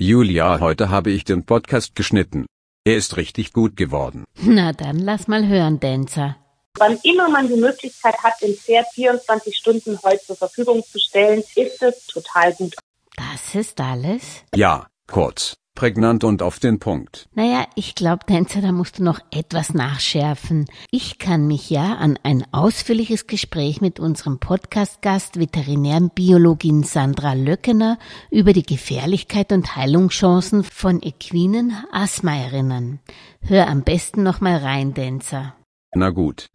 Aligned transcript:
Julia, 0.00 0.60
heute 0.60 0.90
habe 0.90 1.10
ich 1.10 1.24
den 1.24 1.44
Podcast 1.44 1.96
geschnitten. 1.96 2.46
Er 2.84 2.96
ist 2.96 3.16
richtig 3.16 3.52
gut 3.52 3.76
geworden. 3.76 4.22
Na 4.40 4.72
dann 4.72 4.96
lass 5.00 5.26
mal 5.26 5.48
hören, 5.48 5.80
Dancer. 5.80 6.36
Wann 6.78 7.00
immer 7.02 7.28
man 7.28 7.48
die 7.48 7.56
Möglichkeit 7.56 8.16
hat, 8.22 8.40
dem 8.40 8.54
Pferd 8.54 8.86
24 8.94 9.56
Stunden 9.56 10.00
Heu 10.04 10.16
zur 10.24 10.36
Verfügung 10.36 10.84
zu 10.84 11.00
stellen, 11.00 11.42
ist 11.56 11.82
es 11.82 12.06
total 12.06 12.54
gut. 12.54 12.76
Das 13.16 13.56
ist 13.56 13.80
alles? 13.80 14.44
Ja, 14.54 14.86
kurz, 15.08 15.54
prägnant 15.78 16.24
und 16.24 16.42
auf 16.42 16.58
den 16.58 16.80
Punkt. 16.80 17.28
Naja, 17.36 17.64
ich 17.76 17.94
glaube, 17.94 18.26
Tänzer, 18.26 18.60
da 18.60 18.72
musst 18.72 18.98
du 18.98 19.04
noch 19.04 19.20
etwas 19.30 19.74
nachschärfen. 19.74 20.66
Ich 20.90 21.18
kann 21.18 21.46
mich 21.46 21.70
ja 21.70 21.94
an 21.94 22.18
ein 22.24 22.44
ausführliches 22.50 23.28
Gespräch 23.28 23.80
mit 23.80 24.00
unserem 24.00 24.40
Podcast-Gast 24.40 25.38
Veterinärbiologin 25.38 26.82
Sandra 26.82 27.34
Löckener 27.34 27.96
über 28.32 28.52
die 28.52 28.64
Gefährlichkeit 28.64 29.52
und 29.52 29.76
Heilungschancen 29.76 30.64
von 30.64 31.00
equinen 31.00 31.76
Asthma 31.92 32.34
erinnern. 32.34 32.98
Hör 33.40 33.68
am 33.68 33.82
besten 33.82 34.24
noch 34.24 34.40
mal 34.40 34.56
rein, 34.56 34.94
Tänzer. 34.94 35.54
Na 35.94 36.10
gut. 36.10 36.48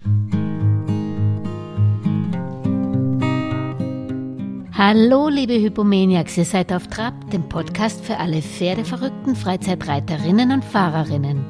Hallo, 4.75 5.29
liebe 5.29 5.53
Hypomaniacs, 5.53 6.35
ihr 6.35 6.45
seid 6.45 6.73
auf 6.73 6.87
Trab, 6.87 7.29
dem 7.29 7.47
Podcast 7.47 8.03
für 8.03 8.17
alle 8.17 8.41
pferdeverrückten 8.41 9.35
Freizeitreiterinnen 9.35 10.51
und 10.51 10.65
Fahrerinnen. 10.65 11.45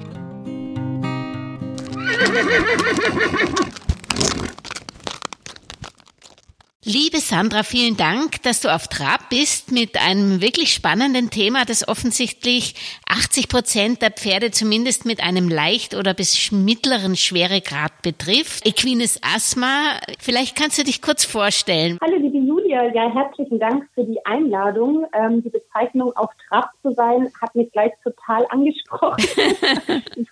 Liebe 6.85 7.19
Sandra, 7.19 7.63
vielen 7.63 7.95
Dank, 7.95 8.41
dass 8.43 8.59
du 8.59 8.67
auf 8.67 8.89
Trab 8.89 9.29
bist 9.29 9.71
mit 9.71 9.95
einem 9.95 10.41
wirklich 10.41 10.73
spannenden 10.73 11.29
Thema, 11.29 11.63
das 11.63 11.87
offensichtlich 11.87 12.75
80 13.07 13.47
Prozent 13.47 14.01
der 14.01 14.11
Pferde 14.11 14.51
zumindest 14.51 15.05
mit 15.05 15.23
einem 15.23 15.47
leicht 15.47 15.95
oder 15.95 16.13
bis 16.13 16.51
mittleren 16.51 17.15
Schweregrad 17.15 18.01
betrifft. 18.01 18.67
Equines 18.67 19.17
Asthma. 19.23 19.97
Vielleicht 20.19 20.57
kannst 20.57 20.77
du 20.77 20.83
dich 20.83 21.01
kurz 21.01 21.23
vorstellen. 21.23 21.97
Hallo, 22.01 22.17
liebe 22.17 22.37
Julia. 22.37 22.62
Ja, 22.73 23.07
herzlichen 23.07 23.59
Dank 23.59 23.87
für 23.93 24.03
die 24.03 24.25
Einladung. 24.25 25.05
Ähm, 25.13 25.43
die 25.43 25.49
Bezeichnung 25.49 26.11
auf 26.15 26.31
Trab 26.47 26.71
zu 26.81 26.91
sein, 26.93 27.31
hat 27.39 27.53
mich 27.53 27.71
gleich 27.71 27.91
total 28.03 28.47
angesprochen. 28.49 29.23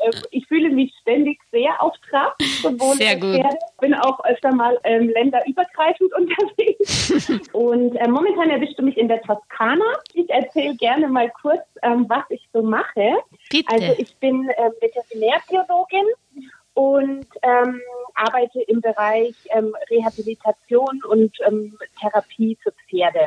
Äh, 0.00 0.12
ich 0.30 0.46
fühle 0.46 0.70
mich 0.70 0.94
ständig 1.02 1.40
sehr 1.50 1.82
auf 1.82 1.92
Trab, 2.08 2.36
sowohl 2.62 2.94
Sehr 2.94 3.16
gut. 3.16 3.34
Pferde. 3.34 3.58
Bin 3.80 3.94
auch 3.94 4.24
öfter 4.24 4.54
mal 4.54 4.78
ähm, 4.84 5.08
länderübergreifend 5.08 6.12
unterwegs. 6.16 7.50
Und 7.52 7.96
äh, 7.96 8.06
momentan 8.06 8.48
erwischte 8.48 8.82
mich 8.82 8.96
in 8.96 9.08
der 9.08 9.20
Toskana. 9.22 9.84
Ich 10.14 10.30
erzähle 10.30 10.76
gerne 10.76 11.08
mal 11.08 11.28
kurz, 11.42 11.64
ähm, 11.82 12.06
was 12.08 12.22
ich 12.28 12.48
so 12.52 12.62
mache. 12.62 13.14
Bitte. 13.50 13.72
Also 13.72 13.94
ich 13.98 14.14
bin 14.18 14.48
ähm, 14.56 14.72
Veterinärbiologin 14.80 16.06
und 16.78 17.26
ähm, 17.42 17.80
arbeite 18.14 18.60
im 18.68 18.80
Bereich 18.80 19.34
ähm, 19.50 19.74
Rehabilitation 19.90 21.02
und 21.08 21.36
ähm, 21.44 21.76
Therapie 22.00 22.56
für 22.62 22.72
Pferde. 22.88 23.26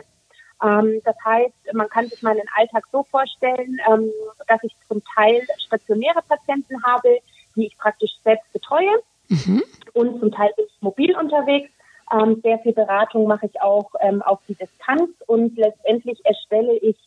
Ähm, 0.63 1.01
das 1.03 1.17
heißt, 1.25 1.73
man 1.73 1.89
kann 1.89 2.07
sich 2.07 2.21
meinen 2.21 2.47
Alltag 2.55 2.85
so 2.93 3.03
vorstellen, 3.03 3.77
ähm, 3.91 4.09
dass 4.47 4.63
ich 4.63 4.73
zum 4.87 5.01
Teil 5.15 5.45
stationäre 5.65 6.21
Patienten 6.29 6.81
habe, 6.83 7.19
die 7.57 7.67
ich 7.67 7.77
praktisch 7.77 8.11
selbst 8.23 8.51
betreue 8.53 9.03
Mhm. 9.27 9.63
und 9.93 10.19
zum 10.19 10.31
Teil 10.31 10.51
bin 10.55 10.65
ich 10.65 10.81
mobil 10.81 11.15
unterwegs. 11.15 11.69
Ähm, 12.13 12.41
sehr 12.43 12.59
viel 12.59 12.73
Beratung 12.73 13.27
mache 13.27 13.47
ich 13.47 13.61
auch 13.61 13.91
ähm, 14.01 14.21
auf 14.21 14.39
die 14.47 14.55
Distanz 14.55 15.09
und 15.27 15.57
letztendlich 15.57 16.19
erstelle 16.25 16.77
ich 16.77 16.97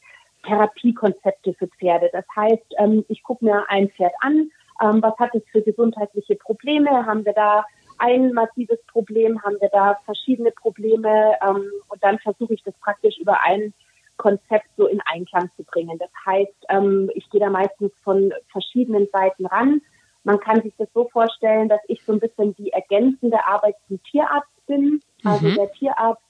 Therapiekonzepte 0.46 1.54
für 1.54 1.68
Pferde. 1.68 2.10
Das 2.12 2.24
heißt, 2.36 2.74
ähm, 2.78 3.04
ich 3.08 3.22
gucke 3.22 3.44
mir 3.44 3.64
ein 3.68 3.90
Pferd 3.90 4.12
an, 4.20 4.50
ähm, 4.82 5.02
was 5.02 5.16
hat 5.18 5.34
es 5.34 5.42
für 5.50 5.62
gesundheitliche 5.62 6.36
Probleme, 6.36 7.06
haben 7.06 7.24
wir 7.24 7.32
da 7.32 7.64
ein 7.98 8.32
massives 8.32 8.82
Problem, 8.86 9.42
haben 9.42 9.56
wir 9.60 9.68
da 9.68 9.98
verschiedene 10.04 10.50
Probleme 10.50 11.34
ähm, 11.46 11.70
und 11.88 12.02
dann 12.02 12.18
versuche 12.18 12.54
ich 12.54 12.62
das 12.62 12.74
praktisch 12.80 13.18
über 13.18 13.40
ein 13.42 13.72
Konzept 14.16 14.66
so 14.76 14.86
in 14.86 15.00
Einklang 15.12 15.50
zu 15.56 15.64
bringen. 15.64 15.98
Das 15.98 16.10
heißt, 16.26 16.66
ähm, 16.68 17.10
ich 17.14 17.28
gehe 17.30 17.40
da 17.40 17.50
meistens 17.50 17.92
von 18.02 18.32
verschiedenen 18.50 19.08
Seiten 19.12 19.46
ran. 19.46 19.80
Man 20.22 20.40
kann 20.40 20.62
sich 20.62 20.72
das 20.78 20.88
so 20.94 21.08
vorstellen, 21.08 21.68
dass 21.68 21.80
ich 21.88 22.02
so 22.04 22.12
ein 22.12 22.20
bisschen 22.20 22.54
die 22.54 22.70
ergänzende 22.70 23.44
Arbeit 23.44 23.76
zum 23.88 24.02
Tierarzt 24.04 24.66
bin. 24.66 25.00
Also 25.24 25.48
Mhm. 25.48 25.54
der 25.54 25.72
Tierarzt 25.72 26.22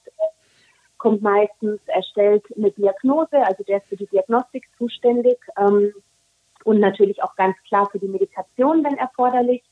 kommt 0.97 1.21
meistens, 1.21 1.79
erstellt 1.85 2.43
eine 2.57 2.71
Diagnose, 2.71 3.37
also 3.45 3.63
der 3.63 3.77
ist 3.77 3.87
für 3.87 3.95
die 3.95 4.07
Diagnostik 4.07 4.65
zuständig 4.77 5.37
ähm, 5.57 5.93
und 6.65 6.79
natürlich 6.79 7.23
auch 7.23 7.35
ganz 7.35 7.55
klar 7.67 7.87
für 7.89 7.99
die 7.99 8.07
Medikation, 8.07 8.83
wenn 8.83 8.97
erforderlich. 8.97 9.63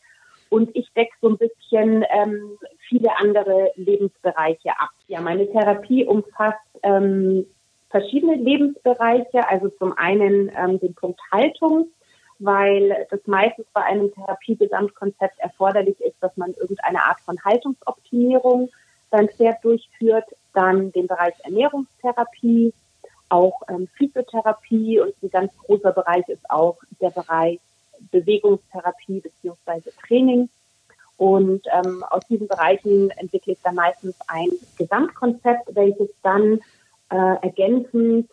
Und 0.50 0.70
ich 0.76 0.88
decke 0.94 1.14
so 1.20 1.30
ein 1.30 1.38
bisschen 1.38 2.06
ähm, 2.10 2.58
viele 2.88 3.10
andere 3.18 3.72
Lebensbereiche 3.76 4.70
ab. 4.78 4.92
Ja, 5.08 5.20
meine 5.20 5.52
Therapie 5.52 6.06
umfasst 6.06 6.60
ähm, 6.84 7.48
verschiedene 7.90 8.36
Lebensbereiche, 8.36 9.48
also 9.50 9.70
zum 9.70 9.98
einen 9.98 10.52
ähm, 10.56 10.80
den 10.80 10.94
Punkt 10.94 11.20
Haltung, 11.32 11.88
weil 12.38 13.08
das 13.10 13.22
meistens 13.26 13.66
bei 13.74 13.82
einem 13.82 14.14
Therapiegesamtkonzept 14.14 15.40
erforderlich 15.40 16.00
ist, 16.02 16.16
dass 16.22 16.38
man 16.38 16.54
irgendeine 16.54 17.04
Art 17.04 17.20
von 17.22 17.44
Haltungsoptimierung 17.44 18.70
beim 19.10 19.30
Pferd 19.30 19.64
durchführt, 19.64 20.26
dann 20.54 20.92
den 20.92 21.08
Bereich 21.08 21.34
Ernährungstherapie, 21.44 22.74
auch 23.34 23.64
ähm, 23.68 23.88
Physiotherapie 23.98 25.00
und 25.00 25.14
ein 25.24 25.30
ganz 25.32 25.52
großer 25.58 25.92
Bereich 25.92 26.28
ist 26.30 26.48
auch 26.50 26.78
der 27.02 27.10
Bereich 27.10 27.60
Bewegungstherapie 28.12 29.22
beziehungsweise 29.22 29.92
Training. 30.08 30.50
Und 31.18 31.66
ähm, 31.74 32.04
aus 32.10 32.22
diesen 32.28 32.48
Bereichen 32.48 33.10
entwickle 33.12 33.54
ich 33.54 33.60
dann 33.64 33.76
meistens 33.76 34.16
ein 34.28 34.50
Gesamtkonzept, 34.78 35.74
welches 35.74 36.10
dann 36.22 36.60
äh, 37.10 37.36
ergänzend 37.42 38.30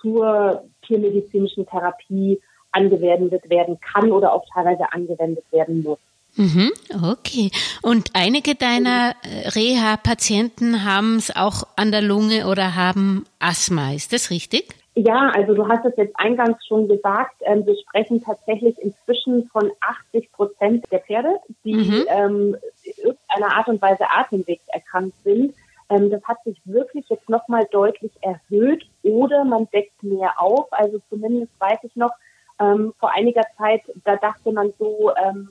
zur 0.00 0.64
tiermedizinischen 0.82 1.66
Therapie 1.66 2.40
angewendet 2.72 3.48
werden 3.48 3.78
kann 3.80 4.10
oder 4.10 4.32
auch 4.32 4.44
teilweise 4.52 4.92
angewendet 4.92 5.44
werden 5.52 5.82
muss. 5.82 5.98
Mhm, 6.36 6.70
okay. 7.02 7.50
Und 7.82 8.10
einige 8.14 8.54
deiner 8.54 9.14
äh, 9.22 9.48
Reha-Patienten 9.48 10.84
haben 10.84 11.16
es 11.16 11.34
auch 11.34 11.64
an 11.76 11.90
der 11.90 12.02
Lunge 12.02 12.46
oder 12.46 12.76
haben 12.76 13.26
Asthma. 13.40 13.92
Ist 13.92 14.12
das 14.12 14.30
richtig? 14.30 14.74
Ja, 14.94 15.30
also 15.34 15.54
du 15.54 15.68
hast 15.68 15.84
es 15.84 15.96
jetzt 15.96 16.14
eingangs 16.18 16.64
schon 16.66 16.88
gesagt, 16.88 17.36
ähm, 17.42 17.64
wir 17.66 17.76
sprechen 17.78 18.20
tatsächlich 18.22 18.76
inzwischen 18.78 19.48
von 19.48 19.70
80 19.80 20.32
Prozent 20.32 20.84
der 20.90 21.00
Pferde, 21.00 21.36
die 21.64 21.74
Mhm. 21.74 22.04
ähm, 22.08 22.56
in 22.82 23.04
irgendeiner 23.04 23.56
Art 23.56 23.68
und 23.68 23.80
Weise 23.80 24.04
atemwegserkrankt 24.10 25.16
sind. 25.22 25.54
Ähm, 25.88 26.10
das 26.10 26.22
hat 26.24 26.42
sich 26.44 26.60
wirklich 26.64 27.08
jetzt 27.08 27.28
nochmal 27.28 27.66
deutlich 27.70 28.10
erhöht 28.22 28.84
oder 29.02 29.44
man 29.44 29.68
deckt 29.72 30.02
mehr 30.02 30.32
auf. 30.40 30.66
Also 30.72 31.00
zumindest 31.08 31.52
weiß 31.60 31.78
ich 31.84 31.94
noch, 31.94 32.12
ähm, 32.60 32.92
vor 32.98 33.12
einiger 33.12 33.44
Zeit, 33.56 33.82
da 34.04 34.16
dachte 34.16 34.50
man 34.50 34.72
so, 34.78 35.12
ähm, 35.14 35.48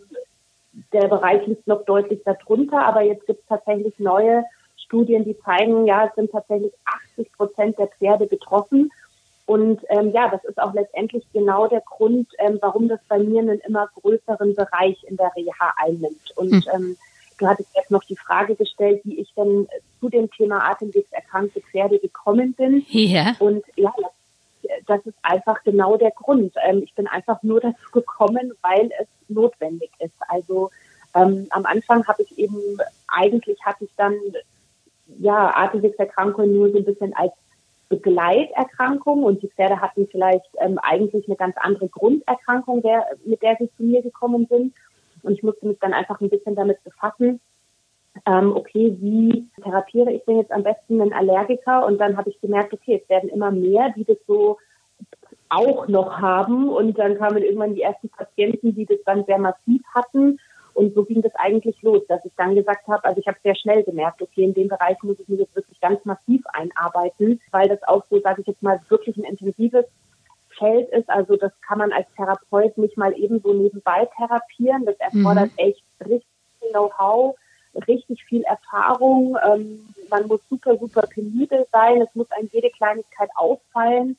der 0.94 1.08
Bereich 1.08 1.46
liegt 1.48 1.68
noch 1.68 1.84
deutlich 1.86 2.22
darunter, 2.24 2.86
aber 2.86 3.02
jetzt 3.02 3.26
gibt 3.26 3.42
es 3.42 3.48
tatsächlich 3.48 3.98
neue 4.00 4.44
Studien, 4.78 5.26
die 5.26 5.38
zeigen, 5.40 5.86
ja, 5.86 6.06
es 6.06 6.16
sind 6.16 6.32
tatsächlich 6.32 6.72
80 7.16 7.32
Prozent 7.34 7.80
der 7.80 7.88
Pferde 7.88 8.26
betroffen. 8.26 8.92
Und 9.46 9.80
ähm, 9.90 10.12
ja, 10.12 10.30
das 10.30 10.44
ist 10.44 10.60
auch 10.62 10.74
letztendlich 10.74 11.26
genau 11.34 11.68
der 11.68 11.82
Grund, 11.82 12.28
ähm, 12.38 12.58
warum 12.62 12.90
das 12.90 13.00
bei 13.08 13.18
mir 13.18 13.42
einen 13.42 13.60
immer 13.62 13.90
größeren 14.02 14.56
Bereich 14.56 15.04
in 15.06 15.16
der 15.16 15.32
Reha 15.36 15.74
einnimmt. 15.78 16.32
Und 16.36 16.52
Hm. 16.52 16.64
ähm, 16.74 16.98
du 17.38 17.48
hattest 17.48 17.70
jetzt 17.76 17.92
noch 17.92 18.04
die 18.04 18.18
Frage 18.18 18.56
gestellt, 18.56 19.02
wie 19.06 19.20
ich 19.20 19.34
denn 19.36 19.68
zu 20.00 20.09
dem 20.09 20.30
Thema 20.32 20.70
atemwegserkrankte 20.70 21.62
Pferde 21.62 22.00
gekommen 22.00 22.54
bin. 22.54 22.86
Ja. 22.90 23.35
Und 23.40 23.64
ja, 23.76 23.94
das, 24.87 25.05
ist 25.05 25.17
einfach 25.22 25.63
genau 25.63 25.97
der 25.97 26.11
Grund. 26.11 26.53
Ähm, 26.63 26.81
ich 26.84 26.93
bin 26.95 27.07
einfach 27.07 27.41
nur 27.43 27.59
dazu 27.59 27.91
gekommen, 27.91 28.53
weil 28.61 28.89
es 28.99 29.07
notwendig 29.28 29.91
ist. 29.99 30.16
Also 30.28 30.72
ähm, 31.16 31.47
am 31.51 31.66
Anfang 31.66 32.07
habe 32.07 32.23
ich 32.23 32.37
eben, 32.37 32.57
eigentlich 33.07 33.63
hatte 33.66 33.85
ich 33.85 33.91
dann 33.97 34.16
ja 35.19 35.55
Atemwegserkrankungen 35.55 36.53
nur 36.53 36.72
so 36.72 36.78
ein 36.78 36.85
bisschen 36.85 37.16
als 37.16 37.34
Begleiterkrankung 37.89 39.23
und 39.23 39.41
die 39.41 39.47
Pferde 39.47 39.79
hatten 39.79 40.07
vielleicht 40.11 40.49
ähm, 40.59 40.78
eigentlich 40.79 41.28
eine 41.28 41.37
ganz 41.37 41.55
andere 41.57 41.87
Grunderkrankung, 41.87 42.81
der, 42.81 43.05
mit 43.25 43.41
der 43.41 43.55
sie 43.59 43.69
zu 43.78 43.84
mir 43.84 44.01
gekommen 44.01 44.45
sind. 44.49 44.73
Und 45.23 45.34
ich 45.34 45.43
musste 45.43 45.67
mich 45.67 45.79
dann 45.79 45.93
einfach 45.93 46.19
ein 46.19 46.29
bisschen 46.29 46.55
damit 46.55 46.84
befassen, 46.84 47.39
ähm, 48.25 48.55
okay, 48.55 48.95
wie 48.99 49.47
therapiere 49.61 50.11
ich 50.11 50.23
denn 50.25 50.37
jetzt 50.37 50.51
am 50.51 50.63
besten 50.63 51.01
einen 51.01 51.13
Allergiker? 51.13 51.85
Und 51.85 51.99
dann 51.99 52.17
habe 52.17 52.29
ich 52.29 52.41
gemerkt, 52.41 52.73
okay, 52.73 53.01
es 53.01 53.09
werden 53.09 53.29
immer 53.29 53.51
mehr, 53.51 53.93
die 53.95 54.05
das 54.05 54.17
so 54.28 54.57
auch 55.49 55.88
noch 55.88 56.20
haben. 56.20 56.70
Und 56.70 56.97
dann 56.97 57.17
kamen 57.17 57.44
irgendwann 57.44 57.76
die 57.76 57.82
ersten 57.82 58.09
Patienten, 58.09 58.76
die 58.76 58.85
das 58.85 58.99
dann 59.05 59.26
sehr 59.26 59.38
massiv 59.38 59.82
hatten. 59.94 60.40
Und 60.73 60.94
so 60.94 61.03
ging 61.03 61.23
das 61.23 61.34
eigentlich 61.35 61.82
los, 61.82 62.03
dass 62.08 62.23
ich 62.23 62.34
dann 62.38 62.53
gesagt 62.53 62.88
habe, 62.88 63.03
also 63.03 63.20
ich 63.20 63.28
habe 63.28 63.40
sehr 63.44 63.55
schnell 63.55 63.84
gemerkt, 63.84 64.22
okay, 64.22 64.44
in 64.44 64.53
dem 64.53 64.67
Bereich 64.67 65.02
muss 65.02 65.20
ich 65.20 65.28
mich 65.28 65.40
jetzt 65.40 65.55
wirklich 65.55 65.79
ganz 65.82 66.05
massiv 66.05 66.44
einarbeiten, 66.53 67.41
weil 67.49 67.67
das 67.67 67.82
auch 67.88 68.03
so, 68.11 68.20
sage 68.20 68.41
ich 68.41 68.47
jetzt 68.47 68.61
mal, 68.61 68.79
wirklich 68.88 69.17
ein 69.17 69.23
intensives 69.23 69.85
Feld 70.58 70.90
ist. 70.90 71.09
Also 71.09 71.35
das 71.35 71.52
kann 71.67 71.79
man 71.79 71.91
als 71.91 72.08
Therapeut 72.16 72.78
nicht 72.78 72.96
mal 72.96 73.11
ebenso 73.17 73.53
nebenbei 73.53 74.08
therapieren. 74.17 74.85
Das 74.85 74.97
erfordert 74.97 75.52
mhm. 75.53 75.58
echt 75.58 75.84
richtig 76.02 76.28
Know-how, 76.72 77.35
richtig 77.88 78.23
viel 78.26 78.44
Erfahrung. 78.44 79.38
Ähm, 79.44 79.79
man 80.09 80.28
muss 80.28 80.41
super, 80.49 80.78
super 80.78 81.08
penibel 81.08 81.66
sein. 81.72 82.02
Es 82.02 82.14
muss 82.14 82.32
einem 82.32 82.49
jede 82.52 82.70
Kleinigkeit 82.70 83.29
auffallen. 83.35 84.17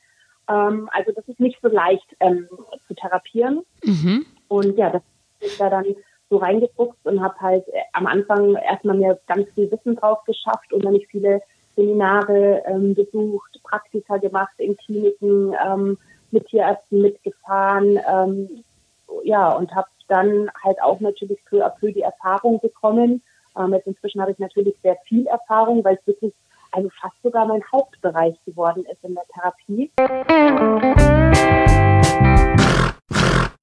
Ähm, 0.49 0.89
also 0.91 1.11
das 1.11 1.27
ist 1.27 1.39
nicht 1.39 1.59
so 1.61 1.69
leicht 1.69 2.15
ähm, 2.19 2.47
zu 2.87 2.93
therapieren. 2.95 3.63
Mhm. 3.83 4.25
Und 4.47 4.77
ja, 4.77 4.89
das 4.89 5.03
ist 5.39 5.59
da 5.61 5.69
dann 5.69 5.85
so 6.29 6.37
reingefuchst 6.37 7.05
und 7.05 7.21
habe 7.21 7.39
halt 7.39 7.67
äh, 7.69 7.81
am 7.93 8.07
Anfang 8.07 8.55
erstmal 8.55 8.97
mir 8.97 9.19
ganz 9.27 9.49
viel 9.51 9.71
Wissen 9.71 9.95
drauf 9.95 10.23
geschafft 10.25 10.73
und 10.73 10.83
dann 10.83 10.93
nicht 10.93 11.09
viele 11.09 11.41
Seminare 11.75 12.63
ähm, 12.67 12.93
besucht, 12.93 13.59
Praktika 13.63 14.17
gemacht 14.17 14.53
in 14.57 14.75
Kliniken, 14.75 15.55
ähm, 15.65 15.97
mit 16.31 16.47
Tierärzten 16.47 17.01
mitgefahren, 17.01 17.99
ähm, 18.07 18.63
ja, 19.23 19.51
und 19.53 19.73
habe 19.73 19.87
dann 20.07 20.51
halt 20.63 20.81
auch 20.81 20.99
natürlich 20.99 21.39
peu 21.45 21.65
à 21.65 21.69
peu 21.69 21.91
die 21.91 22.01
Erfahrung 22.01 22.59
bekommen. 22.59 23.21
Ähm, 23.57 23.73
jetzt 23.73 23.87
inzwischen 23.87 24.21
habe 24.21 24.31
ich 24.31 24.39
natürlich 24.39 24.75
sehr 24.83 24.97
viel 25.05 25.25
Erfahrung, 25.27 25.83
weil 25.83 25.95
es 25.95 26.07
wirklich 26.07 26.33
also 26.71 26.89
fast 27.01 27.15
sogar 27.23 27.45
mein 27.45 27.63
Hauptbereich 27.71 28.35
geworden 28.45 28.85
ist 28.85 29.03
in 29.03 29.15
der 29.15 29.23
Therapie. 29.33 29.91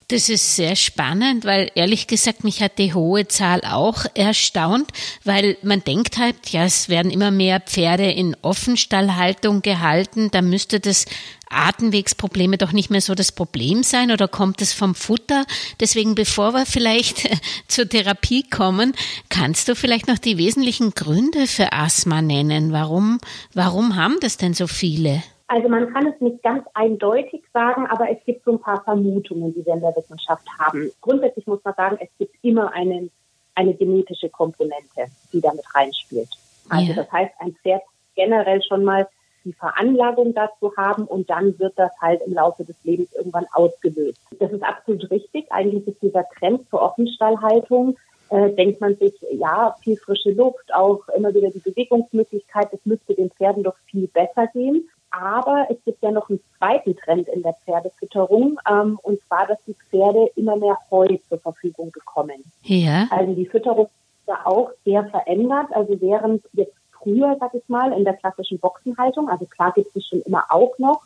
Das 0.09 0.29
ist 0.29 0.55
sehr 0.55 0.77
spannend, 0.77 1.45
weil 1.45 1.69
ehrlich 1.75 2.07
gesagt, 2.07 2.45
mich 2.45 2.63
hat 2.63 2.79
die 2.79 2.95
hohe 2.95 3.27
Zahl 3.27 3.63
auch 3.69 4.05
erstaunt, 4.15 4.87
weil 5.25 5.57
man 5.63 5.83
denkt 5.83 6.19
halt, 6.19 6.51
ja, 6.51 6.63
es 6.63 6.89
werden 6.89 7.11
immer 7.11 7.33
mehr 7.33 7.59
Pferde 7.59 8.09
in 8.13 8.37
Offenstallhaltung 8.41 9.63
gehalten, 9.63 10.31
da 10.31 10.43
müsste 10.43 10.79
das 10.79 11.07
Atemwegsprobleme 11.51 12.59
doch 12.59 12.73
nicht 12.73 12.91
mehr 12.91 13.01
so 13.01 13.15
das 13.15 13.33
Problem 13.33 13.83
sein 13.83 14.11
oder 14.11 14.29
kommt 14.29 14.61
es 14.63 14.73
vom 14.73 14.95
Futter? 14.95 15.45
Deswegen, 15.81 16.15
bevor 16.15 16.53
wir 16.53 16.67
vielleicht 16.67 17.29
zur 17.69 17.89
Therapie 17.89 18.49
kommen, 18.49 18.95
kannst 19.29 19.69
du 19.69 19.75
vielleicht 19.75 20.09
noch 20.09 20.19
die 20.19 20.39
wesentlichen 20.39 20.91
Gründe 20.91 21.47
für 21.47 21.73
Asthma 21.73 22.23
nennen? 22.23 22.73
Warum, 22.73 23.19
warum 23.55 23.97
haben 23.97 24.17
das 24.21 24.37
denn 24.37 24.55
so 24.55 24.67
viele? 24.67 25.23
Also 25.49 25.69
man 25.69 25.93
kann 25.93 26.07
es 26.09 26.21
nicht 26.21 26.43
ganz 26.43 26.67
eindeutig 26.75 27.43
sagen, 27.53 27.87
aber 27.87 28.11
es 28.11 28.19
gibt 28.25 28.45
so 28.45 28.53
ein 28.53 28.61
paar 28.61 28.83
Vermutungen, 28.83 29.55
die 29.55 29.65
wir 29.65 29.75
in 29.75 29.81
der 29.81 29.95
Wissenschaft 29.95 30.47
haben. 30.59 30.91
Grundsätzlich 31.01 31.47
muss 31.47 31.63
man 31.63 31.75
sagen, 31.75 31.99
es 32.01 32.09
gibt 32.19 32.35
immer 32.43 32.73
einen, 32.73 33.11
eine 33.55 33.75
genetische 33.75 34.29
Komponente, 34.29 35.07
die 35.33 35.41
damit 35.41 35.65
reinspielt. 35.73 36.29
Also 36.69 36.91
ja. 36.91 36.95
das 36.97 37.13
heißt, 37.13 37.33
ein 37.39 37.55
Pferd 37.63 37.83
generell 38.17 38.61
schon 38.63 38.83
mal 38.83 39.07
die 39.47 39.55
Veranlagung 39.55 40.35
dazu 40.35 40.73
haben 40.77 41.05
und 41.05 41.31
dann 41.31 41.59
wird 41.59 41.73
das 41.77 41.93
halt 42.01 42.21
im 42.27 42.35
Laufe 42.35 42.65
des 42.65 42.77
Lebens 42.85 43.15
irgendwann 43.15 43.47
ausgelöst. 43.53 44.21
Das 44.39 44.53
ist 44.53 44.63
absolut 44.63 45.11
richtig. 45.11 45.47
Eigentlich 45.51 45.87
ist 45.87 46.03
dieser 46.03 46.27
Trend 46.39 46.69
zur 46.69 46.83
Offenstallhaltung 46.83 47.97
äh, 48.31 48.51
denkt 48.51 48.81
man 48.81 48.97
sich, 48.97 49.15
ja, 49.33 49.77
viel 49.83 49.97
frische 49.97 50.33
Luft, 50.33 50.75
auch 50.75 51.09
immer 51.17 51.33
wieder 51.33 51.51
die 51.51 51.61
Bewegungsmöglichkeit, 51.61 52.73
das 52.73 52.81
müsste 52.85 53.15
den 53.15 53.31
Pferden 53.31 53.63
doch 53.63 53.77
viel 53.87 54.09
besser 54.09 54.49
gehen. 54.49 54.89
Aber 55.11 55.67
es 55.71 55.77
gibt 55.85 56.03
ja 56.03 56.11
noch 56.11 56.29
einen 56.29 56.41
zweiten 56.59 56.97
Trend 56.97 57.29
in 57.29 57.43
der 57.43 57.55
Pferdefütterung, 57.65 58.59
ähm, 58.69 58.99
und 59.03 59.23
zwar, 59.23 59.47
dass 59.47 59.59
die 59.67 59.75
Pferde 59.75 60.31
immer 60.35 60.57
mehr 60.57 60.77
Heu 60.91 61.07
zur 61.29 61.39
Verfügung 61.39 61.93
bekommen. 61.93 62.45
Ja. 62.65 63.07
Also 63.11 63.33
die 63.33 63.47
Fütterung 63.47 63.87
ist 63.87 64.29
ja 64.29 64.41
auch 64.45 64.73
sehr 64.85 65.05
verändert. 65.05 65.69
Also 65.71 66.01
während 66.01 66.45
jetzt 66.53 66.75
früher, 67.07 67.37
sag 67.39 67.55
ich 67.55 67.69
mal, 67.69 67.93
in 67.93 68.05
der 68.05 68.15
klassischen 68.15 68.59
Boxenhaltung, 68.59 69.29
also 69.29 69.47
klar 69.47 69.73
gibt 69.73 69.95
es 69.95 70.07
schon 70.07 70.23
immer 70.23 70.45
auch 70.49 70.77
noch, 70.79 71.03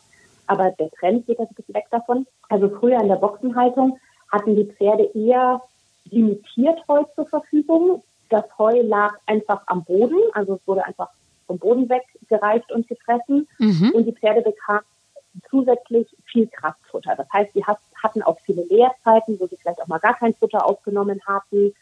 aber 0.47 0.71
der 0.71 0.89
Trend 0.91 1.27
geht 1.27 1.37
jetzt 1.37 1.51
ein 1.51 1.55
bisschen 1.55 1.75
weg 1.75 1.85
davon. 1.91 2.25
Also 2.49 2.69
früher 2.69 2.99
in 2.99 3.07
der 3.07 3.15
Boxenhaltung 3.17 3.99
hatten 4.31 4.55
die 4.55 4.65
Pferde 4.65 5.03
eher 5.13 5.61
limitiert 6.05 6.79
Heu 6.87 7.03
zur 7.15 7.27
Verfügung. 7.27 8.03
Das 8.29 8.45
Heu 8.57 8.81
lag 8.81 9.13
einfach 9.27 9.61
am 9.67 9.83
Boden, 9.83 10.19
also 10.33 10.55
es 10.55 10.67
wurde 10.67 10.85
einfach 10.85 11.09
vom 11.45 11.59
Boden 11.59 11.87
weggereicht 11.89 12.71
und 12.71 12.87
gefressen. 12.87 13.47
Mhm. 13.59 13.91
Und 13.93 14.05
die 14.05 14.13
Pferde 14.13 14.41
bekamen 14.41 14.83
zusätzlich 15.49 16.07
viel 16.25 16.47
Kraftfutter. 16.47 17.15
Das 17.15 17.27
heißt, 17.31 17.53
sie 17.53 17.63
hatten 17.63 18.23
auch 18.23 18.39
viele 18.41 18.63
Leerzeiten, 18.63 19.39
wo 19.39 19.47
sie 19.47 19.55
vielleicht 19.55 19.81
auch 19.81 19.87
mal 19.87 19.99
gar 19.99 20.17
kein 20.17 20.33
Futter 20.33 20.65
aufgenommen 20.65 21.21
hatten. 21.25 21.73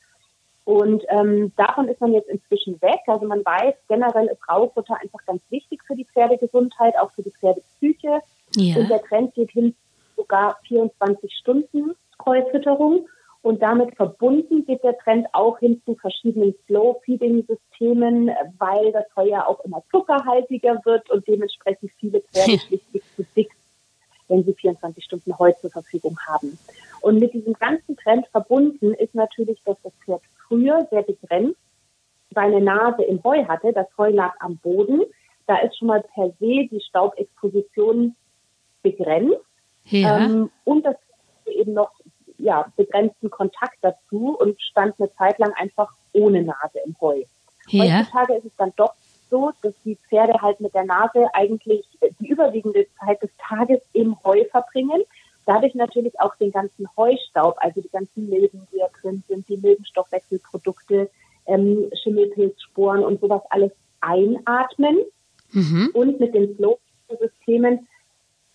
Und 0.69 1.03
ähm, 1.09 1.51
davon 1.57 1.87
ist 1.87 1.99
man 1.99 2.13
jetzt 2.13 2.29
inzwischen 2.29 2.79
weg. 2.79 2.99
Also 3.07 3.25
man 3.25 3.43
weiß, 3.43 3.73
generell 3.87 4.27
ist 4.27 4.47
Raufutter 4.47 4.95
einfach 5.01 5.25
ganz 5.25 5.41
wichtig 5.49 5.81
für 5.83 5.95
die 5.95 6.05
Pferdegesundheit, 6.05 6.93
auch 6.99 7.09
für 7.13 7.23
die 7.23 7.31
Pferdepsyche. 7.31 8.19
Ja. 8.55 8.75
Und 8.77 8.87
der 8.87 9.01
Trend 9.01 9.33
geht 9.33 9.49
hin 9.49 9.75
sogar 10.15 10.59
24 10.67 11.33
Stunden 11.33 11.95
Heufütterung. 12.23 13.07
Und 13.41 13.63
damit 13.63 13.95
verbunden 13.95 14.63
geht 14.63 14.83
der 14.83 14.95
Trend 14.99 15.25
auch 15.33 15.57
hin 15.57 15.81
zu 15.85 15.95
verschiedenen 15.95 16.53
Slow-Feeding-Systemen, 16.67 18.29
weil 18.59 18.91
das 18.91 19.05
Heu 19.15 19.27
ja 19.27 19.47
auch 19.47 19.65
immer 19.65 19.81
zuckerhaltiger 19.89 20.79
wird 20.85 21.09
und 21.09 21.27
dementsprechend 21.27 21.89
viele 21.99 22.21
Pferde 22.21 22.59
schlichtweg 22.59 23.01
zu 23.15 23.25
dick, 23.35 23.49
wenn 24.27 24.43
sie 24.43 24.53
24 24.53 25.03
Stunden 25.03 25.39
Heu 25.39 25.51
zur 25.53 25.71
Verfügung 25.71 26.15
haben. 26.27 26.59
Und 27.01 27.17
mit 27.17 27.33
diesem 27.33 27.53
ganzen 27.53 27.97
Trend 27.97 28.27
verbunden 28.27 28.93
ist 28.93 29.15
natürlich, 29.15 29.59
dass 29.65 29.81
das 29.81 29.93
Pferd 30.05 30.21
früher 30.49 30.85
sehr 30.91 31.03
begrenzt 31.03 31.57
seine 32.35 32.61
Nase 32.61 33.03
im 33.03 33.23
Heu 33.23 33.45
hatte. 33.45 33.71
Das 33.71 33.87
Heu 33.97 34.09
lag 34.11 34.33
am 34.39 34.57
Boden. 34.57 35.03
Da 35.47 35.57
ist 35.59 35.77
schon 35.77 35.87
mal 35.87 36.03
per 36.13 36.29
se 36.39 36.67
die 36.69 36.81
Staubexposition 36.87 38.15
begrenzt. 38.83 39.37
Ja. 39.85 40.25
Ähm, 40.25 40.51
und 40.65 40.85
das 40.85 40.95
eben 41.45 41.73
noch 41.73 41.91
ja, 42.37 42.71
begrenzten 42.75 43.29
Kontakt 43.29 43.77
dazu 43.81 44.37
und 44.39 44.61
stand 44.61 44.95
eine 44.99 45.11
Zeit 45.13 45.39
lang 45.39 45.53
einfach 45.53 45.91
ohne 46.13 46.43
Nase 46.43 46.79
im 46.85 46.95
Heu. 47.01 47.23
Ja. 47.67 47.99
Heutzutage 47.99 48.33
ist 48.35 48.45
es 48.45 48.55
dann 48.57 48.73
doch 48.75 48.93
so, 49.29 49.51
dass 49.61 49.73
die 49.83 49.95
Pferde 49.95 50.41
halt 50.41 50.59
mit 50.59 50.73
der 50.73 50.85
Nase 50.85 51.27
eigentlich 51.33 51.85
die 52.19 52.27
überwiegende 52.27 52.87
Zeit 52.99 53.21
des 53.21 53.29
Tages 53.37 53.81
im 53.93 54.17
Heu 54.23 54.43
verbringen. 54.45 55.03
Dadurch 55.49 55.73
natürlich 55.73 56.13
auch 56.19 56.35
den 56.35 56.51
ganzen 56.51 56.87
Heustaub, 56.95 57.55
also 57.57 57.81
die 57.81 57.89
ganzen 57.89 58.29
Milben, 58.29 58.67
die 58.71 58.77
da 58.77 58.85
drin 59.01 59.23
sind, 59.27 59.49
die 59.49 59.57
Milbenstoffwechselprodukte, 59.57 61.09
ähm, 61.47 61.89
Schimmelpilzsporen 62.03 63.03
und 63.03 63.19
sowas 63.19 63.41
alles 63.49 63.71
einatmen. 63.99 64.99
Mhm. 65.51 65.89
Und 65.93 66.19
mit 66.19 66.35
den 66.35 66.55
Flow-Systemen 66.55 67.87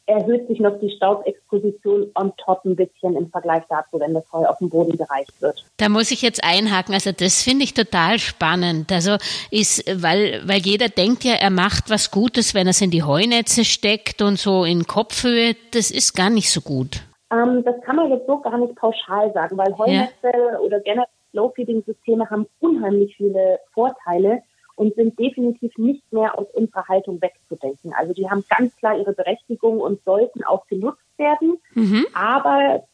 erhöht 0.06 0.46
sich 0.48 0.60
noch 0.60 0.78
die 0.80 0.90
Staubexposition 0.90 2.10
on 2.14 2.32
top 2.36 2.64
ein 2.64 2.76
bisschen 2.76 3.16
im 3.16 3.30
Vergleich 3.30 3.62
dazu, 3.68 3.98
wenn 3.98 4.14
das 4.14 4.24
Heu 4.32 4.44
auf 4.46 4.58
dem 4.58 4.68
Boden 4.68 4.96
gereicht 4.96 5.40
wird. 5.40 5.64
Da 5.78 5.88
muss 5.88 6.10
ich 6.10 6.22
jetzt 6.22 6.44
einhaken. 6.44 6.94
Also 6.94 7.12
das 7.12 7.42
finde 7.42 7.64
ich 7.64 7.74
total 7.74 8.18
spannend. 8.18 8.92
Also 8.92 9.16
ist, 9.50 9.84
weil, 10.02 10.42
weil 10.46 10.60
jeder 10.60 10.88
denkt 10.88 11.24
ja, 11.24 11.34
er 11.34 11.50
macht 11.50 11.90
was 11.90 12.10
Gutes, 12.10 12.54
wenn 12.54 12.66
er 12.66 12.70
es 12.70 12.82
in 12.82 12.90
die 12.90 13.02
Heunetze 13.02 13.64
steckt 13.64 14.20
und 14.20 14.38
so 14.38 14.64
in 14.64 14.86
Kopfhöhe. 14.86 15.56
Das 15.72 15.90
ist 15.90 16.14
gar 16.14 16.30
nicht 16.30 16.50
so 16.50 16.60
gut. 16.60 17.02
Ähm, 17.32 17.64
das 17.64 17.80
kann 17.82 17.96
man 17.96 18.10
jetzt 18.10 18.26
so 18.26 18.38
gar 18.40 18.58
nicht 18.58 18.74
pauschal 18.76 19.32
sagen, 19.32 19.56
weil 19.56 19.76
Heunetze 19.78 20.30
ja. 20.32 20.58
oder 20.58 20.80
generell 20.80 21.08
Low-Feeding-Systeme 21.32 22.30
haben 22.30 22.46
unheimlich 22.60 23.16
viele 23.16 23.58
Vorteile 23.72 24.42
und 24.76 24.94
sind 24.94 25.18
definitiv 25.18 25.76
nicht 25.78 26.12
mehr 26.12 26.38
aus 26.38 26.46
unserer 26.52 26.86
Haltung 26.88 27.20
wegzudenken. 27.20 27.92
Also 27.92 28.12
die 28.12 28.28
haben 28.28 28.44
ganz 28.48 28.74
klar 28.76 28.98
ihre 28.98 29.12
Berechtigung 29.12 29.80
und 29.80 30.02
sollten 30.04 30.44
auch 30.44 30.66
genutzt 30.66 31.02
werden. 31.16 31.58
Mhm. 31.74 32.06
Aber 32.14 32.84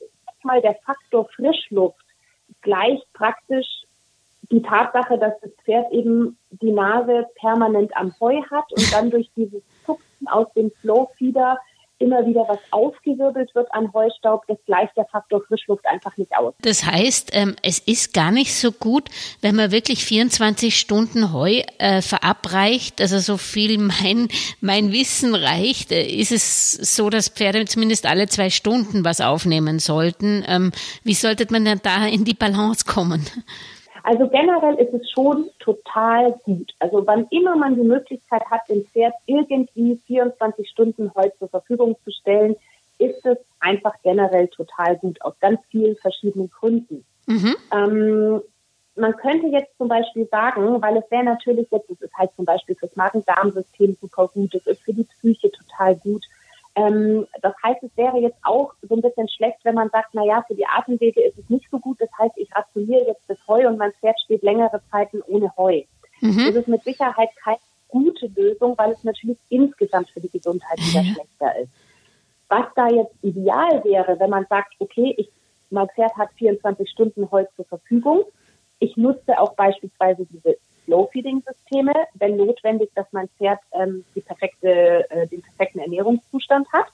mal 0.42 0.60
der 0.60 0.74
Faktor 0.84 1.28
Frischluft 1.34 2.04
gleicht 2.62 3.10
praktisch 3.12 3.84
die 4.50 4.62
Tatsache, 4.62 5.18
dass 5.18 5.34
das 5.40 5.52
Pferd 5.64 5.92
eben 5.92 6.36
die 6.50 6.72
Nase 6.72 7.26
permanent 7.36 7.96
am 7.96 8.12
Heu 8.20 8.42
hat 8.50 8.72
und 8.72 8.92
dann 8.92 9.10
durch 9.10 9.30
dieses 9.36 9.62
Zupfen 9.86 10.28
aus 10.28 10.52
dem 10.54 10.70
Flowfeeder 10.80 11.58
immer 12.00 12.26
wieder 12.26 12.46
was 12.48 12.58
aufgewirbelt 12.70 13.54
wird 13.54 13.72
an 13.72 13.92
Heustaub, 13.92 14.46
das 14.48 14.56
gleicht 14.66 14.96
der 14.96 15.04
Faktor 15.06 15.42
Frischluft 15.46 15.84
einfach 15.86 16.16
nicht 16.16 16.34
aus. 16.36 16.54
Das 16.62 16.84
heißt, 16.84 17.30
ähm, 17.34 17.54
es 17.62 17.78
ist 17.78 18.14
gar 18.14 18.32
nicht 18.32 18.54
so 18.54 18.72
gut, 18.72 19.08
wenn 19.42 19.54
man 19.54 19.70
wirklich 19.70 20.04
24 20.04 20.78
Stunden 20.78 21.32
Heu 21.32 21.62
äh, 21.78 22.00
verabreicht, 22.00 23.00
also 23.00 23.18
so 23.18 23.36
viel 23.36 23.78
mein, 23.78 24.28
mein 24.60 24.92
Wissen 24.92 25.34
reicht, 25.34 25.92
äh, 25.92 26.02
ist 26.06 26.32
es 26.32 26.72
so, 26.72 27.10
dass 27.10 27.28
Pferde 27.28 27.66
zumindest 27.66 28.06
alle 28.06 28.28
zwei 28.28 28.48
Stunden 28.48 29.04
was 29.04 29.20
aufnehmen 29.20 29.78
sollten. 29.78 30.42
Ähm, 30.48 30.72
wie 31.04 31.14
sollte 31.14 31.46
man 31.50 31.66
denn 31.66 31.80
da 31.82 32.06
in 32.06 32.24
die 32.24 32.34
Balance 32.34 32.86
kommen? 32.86 33.26
Also 34.02 34.28
generell 34.28 34.74
ist 34.76 34.92
es 34.94 35.10
schon 35.10 35.50
total 35.58 36.32
gut. 36.44 36.72
Also 36.78 37.06
wann 37.06 37.26
immer 37.30 37.56
man 37.56 37.74
die 37.74 37.86
Möglichkeit 37.86 38.44
hat, 38.50 38.68
dem 38.68 38.84
Pferd 38.86 39.14
irgendwie 39.26 40.00
24 40.06 40.68
Stunden 40.68 41.12
Heu 41.14 41.28
zur 41.38 41.48
Verfügung 41.48 41.96
zu 42.04 42.10
stellen, 42.10 42.56
ist 42.98 43.24
es 43.24 43.38
einfach 43.60 43.94
generell 44.02 44.48
total 44.48 44.96
gut, 44.96 45.20
aus 45.22 45.34
ganz 45.40 45.60
vielen 45.70 45.96
verschiedenen 45.96 46.50
Gründen. 46.50 47.04
Mhm. 47.26 47.56
Ähm, 47.72 48.42
man 48.96 49.16
könnte 49.16 49.46
jetzt 49.46 49.76
zum 49.78 49.88
Beispiel 49.88 50.26
sagen, 50.26 50.80
weil 50.82 50.96
es 50.96 51.10
wäre 51.10 51.24
natürlich 51.24 51.68
jetzt, 51.70 51.90
es 51.90 52.00
ist 52.00 52.14
halt 52.14 52.30
zum 52.36 52.44
Beispiel 52.44 52.74
fürs 52.74 52.94
Magen-Darm-System 52.96 53.96
super 54.00 54.28
gut, 54.28 54.54
es 54.54 54.66
ist 54.66 54.82
für 54.82 54.92
die 54.92 55.04
Psyche 55.04 55.50
total 55.50 55.96
gut. 55.96 56.24
Ähm, 56.80 57.26
das 57.42 57.54
heißt, 57.62 57.82
es 57.82 57.96
wäre 57.96 58.18
jetzt 58.18 58.38
auch 58.42 58.72
so 58.82 58.94
ein 58.94 59.02
bisschen 59.02 59.28
schlecht, 59.28 59.58
wenn 59.64 59.74
man 59.74 59.90
sagt, 59.90 60.10
na 60.12 60.24
ja, 60.24 60.42
für 60.46 60.54
die 60.54 60.66
Atemwege 60.66 61.22
ist 61.22 61.38
es 61.38 61.48
nicht 61.50 61.68
so 61.70 61.78
gut. 61.78 62.00
Das 62.00 62.08
heißt, 62.18 62.36
ich 62.36 62.54
rationiere 62.54 63.06
jetzt 63.06 63.22
das 63.28 63.38
Heu 63.46 63.66
und 63.66 63.76
mein 63.76 63.92
Pferd 64.00 64.18
steht 64.20 64.42
längere 64.42 64.80
Zeiten 64.90 65.22
ohne 65.26 65.54
Heu. 65.56 65.82
Mhm. 66.20 66.46
Das 66.46 66.54
ist 66.54 66.68
mit 66.68 66.82
Sicherheit 66.84 67.30
keine 67.42 67.58
gute 67.88 68.26
Lösung, 68.28 68.76
weil 68.78 68.92
es 68.92 69.04
natürlich 69.04 69.38
insgesamt 69.48 70.10
für 70.10 70.20
die 70.20 70.30
Gesundheit 70.30 70.78
wieder 70.78 71.02
mhm. 71.02 71.14
schlechter 71.14 71.60
ist. 71.60 71.72
Was 72.48 72.66
da 72.74 72.88
jetzt 72.88 73.14
ideal 73.22 73.84
wäre, 73.84 74.18
wenn 74.18 74.30
man 74.30 74.46
sagt, 74.48 74.74
okay, 74.78 75.14
ich, 75.16 75.28
mein 75.70 75.88
Pferd 75.88 76.16
hat 76.16 76.30
24 76.36 76.88
Stunden 76.88 77.30
Heu 77.30 77.44
zur 77.56 77.64
Verfügung. 77.66 78.24
Ich 78.78 78.96
nutze 78.96 79.38
auch 79.38 79.54
beispielsweise 79.54 80.26
diese 80.26 80.56
Slow-Feeding-Systeme, 80.90 81.92
wenn 82.14 82.36
notwendig, 82.36 82.90
dass 82.94 83.06
mein 83.12 83.28
Pferd 83.38 83.60
ähm, 83.72 84.04
die 84.14 84.20
perfekte, 84.20 85.08
äh, 85.10 85.26
den 85.28 85.42
perfekten 85.42 85.78
Ernährungszustand 85.78 86.70
hat. 86.72 86.86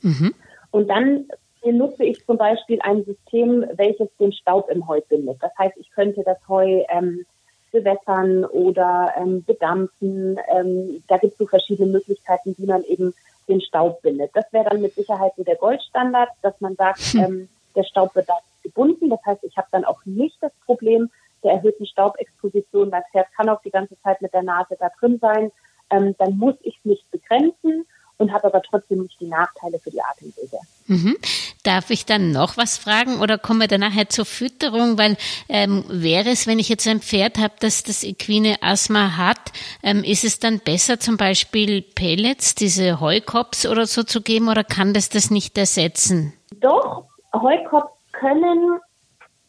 Mhm. 0.00 0.34
Und 0.70 0.88
dann 0.88 1.28
nutze 1.64 2.04
ich 2.04 2.24
zum 2.26 2.38
Beispiel 2.38 2.80
ein 2.82 3.04
System, 3.04 3.64
welches 3.74 4.08
den 4.18 4.32
Staub 4.32 4.68
im 4.70 4.88
Heu 4.88 5.00
bindet. 5.08 5.38
Das 5.40 5.52
heißt, 5.58 5.76
ich 5.76 5.90
könnte 5.90 6.22
das 6.24 6.38
Heu 6.48 6.82
ähm, 6.88 7.24
bewässern 7.70 8.44
oder 8.44 9.12
ähm, 9.16 9.44
bedampfen. 9.44 10.38
Ähm, 10.50 11.02
da 11.08 11.18
gibt 11.18 11.34
es 11.34 11.38
so 11.38 11.46
verschiedene 11.46 11.92
Möglichkeiten, 11.92 12.54
wie 12.58 12.66
man 12.66 12.82
eben 12.84 13.14
den 13.48 13.60
Staub 13.60 14.02
bindet. 14.02 14.30
Das 14.34 14.50
wäre 14.52 14.70
dann 14.70 14.80
mit 14.80 14.94
Sicherheit 14.94 15.32
so 15.36 15.44
der 15.44 15.56
Goldstandard, 15.56 16.30
dass 16.42 16.60
man 16.60 16.74
sagt, 16.74 17.00
hm. 17.00 17.20
ähm, 17.20 17.48
der 17.76 17.84
Staub 17.84 18.14
wird 18.14 18.28
da 18.28 18.38
gebunden. 18.62 19.10
Das 19.10 19.20
heißt, 19.24 19.44
ich 19.44 19.56
habe 19.56 19.68
dann 19.72 19.84
auch 19.84 20.04
nicht 20.04 20.36
das 20.40 20.52
Problem 20.64 21.10
der 21.42 21.52
erhöhten 21.52 21.86
Staubexposition. 21.86 22.90
Mein 22.90 23.02
Pferd 23.10 23.26
kann 23.36 23.48
auch 23.48 23.62
die 23.62 23.70
ganze 23.70 24.00
Zeit 24.02 24.20
mit 24.22 24.32
der 24.32 24.42
Nase 24.42 24.76
da 24.78 24.88
drin 24.98 25.18
sein. 25.20 25.50
Ähm, 25.90 26.14
dann 26.18 26.38
muss 26.38 26.54
ich 26.62 26.76
es 26.78 26.84
nicht 26.84 27.10
begrenzen 27.10 27.86
und 28.18 28.32
habe 28.32 28.44
aber 28.44 28.62
trotzdem 28.62 29.02
nicht 29.02 29.20
die 29.20 29.26
Nachteile 29.26 29.78
für 29.78 29.90
die 29.90 30.00
Atemwege. 30.00 30.58
Mhm. 30.86 31.16
Darf 31.64 31.90
ich 31.90 32.06
dann 32.06 32.32
noch 32.32 32.56
was 32.56 32.78
fragen 32.78 33.20
oder 33.20 33.38
kommen 33.38 33.60
wir 33.60 33.68
dann 33.68 33.80
nachher 33.80 34.08
zur 34.08 34.24
Fütterung? 34.24 34.98
Weil 34.98 35.16
ähm, 35.48 35.84
wäre 35.88 36.30
es, 36.30 36.46
wenn 36.46 36.58
ich 36.58 36.68
jetzt 36.68 36.86
ein 36.88 37.00
Pferd 37.00 37.38
habe, 37.38 37.54
das 37.60 37.82
das 37.82 38.02
equine 38.02 38.62
Asthma 38.62 39.16
hat, 39.16 39.52
ähm, 39.82 40.02
ist 40.02 40.24
es 40.24 40.38
dann 40.38 40.60
besser 40.60 40.98
zum 40.98 41.16
Beispiel 41.16 41.82
Pellets, 41.82 42.54
diese 42.54 43.00
Heukops 43.00 43.66
oder 43.66 43.86
so 43.86 44.02
zu 44.02 44.22
geben 44.22 44.48
oder 44.48 44.64
kann 44.64 44.94
das 44.94 45.08
das 45.08 45.30
nicht 45.30 45.56
ersetzen? 45.58 46.32
Doch, 46.60 47.04
Heukops 47.32 47.92
können 48.12 48.80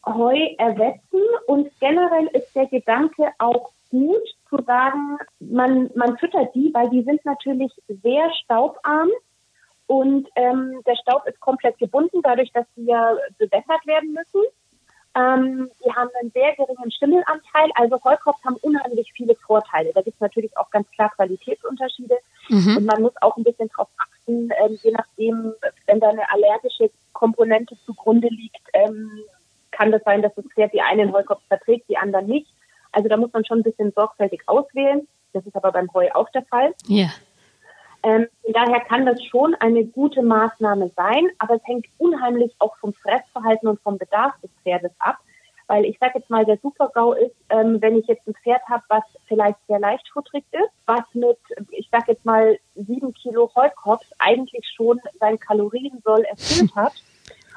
Heu 0.06 0.38
ersetzen 0.58 1.22
und 1.48 1.72
generell 1.80 2.28
ist 2.28 2.54
der 2.56 2.68
Gedanke 2.68 3.32
auch 3.40 3.72
gut 3.90 4.28
zu 4.50 4.58
sagen, 4.66 5.18
man, 5.40 5.90
man 5.96 6.18
füttert 6.18 6.54
die, 6.56 6.74
weil 6.74 6.90
die 6.90 7.04
sind 7.04 7.24
natürlich 7.26 7.72
sehr 7.88 8.32
staubarm 8.44 9.10
und 9.88 10.28
ähm, 10.36 10.82
der 10.88 10.96
Staub 10.96 11.26
ist 11.28 11.40
komplett 11.40 11.78
gebunden, 11.78 12.22
dadurch, 12.24 12.52
dass 12.52 12.66
sie 12.76 12.86
ja 12.86 13.16
bewässert 13.38 13.86
werden 13.86 14.14
müssen. 14.14 14.42
Ähm, 15.16 15.70
die 15.86 15.92
haben 15.92 16.10
einen 16.20 16.32
sehr 16.32 16.56
geringen 16.56 16.92
Schimmelanteil. 16.92 17.70
Also 17.76 18.04
Heukopf 18.04 18.44
haben 18.44 18.56
unheimlich 18.62 19.12
viele 19.16 19.36
Vorteile. 19.36 19.92
Da 19.94 20.02
gibt 20.02 20.16
es 20.16 20.22
natürlich 20.22 20.58
auch 20.58 20.72
ganz 20.72 20.90
klar 20.92 21.12
Qualitätsunterschiede. 21.16 22.18
Mhm. 22.50 22.78
Und 22.78 22.86
man 22.86 23.02
muss 23.04 23.14
auch 23.22 23.38
ein 23.38 23.44
bisschen 23.44 23.70
darauf 23.70 23.90
achten, 23.98 24.50
ähm, 24.64 24.80
je 24.82 24.92
nachdem, 24.92 25.54
wenn 25.86 26.00
da 26.00 26.10
eine 26.10 26.32
allergische 26.32 26.90
Komponente 27.12 27.78
zugrunde 27.86 28.28
liegt, 28.30 28.68
ähm, 28.74 29.12
kann 29.74 29.92
das 29.92 30.04
sein, 30.04 30.22
dass 30.22 30.34
das 30.36 30.46
Pferd 30.54 30.74
die 30.74 30.82
einen 30.82 31.12
Heukopf 31.12 31.42
verträgt, 31.48 31.90
die 31.90 31.98
anderen 31.98 32.28
nicht. 32.28 32.48
Also 32.92 33.10
da 33.10 33.18
muss 33.18 33.34
man 33.34 33.44
schon 33.44 33.60
ein 33.60 33.64
bisschen 33.64 33.92
sorgfältig 33.92 34.44
auswählen. 34.48 35.08
Das 35.34 35.46
ist 35.46 35.56
aber 35.56 35.72
beim 35.72 35.92
Heu 35.94 36.10
auch 36.14 36.30
der 36.30 36.46
Fall. 36.46 36.74
Ja. 36.88 37.10
Ähm, 38.04 38.28
daher 38.52 38.82
kann 38.82 39.06
das 39.06 39.24
schon 39.24 39.56
eine 39.56 39.86
gute 39.86 40.22
Maßnahme 40.22 40.92
sein, 40.96 41.30
aber 41.40 41.56
es 41.56 41.66
hängt 41.66 41.88
unheimlich 41.98 42.54
auch 42.60 42.76
vom 42.78 42.94
Fressverhalten 42.94 43.68
und 43.68 43.82
vom 43.82 43.98
Bedarf 43.98 44.34
des 44.42 44.52
Pferdes 44.64 44.92
ab. 45.00 45.18
Weil 45.68 45.86
ich 45.86 45.98
sage 45.98 46.20
jetzt 46.20 46.30
mal, 46.30 46.46
der 46.46 46.58
Super-GAU 46.58 47.14
ist, 47.14 47.36
ähm, 47.50 47.82
wenn 47.82 47.98
ich 47.98 48.06
jetzt 48.08 48.28
ein 48.28 48.36
Pferd 48.44 48.62
habe, 48.70 48.84
was 48.90 49.04
vielleicht 49.28 49.58
sehr 49.68 49.80
leichtfutterig 49.80 50.44
ist, 50.52 50.72
was 50.86 51.04
mit, 51.14 51.38
ich 51.72 51.88
sage 51.90 52.12
jetzt 52.12 52.26
mal, 52.26 52.60
sieben 52.76 53.14
Kilo 53.14 53.50
Heukops 53.56 54.06
eigentlich 54.20 54.68
schon 54.76 55.00
sein 55.22 55.40
Kaloriensoll 55.40 56.24
erfüllt 56.26 56.72
hat 56.76 56.94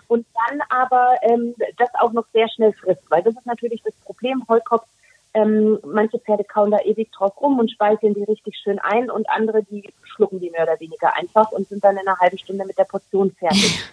und 0.09 0.27
dann 0.49 0.61
aber 0.69 1.17
ähm, 1.23 1.55
das 1.77 1.89
auch 1.95 2.13
noch 2.13 2.27
sehr 2.33 2.49
schnell 2.49 2.73
frisst. 2.73 3.03
Weil 3.09 3.23
das 3.23 3.37
ist 3.37 3.47
natürlich 3.47 3.83
das 3.83 3.95
Problem. 4.05 4.43
Heukops 4.49 4.89
ähm, 5.37 5.79
manche 5.85 6.19
Pferde 6.19 6.45
kauen 6.45 6.71
da 6.71 6.79
ewig 6.81 7.13
drauf 7.13 7.39
rum 7.43 7.59
und 7.59 7.71
speisen 7.71 8.15
die 8.15 8.25
richtig 8.25 8.57
schön 8.57 8.79
ein 8.79 9.11
und 9.11 9.29
andere, 9.29 9.63
die 9.63 9.85
schlucken 10.03 10.41
die 10.41 10.49
mehr 10.49 10.63
oder 10.63 10.81
weniger 10.81 11.15
einfach 11.15 11.53
und 11.53 11.69
sind 11.69 11.85
dann 11.85 11.99
in 11.99 12.09
einer 12.09 12.19
halben 12.19 12.39
Stunde 12.39 12.65
mit 12.65 12.79
der 12.79 12.85
Portion 12.85 13.31
fertig. 13.33 13.85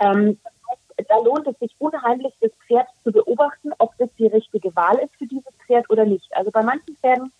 ähm, 0.00 0.38
da 1.08 1.18
lohnt 1.18 1.48
es 1.48 1.58
sich 1.58 1.74
unheimlich, 1.78 2.32
das 2.40 2.52
Pferd 2.66 2.86
zu 3.02 3.10
beobachten, 3.10 3.72
ob 3.78 3.98
das 3.98 4.08
die 4.16 4.28
richtige 4.28 4.74
Wahl 4.76 4.98
ist 4.98 5.16
für 5.16 5.26
dieses 5.26 5.52
Pferd 5.66 5.90
oder 5.90 6.04
nicht. 6.04 6.28
Also 6.36 6.52
bei 6.52 6.62
manchen 6.62 6.96
Pferden, 6.98 7.32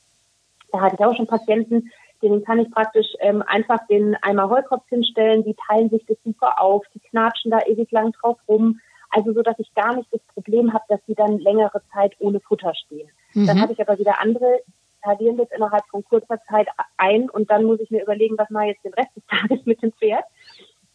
da 0.73 0.81
hatte 0.81 0.97
ich 0.99 1.04
auch 1.04 1.14
schon 1.16 1.28
Patienten, 1.28 1.93
denen 2.23 2.44
kann 2.44 2.59
ich 2.59 2.71
praktisch 2.71 3.06
ähm, 3.21 3.42
einfach 3.47 3.87
den 3.88 4.16
Eimer 4.23 4.49
Heukopf 4.49 4.88
hinstellen, 4.88 5.44
die 5.44 5.56
teilen 5.68 5.90
sich 5.90 6.04
das 6.06 6.16
super 6.25 6.61
auf, 6.61 6.85
die 6.94 7.00
knatschen 7.00 7.50
da 7.50 7.61
ewig 7.66 7.90
lang 7.90 8.12
drauf 8.12 8.38
rum. 8.49 8.80
Also 9.11 9.33
so, 9.33 9.42
dass 9.42 9.59
ich 9.59 9.73
gar 9.75 9.94
nicht 9.94 10.12
das 10.12 10.23
Problem 10.35 10.73
habe, 10.73 10.85
dass 10.88 11.00
sie 11.06 11.14
dann 11.14 11.38
längere 11.38 11.83
Zeit 11.92 12.14
ohne 12.18 12.40
Futter 12.40 12.75
stehen. 12.75 13.09
Mhm. 13.35 13.47
Dann 13.47 13.61
habe 13.61 13.73
ich 13.73 13.80
aber 13.80 13.99
wieder 13.99 14.21
andere, 14.21 14.61
talieren 15.02 15.37
das 15.37 15.50
innerhalb 15.54 15.87
von 15.88 16.02
kurzer 16.04 16.40
Zeit 16.49 16.68
ein 16.97 17.30
und 17.30 17.50
dann 17.50 17.64
muss 17.64 17.80
ich 17.80 17.90
mir 17.90 18.02
überlegen, 18.02 18.38
was 18.38 18.50
mache 18.50 18.66
ich 18.66 18.73
jetzt 18.73 18.85
den 18.85 18.94
Rest 18.94 19.14
des 19.16 19.26
Tages 19.28 19.66
mit 19.66 19.83
dem 19.83 19.92
Pferd. 19.92 20.25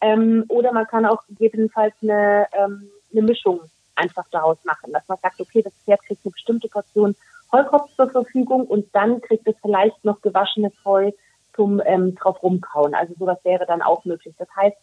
Ähm, 0.02 0.44
oder 0.48 0.72
man 0.72 0.86
kann 0.86 1.06
auch 1.06 1.24
gegebenenfalls 1.28 1.94
eine, 2.02 2.46
ähm, 2.52 2.90
eine 3.12 3.22
Mischung 3.22 3.60
einfach 3.94 4.26
daraus 4.30 4.58
machen, 4.64 4.92
dass 4.92 5.06
man 5.08 5.18
sagt, 5.22 5.40
okay, 5.40 5.62
das 5.62 5.74
Pferd 5.84 6.02
kriegt 6.02 6.24
eine 6.24 6.32
bestimmte 6.32 6.68
Portion 6.68 7.14
Heukopf 7.52 7.90
zur 7.96 8.10
Verfügung 8.10 8.66
und 8.66 8.86
dann 8.94 9.20
kriegt 9.20 9.46
es 9.46 9.56
vielleicht 9.60 10.04
noch 10.04 10.20
gewaschenes 10.20 10.72
Heu 10.84 11.10
zum 11.54 11.80
ähm, 11.84 12.14
drauf 12.14 12.42
rumkauen. 12.42 12.94
Also 12.94 13.14
sowas 13.18 13.38
wäre 13.44 13.66
dann 13.66 13.82
auch 13.82 14.04
möglich. 14.04 14.34
Das 14.38 14.48
heißt, 14.56 14.76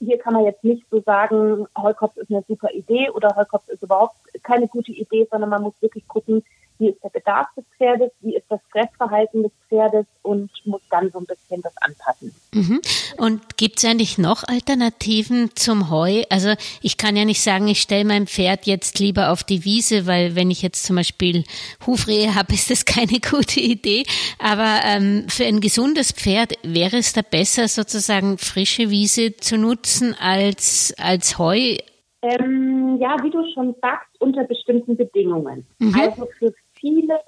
hier 0.00 0.18
kann 0.18 0.34
man 0.34 0.44
jetzt 0.44 0.64
nicht 0.64 0.84
so 0.90 1.00
sagen, 1.00 1.66
Heukopf 1.76 2.16
ist 2.16 2.30
eine 2.30 2.42
super 2.48 2.70
Idee 2.72 3.10
oder 3.10 3.34
Heukopf 3.36 3.68
ist 3.68 3.82
überhaupt 3.82 4.16
keine 4.42 4.66
gute 4.68 4.92
Idee, 4.92 5.28
sondern 5.30 5.50
man 5.50 5.62
muss 5.62 5.80
wirklich 5.80 6.06
gucken, 6.08 6.42
wie 6.80 6.88
ist 6.88 7.04
der 7.04 7.10
Bedarf 7.10 7.46
des 7.56 7.64
Pferdes, 7.76 8.10
wie 8.20 8.34
ist 8.34 8.46
das 8.48 8.60
Fressverhalten 8.72 9.42
des 9.42 9.52
Pferdes 9.68 10.06
und 10.22 10.50
muss 10.64 10.80
dann 10.90 11.10
so 11.10 11.18
ein 11.18 11.26
bisschen 11.26 11.60
das 11.62 11.76
anpassen. 11.76 12.34
Mhm. 12.52 12.80
Und 13.18 13.56
gibt 13.58 13.78
es 13.78 13.84
eigentlich 13.84 14.16
noch 14.16 14.42
Alternativen 14.48 15.50
zum 15.54 15.90
Heu? 15.90 16.22
Also 16.30 16.54
ich 16.82 16.96
kann 16.96 17.16
ja 17.16 17.24
nicht 17.24 17.42
sagen, 17.42 17.68
ich 17.68 17.82
stelle 17.82 18.06
mein 18.06 18.26
Pferd 18.26 18.66
jetzt 18.66 18.98
lieber 18.98 19.30
auf 19.30 19.44
die 19.44 19.64
Wiese, 19.64 20.06
weil 20.06 20.34
wenn 20.34 20.50
ich 20.50 20.62
jetzt 20.62 20.84
zum 20.84 20.96
Beispiel 20.96 21.44
Hufrehe 21.86 22.34
habe, 22.34 22.52
ist 22.54 22.70
das 22.70 22.84
keine 22.86 23.20
gute 23.20 23.60
Idee. 23.60 24.04
Aber 24.38 24.80
ähm, 24.84 25.26
für 25.28 25.44
ein 25.44 25.60
gesundes 25.60 26.12
Pferd 26.12 26.54
wäre 26.62 26.96
es 26.96 27.12
da 27.12 27.20
besser, 27.22 27.68
sozusagen 27.68 28.38
frische 28.38 28.88
Wiese 28.90 29.36
zu 29.36 29.58
nutzen 29.58 30.16
als, 30.18 30.94
als 30.98 31.38
Heu? 31.38 31.76
Ähm, 32.22 32.98
ja, 33.00 33.16
wie 33.22 33.30
du 33.30 33.42
schon 33.54 33.74
sagst, 33.80 34.08
unter 34.20 34.44
bestimmten 34.44 34.96
Bedingungen. 34.96 35.66
Mhm. 35.78 35.98
Also 35.98 36.28
für 36.38 36.52
viele 36.80 37.20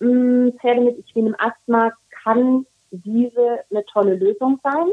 mm, 0.00 0.50
Pferde 0.58 0.80
mit 0.80 0.98
equinem 0.98 1.36
Asthma 1.38 1.92
kann 2.22 2.66
diese 2.90 3.60
eine 3.70 3.84
tolle 3.86 4.14
Lösung 4.14 4.58
sein. 4.62 4.88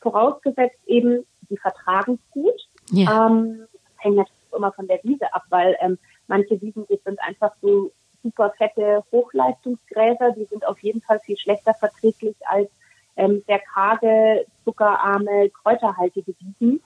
Vorausgesetzt 0.00 0.78
eben, 0.86 1.26
die 1.50 1.56
vertragen 1.56 2.14
es 2.14 2.30
gut. 2.30 2.68
Ja. 2.90 3.26
Ähm, 3.26 3.66
das 3.72 4.04
hängt 4.04 4.16
natürlich 4.16 4.52
immer 4.54 4.72
von 4.72 4.86
der 4.86 5.02
Wiese 5.02 5.32
ab, 5.34 5.44
weil 5.50 5.76
ähm, 5.80 5.98
manche 6.26 6.60
Wiesen 6.60 6.86
sind 6.88 7.20
einfach 7.20 7.52
so 7.60 7.90
super 8.22 8.52
fette 8.56 9.04
Hochleistungsgräser, 9.12 10.32
die 10.32 10.44
sind 10.44 10.66
auf 10.66 10.78
jeden 10.80 11.00
Fall 11.00 11.20
viel 11.20 11.38
schlechter 11.38 11.74
verträglich 11.74 12.36
als 12.46 12.68
ähm, 13.16 13.42
sehr 13.46 13.60
karge, 13.60 14.46
zuckerarme, 14.64 15.50
kräuterhaltige 15.50 16.34
Wiesen. 16.38 16.80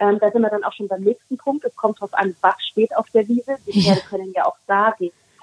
Ähm, 0.00 0.18
da 0.20 0.30
sind 0.30 0.42
wir 0.42 0.50
dann 0.50 0.64
auch 0.64 0.72
schon 0.72 0.88
beim 0.88 1.02
nächsten 1.02 1.36
Punkt. 1.36 1.64
Es 1.64 1.74
kommt 1.74 1.98
darauf 1.98 2.14
an, 2.14 2.34
was 2.40 2.54
steht 2.62 2.96
auf 2.96 3.10
der 3.10 3.26
Wiese. 3.28 3.56
Die 3.66 3.82
Pferde 3.82 4.00
können 4.08 4.32
ja 4.34 4.46
auch 4.46 4.56
da 4.66 4.94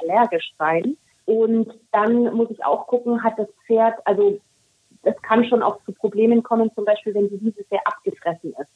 allergisch 0.02 0.54
sein. 0.58 0.98
Und 1.26 1.74
dann 1.92 2.36
muss 2.36 2.52
ich 2.52 2.64
auch 2.64 2.88
gucken, 2.88 3.24
hat 3.24 3.38
das 3.40 3.48
Pferd, 3.66 3.96
also 4.06 4.40
es 5.04 5.20
kann 5.22 5.46
schon 5.46 5.64
auch 5.64 5.80
zu 5.86 5.92
Problemen 5.92 6.44
kommen, 6.44 6.72
zum 6.74 6.86
Beispiel 6.86 7.14
wenn 7.14 7.30
die 7.30 7.42
Wiese 7.42 7.64
sehr 7.70 7.86
abgefressen 7.86 8.54
ist. 8.60 8.72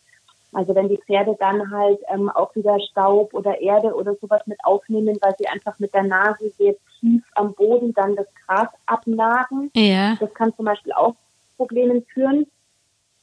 Also 0.52 0.74
wenn 0.74 0.90
die 0.90 0.98
Pferde 0.98 1.36
dann 1.40 1.72
halt 1.72 2.00
ähm, 2.12 2.30
auch 2.30 2.56
wieder 2.56 2.80
Staub 2.80 3.34
oder 3.34 3.62
Erde 3.62 3.94
oder 3.94 4.16
sowas 4.16 4.42
mit 4.48 4.58
aufnehmen, 4.64 5.18
weil 5.22 5.36
sie 5.38 5.48
einfach 5.48 5.78
mit 5.78 5.94
der 5.94 6.04
Nase 6.04 6.50
sehr 6.58 6.74
tief 7.00 7.24
am 7.36 7.54
Boden 7.54 7.94
dann 7.94 8.16
das 8.16 8.26
Gras 8.46 8.70
abnagen. 8.88 9.70
Ja. 9.76 10.16
Das 10.20 10.34
kann 10.34 10.56
zum 10.56 10.66
Beispiel 10.66 10.94
auch 10.94 11.14
zu 11.14 11.58
Problemen 11.58 12.04
führen. 12.14 12.48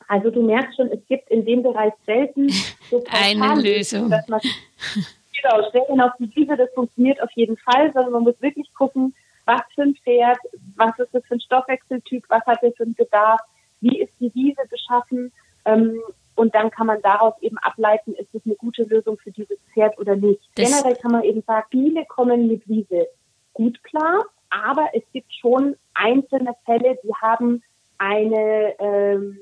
Also 0.07 0.31
du 0.31 0.43
merkst 0.43 0.77
schon, 0.77 0.89
es 0.93 1.05
gibt 1.09 1.29
in 1.31 1.45
dem 1.45 1.65
Bereich 1.65 1.93
selten 2.05 2.49
so 2.91 3.03
eine 3.11 3.61
Lösung. 3.61 4.09
Dass 4.09 4.29
man 4.29 4.41
Genau, 5.43 5.69
stellen 5.69 6.01
auf 6.01 6.13
die 6.19 6.35
Wiese, 6.35 6.57
das 6.57 6.73
funktioniert 6.75 7.23
auf 7.23 7.31
jeden 7.33 7.57
Fall, 7.59 7.93
sondern 7.93 8.13
man 8.13 8.23
muss 8.23 8.41
wirklich 8.41 8.73
gucken, 8.75 9.15
was 9.45 9.61
für 9.75 9.83
ein 9.83 9.95
Pferd, 9.97 10.39
was 10.77 10.99
ist 10.99 11.15
das 11.15 11.25
für 11.27 11.35
ein 11.35 11.41
Stoffwechseltyp, 11.41 12.25
was 12.29 12.45
hat 12.47 12.63
er 12.63 12.73
für 12.73 12.83
einen 12.83 12.95
Bedarf, 12.95 13.41
wie 13.81 14.01
ist 14.01 14.13
die 14.21 14.35
Wiese 14.35 14.63
beschaffen 14.69 15.33
ähm, 15.65 16.01
und 16.35 16.55
dann 16.55 16.71
kann 16.71 16.87
man 16.87 17.01
daraus 17.03 17.35
eben 17.41 17.59
ableiten, 17.59 18.15
ist 18.15 18.35
es 18.35 18.43
eine 18.45 18.57
gute 18.57 18.83
Lösung 18.85 19.19
für 19.19 19.31
dieses 19.31 19.59
Pferd 19.73 19.99
oder 19.99 20.17
nicht. 20.17 20.41
Das 20.55 20.69
Generell 20.69 20.97
kann 20.97 21.13
man 21.13 21.23
eben 21.23 21.43
sagen, 21.43 21.67
viele 21.71 22.05
kommen 22.07 22.47
mit 22.47 22.69
Wiese 22.69 23.09
gut 23.55 23.83
klar, 23.85 24.25
aber 24.51 24.89
es 24.93 25.03
gibt 25.13 25.33
schon 25.33 25.77
einzelne 25.95 26.55
Fälle, 26.65 26.99
die 27.03 27.15
haben 27.15 27.63
eine, 27.99 28.75
ähm, 28.79 29.39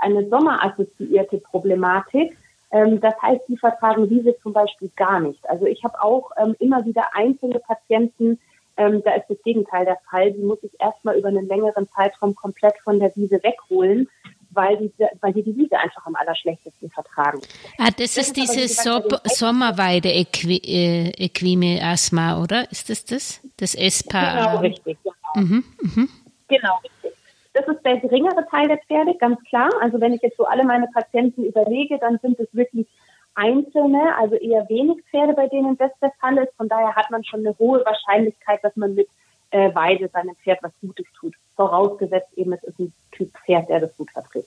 eine 0.00 0.28
sommerassoziierte 0.28 1.38
Problematik. 1.38 2.36
Ähm, 2.70 3.00
das 3.00 3.14
heißt, 3.22 3.42
die 3.48 3.56
vertragen 3.56 4.10
Wiese 4.10 4.36
zum 4.42 4.52
Beispiel 4.52 4.90
gar 4.96 5.20
nicht. 5.20 5.48
Also 5.48 5.66
ich 5.66 5.82
habe 5.84 6.02
auch 6.02 6.30
ähm, 6.36 6.54
immer 6.58 6.84
wieder 6.84 7.14
einzelne 7.14 7.58
Patienten, 7.60 8.38
ähm, 8.78 9.02
da 9.04 9.14
ist 9.14 9.26
das 9.28 9.42
Gegenteil 9.42 9.84
der 9.84 9.98
Fall. 10.08 10.32
Die 10.32 10.42
muss 10.42 10.58
ich 10.62 10.70
erstmal 10.80 11.18
über 11.18 11.28
einen 11.28 11.48
längeren 11.48 11.88
Zeitraum 11.88 12.34
komplett 12.34 12.74
von 12.84 13.00
der 13.00 13.14
Wiese 13.16 13.42
wegholen, 13.42 14.08
weil 14.50 14.76
die, 14.76 14.92
weil 15.20 15.32
die 15.32 15.42
die 15.42 15.56
Wiese 15.56 15.78
einfach 15.78 16.06
am 16.06 16.14
allerschlechtesten 16.14 16.88
vertragen. 16.90 17.40
Ah, 17.78 17.88
das, 17.90 18.14
das 18.14 18.28
ist 18.28 18.36
diese 18.36 18.68
so 18.68 19.02
Sommerweide 19.24 20.10
äh, 20.10 21.28
oder? 22.40 22.70
Ist 22.70 22.88
das 22.88 23.04
das? 23.04 23.40
Das 23.56 23.74
ESPA? 23.74 24.50
Genau, 24.50 24.60
richtig. 24.60 24.98
Genau. 25.02 25.46
Mhm, 25.46 25.64
mh. 25.82 26.08
genau, 26.48 26.78
richtig. 26.84 27.17
Das 27.58 27.66
ist 27.66 27.84
der 27.84 27.96
geringere 27.96 28.46
Teil 28.48 28.68
der 28.68 28.78
Pferde, 28.78 29.16
ganz 29.16 29.42
klar. 29.44 29.68
Also 29.80 30.00
wenn 30.00 30.12
ich 30.12 30.22
jetzt 30.22 30.36
so 30.36 30.44
alle 30.44 30.64
meine 30.64 30.86
Patienten 30.94 31.42
überlege, 31.42 31.98
dann 31.98 32.18
sind 32.22 32.38
es 32.38 32.46
wirklich 32.52 32.86
einzelne, 33.34 34.14
also 34.16 34.36
eher 34.36 34.68
wenig 34.68 35.02
Pferde, 35.10 35.32
bei 35.32 35.48
denen 35.48 35.76
das 35.76 35.90
der 36.00 36.12
Fall 36.20 36.38
ist. 36.38 36.54
Von 36.56 36.68
daher 36.68 36.94
hat 36.94 37.10
man 37.10 37.24
schon 37.24 37.40
eine 37.40 37.58
hohe 37.58 37.84
Wahrscheinlichkeit, 37.84 38.62
dass 38.62 38.76
man 38.76 38.94
mit 38.94 39.08
äh, 39.50 39.74
Weide 39.74 40.08
seinem 40.08 40.36
Pferd 40.36 40.60
was 40.62 40.72
Gutes 40.80 41.06
tut. 41.18 41.34
Vorausgesetzt 41.56 42.32
eben, 42.36 42.52
es 42.52 42.62
ist 42.62 42.78
ein 42.78 42.92
Typ 43.10 43.30
Pferd, 43.44 43.68
der 43.68 43.80
das 43.80 43.96
gut 43.96 44.12
vertritt. 44.12 44.46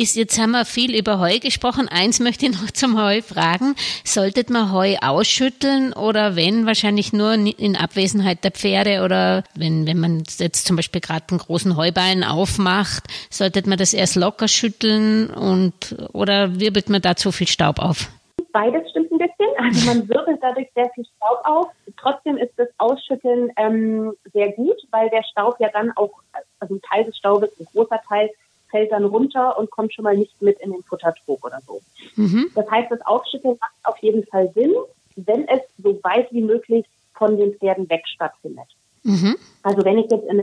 Ist, 0.00 0.16
jetzt 0.16 0.40
haben 0.40 0.52
wir 0.52 0.64
viel 0.64 0.98
über 0.98 1.20
Heu 1.20 1.40
gesprochen. 1.40 1.86
Eins 1.86 2.20
möchte 2.20 2.46
ich 2.46 2.52
noch 2.52 2.70
zum 2.70 2.98
Heu 2.98 3.20
fragen. 3.20 3.74
Sollte 4.02 4.50
man 4.50 4.72
Heu 4.72 4.96
ausschütteln 5.02 5.92
oder 5.92 6.36
wenn, 6.36 6.64
wahrscheinlich 6.64 7.12
nur 7.12 7.34
in 7.34 7.76
Abwesenheit 7.76 8.42
der 8.42 8.50
Pferde 8.50 9.04
oder 9.04 9.44
wenn, 9.54 9.86
wenn 9.86 10.00
man 10.00 10.22
jetzt 10.38 10.66
zum 10.66 10.76
Beispiel 10.76 11.02
gerade 11.02 11.26
einen 11.28 11.38
großen 11.38 11.76
Heuballen 11.76 12.24
aufmacht, 12.24 13.04
sollte 13.28 13.68
man 13.68 13.76
das 13.76 13.92
erst 13.92 14.16
locker 14.16 14.48
schütteln 14.48 15.28
und 15.28 15.94
oder 16.14 16.58
wirbelt 16.58 16.88
man 16.88 17.02
da 17.02 17.14
zu 17.14 17.30
viel 17.30 17.48
Staub 17.48 17.78
auf? 17.78 18.08
Beides 18.54 18.88
stimmt 18.92 19.12
ein 19.12 19.18
bisschen. 19.18 19.48
Also 19.58 19.86
man 19.86 20.08
wirbelt 20.08 20.38
dadurch 20.40 20.68
sehr 20.74 20.88
viel 20.94 21.04
Staub 21.04 21.42
auf. 21.44 21.66
Trotzdem 21.98 22.38
ist 22.38 22.54
das 22.56 22.68
Ausschütteln 22.78 23.52
ähm, 23.58 24.14
sehr 24.32 24.52
gut, 24.52 24.78
weil 24.92 25.10
der 25.10 25.24
Staub 25.24 25.56
ja 25.60 25.68
dann 25.74 25.92
auch, 25.96 26.10
also 26.58 26.76
ein 26.76 26.80
Teil 26.90 27.04
des 27.04 27.18
Staubes, 27.18 27.50
ein 27.60 27.66
großer 27.74 28.00
Teil, 28.08 28.30
fällt 28.70 28.92
dann 28.92 29.04
runter 29.04 29.58
und 29.58 29.70
kommt 29.70 29.92
schon 29.92 30.04
mal 30.04 30.16
nicht 30.16 30.40
mit 30.40 30.60
in 30.60 30.72
den 30.72 30.82
Futtertrog 30.82 31.44
oder 31.44 31.60
so. 31.66 31.80
Mhm. 32.16 32.50
Das 32.54 32.70
heißt, 32.70 32.90
das 32.90 33.00
Aufschütteln 33.06 33.56
macht 33.60 33.72
auf 33.84 33.98
jeden 33.98 34.24
Fall 34.26 34.50
Sinn, 34.54 34.74
wenn 35.16 35.46
es 35.48 35.60
so 35.78 35.98
weit 36.02 36.32
wie 36.32 36.42
möglich 36.42 36.86
von 37.14 37.36
den 37.36 37.54
Pferden 37.54 37.88
weg 37.90 38.06
stattfindet. 38.06 38.68
Mhm. 39.02 39.36
Also 39.62 39.84
wenn 39.84 39.98
ich 39.98 40.10
jetzt 40.10 40.26
in, 40.28 40.40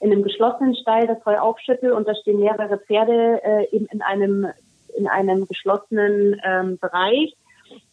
in, 0.00 0.12
einem 0.12 0.22
geschlossenen 0.22 0.74
Stall 0.74 1.06
das 1.06 1.24
Heu 1.24 1.38
aufschüttel 1.38 1.92
und 1.92 2.06
da 2.08 2.14
stehen 2.14 2.40
mehrere 2.40 2.78
Pferde 2.78 3.40
äh, 3.44 3.74
eben 3.74 3.86
in 3.86 4.02
einem, 4.02 4.46
in 4.96 5.08
einem 5.08 5.46
geschlossenen 5.46 6.40
ähm, 6.44 6.78
Bereich, 6.78 7.36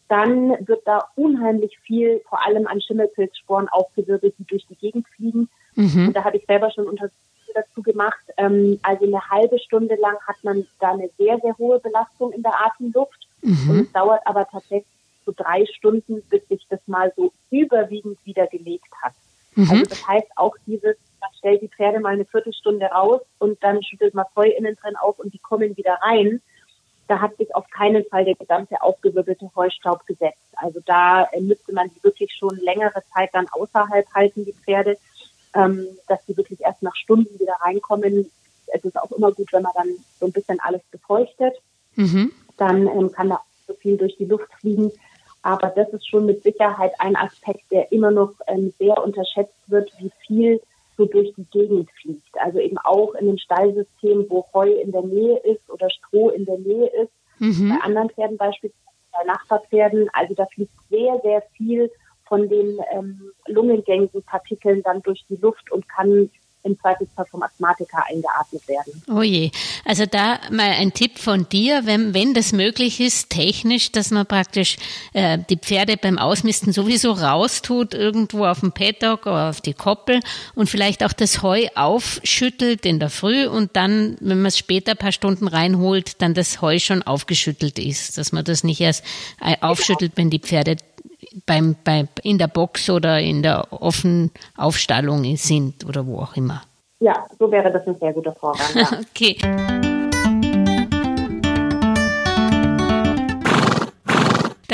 dann 0.08 0.50
wird 0.66 0.86
da 0.86 1.08
unheimlich 1.16 1.78
viel, 1.80 2.20
vor 2.28 2.44
allem 2.44 2.66
an 2.66 2.80
Schimmelpilzsporen 2.80 3.68
aufgewirbelt, 3.68 4.34
die 4.38 4.44
durch 4.44 4.66
die 4.66 4.76
Gegend 4.76 5.06
fliegen. 5.08 5.48
Mhm. 5.74 6.08
Und 6.08 6.12
da 6.14 6.24
habe 6.24 6.36
ich 6.36 6.46
selber 6.46 6.70
schon 6.70 6.86
unter 6.86 7.08
dazu 7.54 7.82
gemacht. 7.82 8.22
Ähm, 8.36 8.78
also 8.82 9.04
eine 9.04 9.30
halbe 9.30 9.58
Stunde 9.58 9.96
lang 9.96 10.16
hat 10.26 10.36
man 10.42 10.66
da 10.80 10.92
eine 10.92 11.10
sehr, 11.18 11.38
sehr 11.40 11.56
hohe 11.58 11.80
Belastung 11.80 12.32
in 12.32 12.42
der 12.42 12.54
Atemluft. 12.66 13.28
Mhm. 13.42 13.70
Und 13.70 13.80
es 13.80 13.92
dauert 13.92 14.26
aber 14.26 14.46
tatsächlich 14.46 14.86
so 15.24 15.32
drei 15.34 15.64
Stunden, 15.66 16.22
bis 16.28 16.46
sich 16.48 16.66
das 16.68 16.80
mal 16.86 17.12
so 17.16 17.32
überwiegend 17.50 18.18
wieder 18.24 18.46
gelegt 18.46 18.90
hat. 19.02 19.14
Mhm. 19.54 19.70
Also 19.70 19.84
das 19.84 20.06
heißt 20.06 20.28
auch 20.36 20.56
dieses, 20.66 20.96
man 21.20 21.30
stellt 21.38 21.62
die 21.62 21.68
Pferde 21.68 22.00
mal 22.00 22.14
eine 22.14 22.24
Viertelstunde 22.24 22.86
raus 22.86 23.20
und 23.38 23.62
dann 23.62 23.82
schüttelt 23.82 24.14
man 24.14 24.26
Heu 24.36 24.48
innen 24.48 24.76
drin 24.76 24.96
auf 24.96 25.18
und 25.18 25.32
die 25.32 25.38
kommen 25.38 25.76
wieder 25.76 25.98
rein. 26.02 26.40
Da 27.06 27.20
hat 27.20 27.36
sich 27.36 27.54
auf 27.54 27.68
keinen 27.68 28.04
Fall 28.06 28.24
der 28.24 28.34
gesamte 28.34 28.80
aufgewirbelte 28.80 29.50
Heustaub 29.54 30.06
gesetzt. 30.06 30.38
Also 30.56 30.80
da 30.86 31.24
äh, 31.24 31.40
müsste 31.40 31.74
man 31.74 31.90
die 31.90 32.02
wirklich 32.02 32.32
schon 32.32 32.56
längere 32.56 33.02
Zeit 33.12 33.30
dann 33.32 33.46
außerhalb 33.50 34.06
halten, 34.14 34.44
die 34.44 34.54
Pferde 34.54 34.96
ähm, 35.54 35.86
dass 36.08 36.24
die 36.26 36.36
wirklich 36.36 36.60
erst 36.60 36.82
nach 36.82 36.96
Stunden 36.96 37.38
wieder 37.38 37.54
reinkommen. 37.60 38.30
Es 38.66 38.84
ist 38.84 38.98
auch 38.98 39.12
immer 39.12 39.32
gut, 39.32 39.52
wenn 39.52 39.62
man 39.62 39.72
dann 39.74 39.88
so 40.18 40.26
ein 40.26 40.32
bisschen 40.32 40.58
alles 40.60 40.82
befeuchtet. 40.90 41.54
Mhm. 41.96 42.32
Dann 42.56 42.86
ähm, 42.86 43.12
kann 43.12 43.28
da 43.30 43.40
so 43.66 43.74
viel 43.74 43.96
durch 43.96 44.16
die 44.16 44.24
Luft 44.24 44.52
fliegen. 44.60 44.90
Aber 45.42 45.68
das 45.68 45.88
ist 45.90 46.08
schon 46.08 46.26
mit 46.26 46.42
Sicherheit 46.42 46.92
ein 46.98 47.16
Aspekt, 47.16 47.70
der 47.70 47.92
immer 47.92 48.10
noch 48.10 48.32
ähm, 48.46 48.72
sehr 48.78 49.02
unterschätzt 49.02 49.54
wird, 49.66 49.92
wie 49.98 50.10
viel 50.26 50.60
so 50.96 51.04
durch 51.04 51.34
die 51.36 51.44
Gegend 51.52 51.90
fliegt. 52.00 52.40
Also 52.40 52.58
eben 52.58 52.78
auch 52.78 53.14
in 53.14 53.26
dem 53.26 53.38
Stallsystem, 53.38 54.26
wo 54.28 54.46
Heu 54.54 54.72
in 54.72 54.92
der 54.92 55.02
Nähe 55.02 55.38
ist 55.38 55.68
oder 55.68 55.90
Stroh 55.90 56.30
in 56.30 56.46
der 56.46 56.58
Nähe 56.58 56.86
ist. 57.02 57.12
Mhm. 57.40 57.68
Bei 57.68 57.84
anderen 57.84 58.10
Pferden 58.10 58.36
beispielsweise, 58.36 58.84
bei 59.12 59.24
Nachbarpferden. 59.24 60.08
Also 60.12 60.34
da 60.34 60.46
fliegt 60.46 60.72
sehr, 60.88 61.20
sehr 61.22 61.42
viel 61.56 61.90
von 62.26 62.48
den 62.48 62.78
ähm, 62.92 63.32
lungengängigen 63.46 64.22
Partikeln 64.22 64.82
dann 64.82 65.02
durch 65.02 65.24
die 65.28 65.36
Luft 65.36 65.70
und 65.70 65.88
kann 65.88 66.30
im 66.64 66.78
Zweifelsfall 66.80 67.26
vom 67.26 67.42
Asthmatiker 67.42 68.04
eingeatmet 68.06 68.66
werden. 68.68 69.02
Oh 69.08 69.22
je. 69.22 69.50
Also 69.84 70.06
da 70.06 70.40
mal 70.50 70.70
ein 70.70 70.92
Tipp 70.92 71.18
von 71.18 71.48
dir, 71.48 71.82
wenn, 71.84 72.14
wenn 72.14 72.34
das 72.34 72.52
möglich 72.52 73.00
ist, 73.00 73.30
technisch, 73.30 73.92
dass 73.92 74.10
man 74.10 74.26
praktisch 74.26 74.78
äh, 75.12 75.38
die 75.50 75.58
Pferde 75.58 75.96
beim 75.96 76.18
Ausmisten 76.18 76.72
sowieso 76.72 77.12
raustut, 77.12 77.94
irgendwo 77.94 78.46
auf 78.46 78.60
dem 78.60 78.72
Paddock 78.72 79.26
oder 79.26 79.50
auf 79.50 79.60
die 79.60 79.74
Koppel 79.74 80.20
und 80.54 80.70
vielleicht 80.70 81.04
auch 81.04 81.12
das 81.12 81.42
Heu 81.42 81.66
aufschüttelt 81.74 82.86
in 82.86 82.98
der 82.98 83.10
Früh 83.10 83.46
und 83.46 83.76
dann, 83.76 84.16
wenn 84.20 84.38
man 84.38 84.46
es 84.46 84.58
später 84.58 84.92
ein 84.92 84.98
paar 84.98 85.12
Stunden 85.12 85.46
reinholt, 85.46 86.22
dann 86.22 86.34
das 86.34 86.62
Heu 86.62 86.78
schon 86.78 87.02
aufgeschüttelt 87.02 87.78
ist, 87.78 88.16
dass 88.16 88.32
man 88.32 88.44
das 88.44 88.64
nicht 88.64 88.80
erst 88.80 89.04
äh, 89.40 89.56
aufschüttelt, 89.60 90.12
wenn 90.16 90.30
die 90.30 90.40
Pferde 90.40 90.76
beim, 91.46 91.76
beim, 91.84 92.08
in 92.22 92.38
der 92.38 92.48
Box 92.48 92.90
oder 92.90 93.20
in 93.20 93.42
der 93.42 93.72
offenen 93.72 94.30
Aufstallung 94.56 95.36
sind 95.36 95.84
oder 95.86 96.06
wo 96.06 96.18
auch 96.18 96.36
immer. 96.36 96.62
Ja, 97.00 97.26
so 97.38 97.50
wäre 97.50 97.70
das 97.70 97.86
ein 97.86 97.96
sehr 97.98 98.12
guter 98.12 98.32
Vorgang. 98.32 98.66
Ja. 98.74 98.88
okay. 99.10 99.36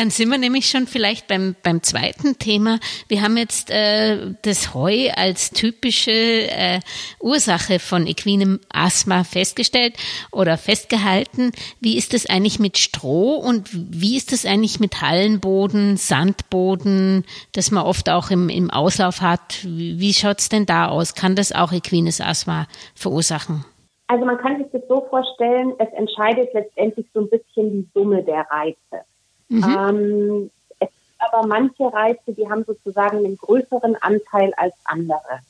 Dann 0.00 0.08
sind 0.08 0.30
wir 0.30 0.38
nämlich 0.38 0.64
schon 0.64 0.86
vielleicht 0.86 1.28
beim, 1.28 1.54
beim 1.62 1.82
zweiten 1.82 2.38
Thema. 2.38 2.78
Wir 3.08 3.20
haben 3.20 3.36
jetzt 3.36 3.70
äh, 3.70 4.32
das 4.40 4.72
Heu 4.72 5.10
als 5.14 5.50
typische 5.50 6.10
äh, 6.10 6.80
Ursache 7.20 7.78
von 7.78 8.06
equinem 8.06 8.60
Asthma 8.72 9.24
festgestellt 9.24 9.96
oder 10.32 10.56
festgehalten. 10.56 11.52
Wie 11.80 11.98
ist 11.98 12.14
es 12.14 12.24
eigentlich 12.24 12.58
mit 12.58 12.78
Stroh 12.78 13.34
und 13.34 13.68
wie 13.74 14.16
ist 14.16 14.32
es 14.32 14.46
eigentlich 14.46 14.80
mit 14.80 15.02
Hallenboden, 15.02 15.98
Sandboden, 15.98 17.26
das 17.52 17.70
man 17.70 17.84
oft 17.84 18.08
auch 18.08 18.30
im, 18.30 18.48
im 18.48 18.70
Auslauf 18.70 19.20
hat? 19.20 19.62
Wie, 19.64 20.00
wie 20.00 20.14
schaut's 20.14 20.48
denn 20.48 20.64
da 20.64 20.88
aus? 20.88 21.14
Kann 21.14 21.36
das 21.36 21.52
auch 21.52 21.72
equines 21.72 22.22
Asthma 22.22 22.68
verursachen? 22.94 23.66
Also 24.06 24.24
man 24.24 24.38
kann 24.38 24.56
sich 24.56 24.66
das 24.72 24.82
so 24.88 25.06
vorstellen, 25.10 25.74
es 25.78 25.92
entscheidet 25.92 26.54
letztendlich 26.54 27.06
so 27.12 27.20
ein 27.20 27.28
bisschen 27.28 27.70
die 27.70 27.88
Summe 27.92 28.24
der 28.24 28.46
Reize. 28.50 29.04
Mhm. 29.50 29.64
Ähm, 29.64 30.50
es 30.78 30.88
gibt 30.88 31.20
aber 31.32 31.46
manche 31.46 31.92
Reize, 31.92 32.32
die 32.32 32.48
haben 32.48 32.64
sozusagen 32.64 33.18
einen 33.18 33.36
größeren 33.36 33.96
Anteil 33.96 34.54
als 34.56 34.74
andere. 34.84 35.40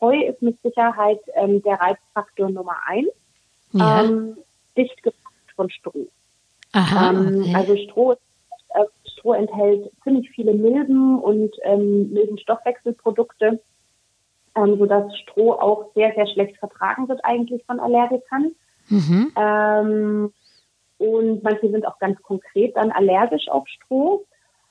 Heu 0.00 0.18
ist 0.18 0.42
mit 0.42 0.60
Sicherheit 0.62 1.20
ähm, 1.34 1.62
der 1.62 1.74
Reizfaktor 1.74 2.50
Nummer 2.50 2.76
eins. 2.86 3.08
Ja. 3.72 4.02
Ähm, 4.02 4.36
dicht 4.76 5.02
gepackt 5.02 5.52
von 5.54 5.70
Stroh. 5.70 6.08
Aha, 6.72 7.10
ähm, 7.10 7.40
okay. 7.42 7.54
Also 7.54 7.76
Stroh, 7.76 8.12
äh, 8.12 8.84
Stroh 9.12 9.34
enthält 9.34 9.90
ziemlich 10.02 10.30
viele 10.30 10.54
Milben 10.54 11.20
und 11.20 11.54
ähm, 11.62 12.12
Milbenstoffwechselprodukte, 12.12 13.60
ähm, 14.56 14.78
sodass 14.78 15.16
Stroh 15.18 15.52
auch 15.52 15.92
sehr, 15.94 16.12
sehr 16.14 16.26
schlecht 16.26 16.56
vertragen 16.56 17.08
wird 17.08 17.24
eigentlich 17.24 17.62
von 17.64 17.78
Allergikern. 17.78 18.52
Mhm. 18.88 19.32
Ähm, 19.36 20.32
und 20.98 21.42
manche 21.42 21.70
sind 21.70 21.86
auch 21.86 21.98
ganz 21.98 22.20
konkret 22.22 22.76
dann 22.76 22.92
allergisch 22.92 23.48
auf 23.48 23.66
Stroh. 23.68 24.24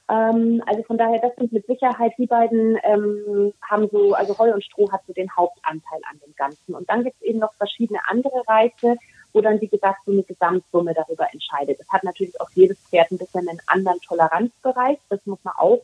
Ähm, 0.09 0.61
also 0.65 0.83
von 0.83 0.97
daher, 0.97 1.19
das 1.19 1.35
sind 1.35 1.51
mit 1.51 1.65
Sicherheit 1.65 2.13
die 2.17 2.27
beiden 2.27 2.77
ähm, 2.83 3.53
haben 3.61 3.89
so, 3.89 4.13
also 4.13 4.37
Heu 4.37 4.53
und 4.53 4.63
Stroh 4.63 4.91
hat 4.91 5.01
so 5.07 5.13
den 5.13 5.33
Hauptanteil 5.35 6.01
an 6.09 6.19
dem 6.25 6.35
Ganzen. 6.35 6.75
Und 6.75 6.89
dann 6.89 7.03
gibt 7.03 7.17
es 7.17 7.27
eben 7.27 7.39
noch 7.39 7.53
verschiedene 7.55 7.99
andere 8.07 8.43
Reize, 8.47 8.97
oder 9.33 9.59
wie 9.59 9.67
gesagt 9.67 10.05
so 10.05 10.11
eine 10.11 10.23
Gesamtsumme 10.23 10.93
darüber 10.93 11.27
entscheidet. 11.33 11.79
Es 11.79 11.89
hat 11.89 12.03
natürlich 12.03 12.39
auch 12.39 12.49
jedes 12.51 12.77
Pferd 12.77 13.11
ein 13.11 13.17
bisschen 13.17 13.49
einen 13.49 13.59
anderen 13.67 13.99
Toleranzbereich, 14.01 14.99
das 15.09 15.25
muss 15.25 15.43
man 15.43 15.55
auch 15.57 15.81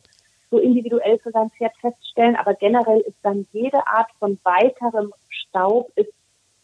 so 0.50 0.58
individuell 0.58 1.18
für 1.18 1.30
sein 1.30 1.50
Pferd 1.50 1.76
feststellen, 1.80 2.36
aber 2.36 2.54
generell 2.54 3.00
ist 3.00 3.18
dann 3.22 3.46
jede 3.52 3.86
Art 3.86 4.10
von 4.18 4.38
weiterem 4.42 5.12
Staub 5.28 5.90
ist 5.96 6.12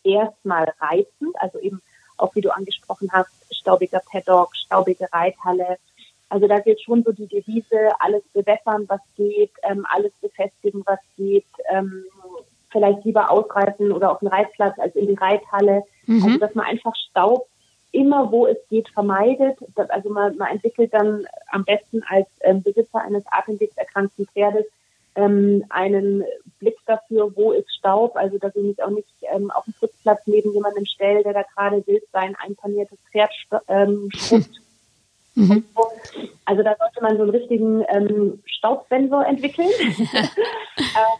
erstmal 0.02 0.72
reizend, 0.80 1.34
also 1.40 1.58
eben 1.58 1.82
auch 2.16 2.34
wie 2.34 2.40
du 2.40 2.50
angesprochen 2.50 3.10
hast, 3.12 3.30
staubiger 3.50 4.00
Paddock, 4.10 4.54
staubige 4.56 5.06
Reithalle. 5.12 5.78
Also 6.28 6.48
da 6.48 6.58
gilt 6.58 6.80
schon 6.80 7.04
so 7.04 7.12
die 7.12 7.26
Devise, 7.26 7.90
alles 8.00 8.22
bewässern, 8.32 8.84
was 8.88 9.00
geht, 9.16 9.52
ähm, 9.62 9.86
alles 9.88 10.12
befestigen, 10.20 10.82
was 10.84 10.98
geht, 11.16 11.46
ähm, 11.70 12.04
vielleicht 12.70 13.04
lieber 13.04 13.30
ausreißen 13.30 13.92
oder 13.92 14.10
auf 14.10 14.18
den 14.18 14.28
Reitplatz 14.28 14.78
als 14.78 14.96
in 14.96 15.06
die 15.06 15.14
Reithalle. 15.14 15.84
Mhm. 16.06 16.24
Also 16.24 16.38
dass 16.38 16.54
man 16.54 16.66
einfach 16.66 16.94
Staub 17.10 17.46
immer, 17.92 18.30
wo 18.30 18.46
es 18.46 18.58
geht, 18.68 18.88
vermeidet. 18.90 19.58
Also 19.88 20.10
man, 20.10 20.36
man 20.36 20.48
entwickelt 20.48 20.92
dann 20.92 21.26
am 21.50 21.64
besten 21.64 22.02
als 22.08 22.26
ähm, 22.40 22.62
Besitzer 22.62 23.00
eines 23.00 23.24
atemwegserkrankten 23.30 24.26
Pferdes 24.26 24.66
ähm, 25.16 25.64
einen 25.70 26.24
Blick 26.58 26.76
dafür, 26.86 27.34
wo 27.34 27.52
ist 27.52 27.74
Staub, 27.74 28.16
also 28.16 28.38
dass 28.38 28.54
ich 28.54 28.62
mich 28.62 28.82
auch 28.82 28.90
nicht 28.90 29.08
ähm, 29.22 29.50
auf 29.50 29.64
dem 29.64 29.74
Putzplatz 29.74 30.20
neben 30.26 30.52
jemandem 30.52 30.86
stelle, 30.86 31.22
der 31.22 31.32
da 31.32 31.42
gerade 31.42 31.86
wild 31.86 32.04
sein 32.12 32.36
einpaniertes 32.36 32.98
Pferd 33.10 33.32
ähm, 33.68 34.08
schrubbt. 34.14 34.50
Mhm. 35.38 35.64
Also 36.46 36.62
da 36.62 36.74
sollte 36.78 37.02
man 37.02 37.18
so 37.18 37.22
einen 37.24 37.30
richtigen 37.30 37.84
ähm, 37.90 38.42
Staubsensor 38.46 39.26
entwickeln. 39.26 39.68
ähm, 39.78 41.18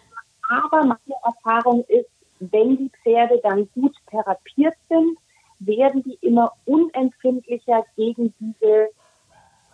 aber 0.49 0.85
meine 0.85 1.17
Erfahrung 1.23 1.85
ist, 1.89 2.09
wenn 2.41 2.79
die 2.79 2.91
Pferde 3.03 3.39
dann 3.43 3.69
gut 3.75 3.95
therapiert 4.11 4.75
sind, 4.89 5.19
werden 5.59 6.03
die 6.03 6.17
immer 6.23 6.53
unempfindlicher 6.65 7.85
gegen 7.97 8.33
diese 8.41 8.89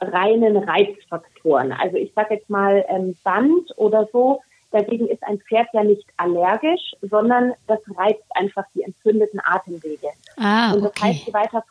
reinen 0.03 0.57
Reizfaktoren. 0.57 1.73
Also 1.73 1.97
ich 1.97 2.13
sage 2.15 2.35
jetzt 2.35 2.51
mal 2.51 2.85
ähm, 2.89 3.17
Band 3.25 3.73
oder 3.77 4.09
so, 4.13 4.41
dagegen 4.71 5.09
ist 5.09 5.23
ein 5.23 5.39
Pferd 5.41 5.69
ja 5.73 5.85
nicht 5.85 6.07
allergisch, 6.17 6.95
sondern 7.03 7.53
das 7.67 7.81
reizt 7.97 8.25
einfach 8.31 8.65
die 8.75 8.83
entzündeten 8.83 9.41
Atemwege. 9.45 10.09
Ah, 10.37 10.73
Und 10.73 10.83
das 10.83 10.91
okay. 10.91 11.09
heißt, 11.09 11.27
je 11.27 11.33
weiter 11.33 11.65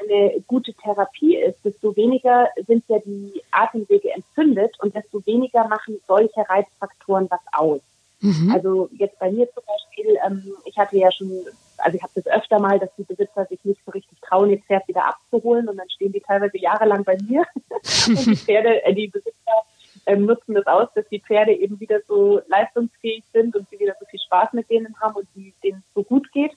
eine 0.00 0.40
gute 0.46 0.72
Therapie 0.74 1.36
ist, 1.36 1.64
desto 1.64 1.94
weniger 1.96 2.48
sind 2.66 2.84
ja 2.88 2.98
die 3.04 3.42
Atemwege 3.50 4.10
entzündet 4.12 4.76
und 4.80 4.94
desto 4.94 5.24
weniger 5.26 5.66
machen 5.68 6.00
solche 6.06 6.48
Reizfaktoren 6.48 7.28
was 7.30 7.40
aus. 7.52 7.80
Mhm. 8.26 8.50
Also 8.52 8.88
jetzt 8.92 9.18
bei 9.20 9.30
mir 9.30 9.48
zum 9.52 9.62
Beispiel, 9.64 10.18
ähm, 10.26 10.42
ich 10.64 10.76
hatte 10.76 10.96
ja 10.96 11.12
schon, 11.12 11.30
also 11.78 11.96
ich 11.96 12.02
habe 12.02 12.12
das 12.16 12.26
öfter 12.26 12.58
mal, 12.58 12.78
dass 12.78 12.90
die 12.98 13.04
Besitzer 13.04 13.46
sich 13.46 13.64
nicht 13.64 13.80
so 13.84 13.92
richtig 13.92 14.20
trauen, 14.20 14.50
ihr 14.50 14.58
Pferd 14.58 14.86
wieder 14.88 15.06
abzuholen 15.06 15.68
und 15.68 15.76
dann 15.76 15.88
stehen 15.90 16.12
die 16.12 16.20
teilweise 16.20 16.58
jahrelang 16.58 17.04
bei 17.04 17.16
mir 17.28 17.44
und 18.08 18.26
die 18.26 18.36
Pferde, 18.36 18.84
äh, 18.84 18.92
die 18.94 19.06
Besitzer 19.06 19.52
ähm, 20.06 20.26
nutzen 20.26 20.54
das 20.54 20.66
aus, 20.66 20.88
dass 20.94 21.08
die 21.08 21.20
Pferde 21.20 21.52
eben 21.52 21.78
wieder 21.78 22.00
so 22.08 22.40
leistungsfähig 22.48 23.22
sind 23.32 23.54
und 23.54 23.68
sie 23.70 23.78
wieder 23.78 23.94
so 24.00 24.06
viel 24.06 24.20
Spaß 24.20 24.52
mit 24.54 24.68
denen 24.70 24.98
haben 25.00 25.14
und 25.14 25.28
die, 25.36 25.54
denen 25.62 25.84
es 25.86 25.94
so 25.94 26.02
gut 26.02 26.32
geht. 26.32 26.52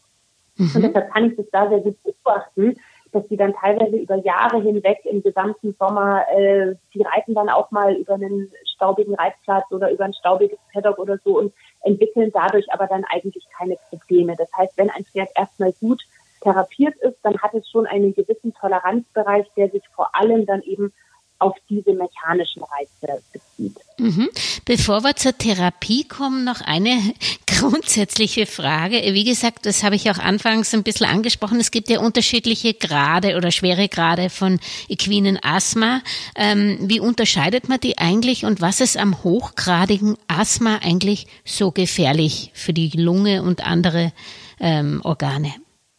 Mhm. 0.58 0.72
Und 0.74 0.82
deshalb 0.82 1.14
kann 1.14 1.30
ich 1.30 1.38
das 1.38 1.46
da 1.52 1.70
sehr 1.70 1.82
gut 1.82 2.02
beobachten, 2.02 2.78
dass 3.12 3.28
die 3.28 3.38
dann 3.38 3.54
teilweise 3.54 3.98
über 3.98 4.16
Jahre 4.18 4.62
hinweg 4.62 5.00
im 5.06 5.24
gesamten 5.24 5.76
Sommer, 5.80 6.26
äh, 6.32 6.76
die 6.94 7.02
reiten 7.02 7.34
dann 7.34 7.50
auch 7.50 7.72
mal 7.72 7.94
über 7.94 8.16
einen 8.16 8.52
staubigen 8.74 9.16
Reitplatz 9.16 9.66
oder 9.72 9.92
über 9.92 10.06
ein 10.06 10.14
staubiges 10.14 10.60
Paddock 10.74 11.00
oder 11.00 11.18
so 11.24 11.40
und 11.40 11.54
entwickeln 11.82 12.32
dadurch 12.34 12.72
aber 12.72 12.88
dann 12.88 13.06
eigentlich 13.06 13.46
keine 13.58 13.78
Probleme. 13.90 14.36
Das 14.36 14.50
heißt, 14.58 14.78
wenn 14.78 14.90
ein 14.90 15.06
Pferd 15.06 15.30
erstmal 15.36 15.74
gut 15.74 16.04
therapiert 16.42 16.96
ist, 16.98 17.18
dann 17.24 17.38
hat 17.40 17.54
es 17.54 17.70
schon 17.70 17.86
einen 17.86 18.14
gewissen 18.14 18.54
Toleranzbereich, 18.54 19.48
der 19.58 19.70
sich 19.70 19.88
vor 19.90 20.16
allem 20.16 20.46
dann 20.46 20.62
eben 20.62 20.94
auf 21.40 21.56
diese 21.70 21.94
mechanischen 21.94 22.64
Reize 22.64 23.22
bezieht. 23.32 23.78
Mhm. 24.00 24.30
Bevor 24.66 25.04
wir 25.04 25.16
zur 25.16 25.38
Therapie 25.38 26.08
kommen, 26.08 26.44
noch 26.46 26.62
eine 26.62 26.98
grundsätzliche 27.60 28.46
Frage. 28.46 28.96
Wie 29.14 29.26
gesagt, 29.26 29.66
das 29.66 29.84
habe 29.84 29.96
ich 29.96 30.10
auch 30.10 30.20
anfangs 30.20 30.74
ein 30.74 30.84
bisschen 30.84 31.08
angesprochen. 31.08 31.60
Es 31.60 31.72
gibt 31.72 31.90
ja 31.90 32.00
unterschiedliche 32.00 32.74
Grade 32.74 33.36
oder 33.36 33.52
schwere 33.52 33.90
Grade 33.90 34.30
von 34.30 34.60
equinen 34.88 35.38
Asthma. 35.42 36.02
Ähm, 36.36 36.78
wie 36.82 37.00
unterscheidet 37.00 37.68
man 37.68 37.80
die 37.80 37.98
eigentlich 37.98 38.46
und 38.46 38.62
was 38.62 38.80
ist 38.80 38.98
am 38.98 39.24
hochgradigen 39.24 40.16
Asthma 40.28 40.80
eigentlich 40.82 41.28
so 41.44 41.72
gefährlich 41.72 42.52
für 42.54 42.74
die 42.74 42.90
Lunge 42.96 43.44
und 43.44 43.66
andere 43.66 44.14
ähm, 44.60 45.02
Organe? 45.04 45.54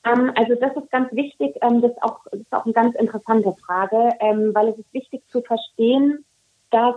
Ähm, 0.07 0.33
also 0.35 0.55
das 0.55 0.75
ist 0.77 0.91
ganz 0.91 1.13
wichtig, 1.13 1.57
das, 1.61 1.73
ist 1.73 2.03
auch, 2.03 2.21
das 2.31 2.41
ist 2.41 2.53
auch 2.53 2.65
eine 2.65 2.73
ganz 2.73 2.95
interessante 2.97 3.55
Frage, 3.65 3.97
weil 4.55 4.69
es 4.69 4.79
ist 4.79 4.95
wichtig 4.95 5.23
zu 5.29 5.43
verstehen, 5.43 6.25
dass 6.71 6.95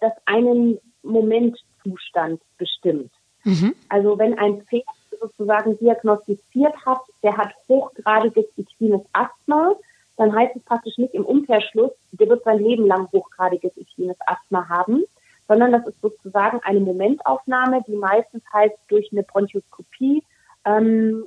das 0.00 0.12
einen 0.26 0.78
Momentzustand 1.02 2.40
bestimmt. 2.56 3.10
Mhm. 3.44 3.74
Also 3.88 4.18
wenn 4.18 4.38
ein 4.38 4.62
Pferd 4.62 4.84
sozusagen 5.20 5.78
diagnostiziert 5.78 6.74
hat, 6.84 7.00
der 7.22 7.36
hat 7.36 7.52
hochgradiges 7.68 8.46
equines 8.56 9.02
Asthma, 9.12 9.74
dann 10.16 10.34
heißt 10.34 10.56
es 10.56 10.62
praktisch 10.62 10.98
nicht 10.98 11.14
im 11.14 11.24
Umkehrschluss, 11.24 11.92
der 12.12 12.28
wird 12.28 12.44
sein 12.44 12.58
Leben 12.58 12.86
lang 12.86 13.08
hochgradiges 13.12 13.76
equines 13.76 14.16
Asthma 14.26 14.68
haben, 14.68 15.04
sondern 15.46 15.72
das 15.72 15.86
ist 15.86 16.00
sozusagen 16.00 16.60
eine 16.62 16.80
Momentaufnahme, 16.80 17.82
die 17.86 17.96
meistens 17.96 18.42
heißt 18.52 18.76
durch 18.88 19.10
eine 19.12 19.22
Bronchoskopie 19.22 20.22
ähm, 20.64 21.24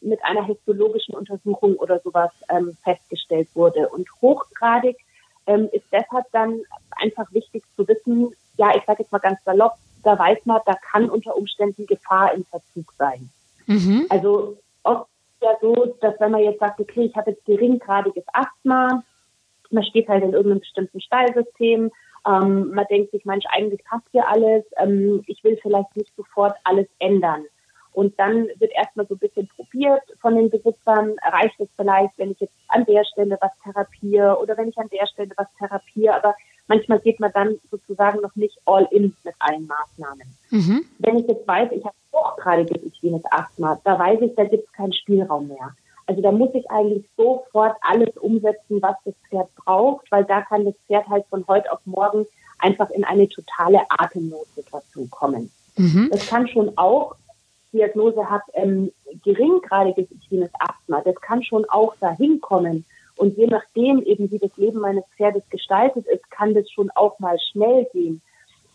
mit 0.00 0.24
einer 0.24 0.44
histologischen 0.44 1.14
Untersuchung 1.14 1.76
oder 1.76 2.00
sowas 2.00 2.30
ähm, 2.48 2.76
festgestellt 2.82 3.48
wurde. 3.54 3.88
Und 3.88 4.08
hochgradig 4.22 4.96
ähm, 5.48 5.68
ist 5.72 5.86
deshalb 5.90 6.26
dann 6.32 6.60
einfach 6.90 7.32
wichtig 7.32 7.64
zu 7.74 7.88
wissen, 7.88 8.32
ja, 8.56 8.76
ich 8.76 8.84
sage 8.84 9.02
jetzt 9.02 9.12
mal 9.12 9.18
ganz 9.18 9.42
salopp, 9.44 9.74
da 10.04 10.18
weiß 10.18 10.38
man, 10.44 10.60
da 10.66 10.74
kann 10.74 11.10
unter 11.10 11.36
Umständen 11.36 11.86
Gefahr 11.86 12.34
im 12.34 12.44
Verzug 12.44 12.92
sein. 12.98 13.30
Mhm. 13.66 14.06
Also 14.08 14.58
oft 14.84 15.08
ist 15.32 15.42
ja 15.42 15.56
so, 15.60 15.96
dass 16.00 16.20
wenn 16.20 16.30
man 16.30 16.42
jetzt 16.42 16.60
sagt, 16.60 16.78
okay, 16.80 17.02
ich 17.02 17.16
habe 17.16 17.30
jetzt 17.30 17.44
geringgradiges 17.46 18.24
Asthma, 18.32 19.02
man 19.70 19.84
steht 19.84 20.08
halt 20.08 20.22
in 20.22 20.32
irgendeinem 20.32 20.60
bestimmten 20.60 21.00
Stallsystem, 21.00 21.90
ähm, 22.26 22.70
man 22.70 22.86
denkt 22.90 23.12
sich, 23.12 23.24
Mensch, 23.24 23.44
eigentlich 23.50 23.84
passt 23.84 24.06
hier 24.12 24.28
alles, 24.28 24.64
ähm, 24.76 25.22
ich 25.26 25.42
will 25.44 25.58
vielleicht 25.60 25.96
nicht 25.96 26.14
sofort 26.16 26.56
alles 26.64 26.86
ändern. 26.98 27.44
Und 27.98 28.16
dann 28.16 28.46
wird 28.60 28.70
erstmal 28.76 29.08
so 29.08 29.16
ein 29.16 29.18
bisschen 29.18 29.48
probiert 29.56 30.02
von 30.20 30.36
den 30.36 30.50
Besitzern. 30.50 31.16
Reicht 31.32 31.58
es 31.58 31.68
vielleicht, 31.74 32.16
wenn 32.16 32.30
ich 32.30 32.38
jetzt 32.38 32.54
an 32.68 32.84
der 32.84 33.02
Stelle 33.02 33.36
was 33.40 33.50
therapiere 33.64 34.38
oder 34.40 34.56
wenn 34.56 34.68
ich 34.68 34.78
an 34.78 34.88
der 34.88 35.04
Stelle 35.08 35.32
was 35.36 35.48
therapiere. 35.58 36.14
Aber 36.14 36.36
manchmal 36.68 37.00
geht 37.00 37.18
man 37.18 37.32
dann 37.32 37.58
sozusagen 37.72 38.20
noch 38.20 38.36
nicht 38.36 38.56
all 38.66 38.86
in 38.92 39.16
mit 39.24 39.34
allen 39.40 39.66
Maßnahmen. 39.66 40.22
Mhm. 40.50 40.84
Wenn 41.00 41.18
ich 41.18 41.26
jetzt 41.26 41.48
weiß, 41.48 41.72
ich 41.72 41.84
habe 41.84 41.96
hochgradiges 42.12 42.84
Ischämisches 42.84 43.32
Asthma, 43.32 43.80
da 43.82 43.98
weiß 43.98 44.20
ich, 44.20 44.32
da 44.36 44.44
gibt 44.44 44.66
es 44.66 44.72
keinen 44.74 44.92
Spielraum 44.92 45.48
mehr. 45.48 45.74
Also 46.06 46.22
da 46.22 46.30
muss 46.30 46.50
ich 46.54 46.70
eigentlich 46.70 47.04
sofort 47.16 47.76
alles 47.80 48.16
umsetzen, 48.18 48.80
was 48.80 48.94
das 49.04 49.14
Pferd 49.28 49.52
braucht, 49.56 50.06
weil 50.12 50.24
da 50.24 50.42
kann 50.42 50.64
das 50.64 50.74
Pferd 50.86 51.08
halt 51.08 51.26
von 51.30 51.44
heute 51.48 51.72
auf 51.72 51.80
morgen 51.84 52.26
einfach 52.60 52.90
in 52.90 53.02
eine 53.02 53.28
totale 53.28 53.80
Atemnotsituation 53.88 55.10
kommen. 55.10 55.50
Mhm. 55.76 56.10
Das 56.12 56.28
kann 56.28 56.46
schon 56.46 56.78
auch 56.78 57.16
Diagnose 57.72 58.28
hat 58.30 58.42
ähm, 58.54 58.92
geringgradiges 59.24 60.10
intimes 60.10 60.50
Asthma, 60.58 61.02
das 61.02 61.16
kann 61.16 61.42
schon 61.42 61.64
auch 61.68 61.94
dahin 61.96 62.40
kommen. 62.40 62.84
Und 63.16 63.36
je 63.36 63.46
nachdem 63.46 64.02
eben, 64.02 64.30
wie 64.30 64.38
das 64.38 64.56
Leben 64.56 64.80
meines 64.80 65.04
Pferdes 65.16 65.42
gestaltet 65.50 66.06
ist, 66.06 66.30
kann 66.30 66.54
das 66.54 66.70
schon 66.70 66.90
auch 66.94 67.18
mal 67.18 67.36
schnell 67.50 67.86
gehen. 67.92 68.22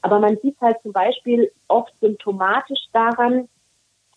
Aber 0.01 0.19
man 0.19 0.37
sieht 0.37 0.59
halt 0.59 0.81
zum 0.83 0.91
Beispiel 0.91 1.49
oft 1.69 1.93
symptomatisch 2.01 2.87
daran, 2.91 3.47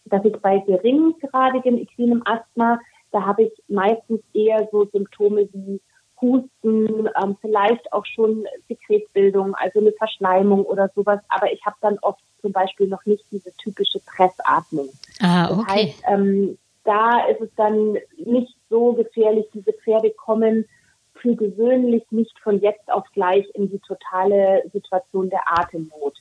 dass 0.05 0.25
ich 0.25 0.37
bei 0.39 0.59
geringgradigem 0.59 1.79
equinem 1.79 2.23
Asthma, 2.25 2.81
da 3.13 3.25
habe 3.25 3.45
ich 3.45 3.53
meistens 3.69 4.21
eher 4.35 4.69
so 4.73 4.85
Symptome 4.87 5.49
wie 5.53 5.81
Husten, 6.21 7.09
ähm, 7.23 7.37
vielleicht 7.41 7.93
auch 7.93 8.05
schon 8.07 8.47
Sekretbildung, 8.69 9.55
also 9.55 9.81
eine 9.81 9.93
Verschleimung 9.93 10.65
oder 10.65 10.91
sowas. 10.95 11.21
Aber 11.29 11.53
ich 11.53 11.65
habe 11.65 11.77
dann 11.81 11.99
oft 12.01 12.21
zum 12.41 12.53
Beispiel 12.53 12.89
noch 12.89 13.05
nicht 13.07 13.25
diese 13.31 13.53
typische 13.57 14.01
Pressatmung. 14.01 14.89
Ah, 15.21 15.51
okay. 15.51 15.65
Das 15.67 15.77
heißt, 15.77 16.03
ähm, 16.09 16.59
da 16.85 17.27
ist 17.27 17.41
es 17.41 17.51
dann 17.57 17.99
nicht 18.17 18.55
so 18.71 18.93
gefährlich. 18.93 19.47
Diese 19.53 19.73
Pferde 19.73 20.11
kommen 20.11 20.67
für 21.15 21.35
gewöhnlich 21.35 22.05
nicht 22.11 22.39
von 22.41 22.61
jetzt 22.61 22.91
auf 22.91 23.05
gleich 23.13 23.47
in 23.55 23.71
die 23.71 23.81
totale 23.81 24.63
Situation 24.73 25.31
der 25.31 25.41
Atemnot. 25.47 26.15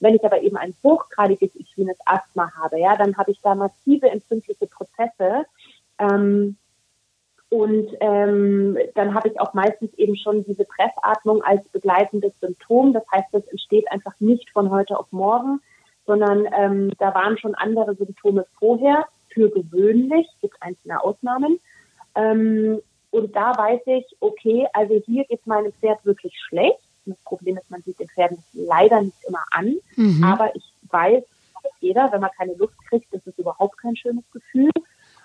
Wenn 0.00 0.16
ich 0.16 0.24
aber 0.24 0.42
eben 0.42 0.56
ein 0.56 0.74
hochgradiges 0.82 1.54
ischämisches 1.54 2.00
Asthma 2.04 2.52
habe, 2.56 2.80
ja, 2.80 2.96
dann 2.96 3.16
habe 3.16 3.30
ich 3.30 3.40
da 3.40 3.54
massive 3.54 4.10
entzündliche 4.10 4.66
Prozesse. 4.66 5.46
Ähm, 5.98 6.56
und 7.52 7.88
ähm, 8.00 8.78
dann 8.94 9.12
habe 9.12 9.28
ich 9.28 9.38
auch 9.38 9.52
meistens 9.52 9.92
eben 9.98 10.16
schon 10.16 10.42
diese 10.44 10.64
Pressatmung 10.64 11.42
als 11.42 11.62
begleitendes 11.68 12.32
Symptom. 12.40 12.94
Das 12.94 13.04
heißt, 13.12 13.28
das 13.30 13.46
entsteht 13.48 13.92
einfach 13.92 14.14
nicht 14.20 14.48
von 14.48 14.70
heute 14.70 14.98
auf 14.98 15.04
morgen, 15.10 15.60
sondern 16.06 16.48
ähm, 16.58 16.92
da 16.98 17.14
waren 17.14 17.36
schon 17.36 17.54
andere 17.54 17.94
Symptome 17.94 18.46
vorher. 18.58 19.06
für 19.34 19.50
gewöhnlich, 19.50 20.26
gibt 20.40 20.62
einzelne 20.62 21.04
Ausnahmen. 21.04 21.60
Ähm, 22.14 22.80
und 23.10 23.36
da 23.36 23.54
weiß 23.54 23.82
ich, 23.84 24.06
okay, 24.20 24.66
also 24.72 25.02
hier 25.04 25.24
geht 25.24 25.46
meinem 25.46 25.72
Pferd 25.74 26.02
wirklich 26.06 26.32
schlecht. 26.38 26.80
Das 27.04 27.18
Problem 27.24 27.58
ist, 27.58 27.70
man 27.70 27.82
sieht 27.82 28.00
den 28.00 28.08
Pferden 28.08 28.42
leider 28.54 29.02
nicht 29.02 29.24
immer 29.28 29.44
an. 29.50 29.76
Mhm. 29.96 30.24
Aber 30.24 30.56
ich 30.56 30.64
weiß, 30.88 31.22
jeder, 31.80 32.10
wenn 32.12 32.22
man 32.22 32.30
keine 32.34 32.54
Luft 32.54 32.78
kriegt, 32.88 33.12
ist 33.12 33.26
es 33.26 33.36
überhaupt 33.36 33.76
kein 33.76 33.94
schönes 33.94 34.24
Gefühl. 34.32 34.70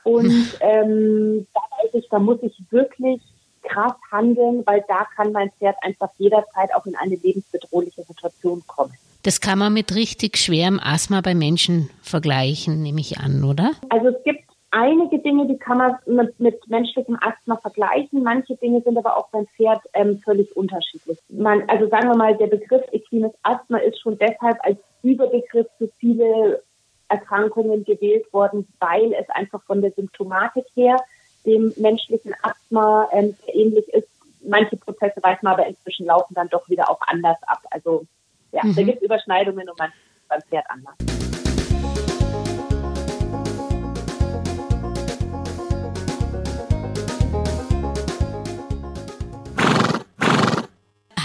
Und 0.07 0.57
ähm, 0.61 1.45
da 1.53 1.61
weiß 1.61 1.93
ich, 1.93 2.07
da 2.09 2.19
muss 2.19 2.41
ich 2.41 2.55
wirklich 2.69 3.21
krass 3.63 3.93
handeln, 4.09 4.63
weil 4.65 4.83
da 4.87 5.05
kann 5.15 5.33
mein 5.33 5.51
Pferd 5.59 5.75
einfach 5.81 6.09
jederzeit 6.17 6.73
auch 6.73 6.85
in 6.85 6.95
eine 6.95 7.15
lebensbedrohliche 7.15 8.03
Situation 8.03 8.63
kommen. 8.65 8.93
Das 9.23 9.41
kann 9.41 9.59
man 9.59 9.73
mit 9.73 9.93
richtig 9.93 10.37
schwerem 10.37 10.79
Asthma 10.81 11.19
bei 11.19 11.35
Menschen 11.35 11.89
vergleichen, 12.01 12.81
nehme 12.81 13.01
ich 13.01 13.17
an, 13.17 13.43
oder? 13.43 13.71
Also 13.89 14.07
es 14.07 14.23
gibt 14.23 14.43
einige 14.71 15.19
Dinge, 15.19 15.47
die 15.47 15.57
kann 15.57 15.79
man 15.79 15.97
mit, 16.05 16.39
mit 16.39 16.65
menschlichem 16.69 17.17
Asthma 17.19 17.57
vergleichen. 17.57 18.23
Manche 18.23 18.55
Dinge 18.55 18.81
sind 18.83 18.97
aber 18.97 19.17
auch 19.17 19.27
beim 19.29 19.45
Pferd 19.57 19.81
ähm, 19.93 20.21
völlig 20.23 20.55
unterschiedlich. 20.55 21.17
Man, 21.27 21.63
also 21.67 21.89
sagen 21.89 22.07
wir 22.07 22.15
mal, 22.15 22.37
der 22.37 22.47
Begriff 22.47 22.83
equines 22.93 23.33
Asthma 23.43 23.79
ist 23.79 23.99
schon 23.99 24.17
deshalb 24.17 24.57
als 24.61 24.77
Überbegriff 25.03 25.67
für 25.77 25.89
viele 25.99 26.63
Erkrankungen 27.09 27.83
gewählt 27.83 28.31
worden, 28.33 28.67
weil 28.79 29.13
es 29.13 29.29
einfach 29.29 29.61
von 29.63 29.81
der 29.81 29.91
Symptomatik 29.91 30.65
her 30.75 30.97
dem 31.45 31.73
menschlichen 31.77 32.33
Asthma 32.41 33.09
ähm, 33.13 33.35
ähnlich 33.47 33.87
ist. 33.89 34.09
Manche 34.41 34.77
Prozesse 34.77 35.21
weiß 35.21 35.41
man 35.41 35.53
aber 35.53 35.67
inzwischen 35.67 36.05
laufen 36.05 36.33
dann 36.33 36.49
doch 36.49 36.67
wieder 36.69 36.89
auch 36.89 36.99
anders 37.07 37.37
ab. 37.47 37.61
Also 37.71 38.05
ja, 38.51 38.63
mhm. 38.63 38.75
da 38.75 38.83
gibt 38.83 38.97
es 38.97 39.03
Überschneidungen 39.03 39.69
und 39.69 39.79
man 39.79 39.91
beim 40.27 40.41
Pferd 40.41 40.65
anders. 40.69 40.95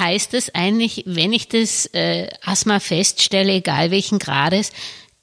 heißt 0.03 0.35
es 0.35 0.53
eigentlich, 0.53 1.05
wenn 1.07 1.33
ich 1.33 1.49
das 1.49 1.87
äh, 1.93 2.29
Asthma 2.45 2.81
feststelle, 2.81 3.53
egal 3.53 3.93
welchen 3.93 4.19
Grades, 4.19 4.73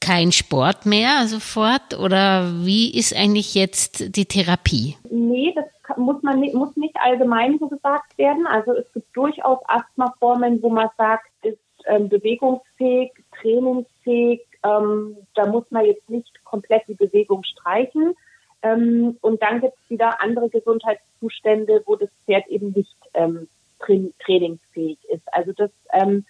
kein 0.10 0.32
Sport 0.32 0.88
mehr 0.88 1.28
sofort? 1.28 2.00
Oder 2.00 2.52
wie 2.66 2.92
ist 2.98 3.16
eigentlich 3.16 3.54
jetzt 3.54 4.16
die 4.16 4.26
Therapie? 4.26 4.98
Nee, 5.12 5.54
das 5.56 5.98
muss 5.98 6.24
man 6.24 6.40
nicht, 6.40 6.56
muss 6.56 6.76
nicht 6.76 6.96
allgemein 7.00 7.60
so 7.60 7.68
gesagt 7.68 8.18
werden. 8.18 8.48
Also 8.48 8.74
es 8.74 8.92
gibt 8.92 9.16
durchaus 9.16 9.60
Asthmaformen, 9.68 10.64
wo 10.64 10.70
man 10.70 10.90
sagt, 10.98 11.30
ist 11.44 11.60
ähm, 11.86 12.10
bewegungsfähig, 12.10 13.12
trainingsfähig. 13.40 14.42
Ähm, 14.64 15.16
da 15.36 15.46
muss 15.46 15.70
man 15.70 15.86
jetzt 15.86 16.10
nicht 16.10 16.44
komplett 16.44 16.88
die 16.88 16.96
Bewegung 16.96 17.44
streichen. 17.44 18.16
Ähm, 18.64 19.16
und 19.22 19.44
dann 19.44 19.62
gibt 19.62 19.76
es 19.76 19.90
wieder 19.92 20.24
andere 20.24 20.50
Gesundheitszustände, 20.50 21.84
wo 21.86 21.96
das 21.96 22.10
Pferd 22.26 22.48
eben 22.48 22.74
nicht 22.76 22.98
ähm, 23.14 23.48
trainingsfähig 23.80 24.98
ist. 25.08 25.32
Also 25.32 25.52
das 25.54 25.70
ähm, 25.94 26.26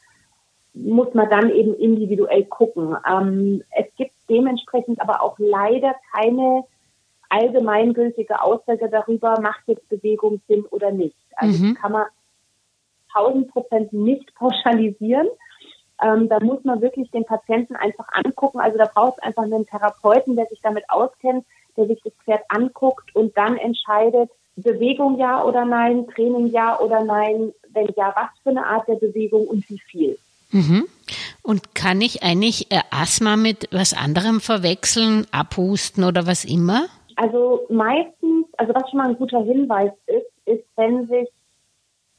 muss 0.73 1.13
man 1.13 1.29
dann 1.29 1.49
eben 1.49 1.73
individuell 1.75 2.45
gucken. 2.45 2.95
Ähm, 3.09 3.63
es 3.71 3.85
gibt 3.95 4.13
dementsprechend 4.29 5.01
aber 5.01 5.21
auch 5.21 5.37
leider 5.39 5.95
keine 6.13 6.63
allgemeingültige 7.29 8.41
Aussage 8.41 8.89
darüber, 8.89 9.39
macht 9.39 9.61
jetzt 9.67 9.87
Bewegung 9.89 10.41
Sinn 10.47 10.65
oder 10.65 10.91
nicht. 10.91 11.15
Also 11.35 11.63
mhm. 11.63 11.75
kann 11.75 11.91
man 11.91 12.05
1000 13.13 13.51
Prozent 13.51 13.93
nicht 13.93 14.33
pauschalisieren. 14.35 15.27
Ähm, 16.01 16.29
da 16.29 16.39
muss 16.39 16.63
man 16.63 16.81
wirklich 16.81 17.11
den 17.11 17.25
Patienten 17.25 17.75
einfach 17.75 18.07
angucken. 18.11 18.59
Also 18.59 18.77
da 18.77 18.85
braucht 18.85 19.17
es 19.17 19.23
einfach 19.23 19.43
einen 19.43 19.65
Therapeuten, 19.65 20.35
der 20.35 20.45
sich 20.47 20.61
damit 20.61 20.85
auskennt, 20.89 21.45
der 21.77 21.87
sich 21.87 22.01
das 22.03 22.13
Pferd 22.23 22.43
anguckt 22.47 23.15
und 23.15 23.37
dann 23.37 23.57
entscheidet, 23.57 24.29
Bewegung 24.55 25.17
ja 25.17 25.43
oder 25.43 25.65
nein, 25.65 26.07
Training 26.07 26.47
ja 26.47 26.79
oder 26.79 27.03
nein, 27.03 27.53
wenn 27.69 27.87
ja, 27.95 28.13
was 28.15 28.29
für 28.43 28.49
eine 28.49 28.65
Art 28.65 28.87
der 28.87 28.95
Bewegung 28.95 29.47
und 29.47 29.69
wie 29.69 29.79
viel. 29.79 30.17
Mhm. 30.51 30.87
Und 31.41 31.75
kann 31.75 32.01
ich 32.01 32.23
eigentlich 32.23 32.71
äh, 32.71 32.81
Asthma 32.91 33.35
mit 33.35 33.67
was 33.71 33.93
anderem 33.93 34.41
verwechseln, 34.41 35.25
abhusten 35.31 36.03
oder 36.03 36.27
was 36.27 36.45
immer? 36.45 36.87
Also 37.15 37.65
meistens, 37.69 38.47
also 38.57 38.73
was 38.73 38.89
schon 38.89 38.97
mal 38.97 39.09
ein 39.09 39.17
guter 39.17 39.43
Hinweis 39.43 39.91
ist, 40.07 40.31
ist, 40.45 40.63
wenn 40.75 41.07
sich 41.07 41.27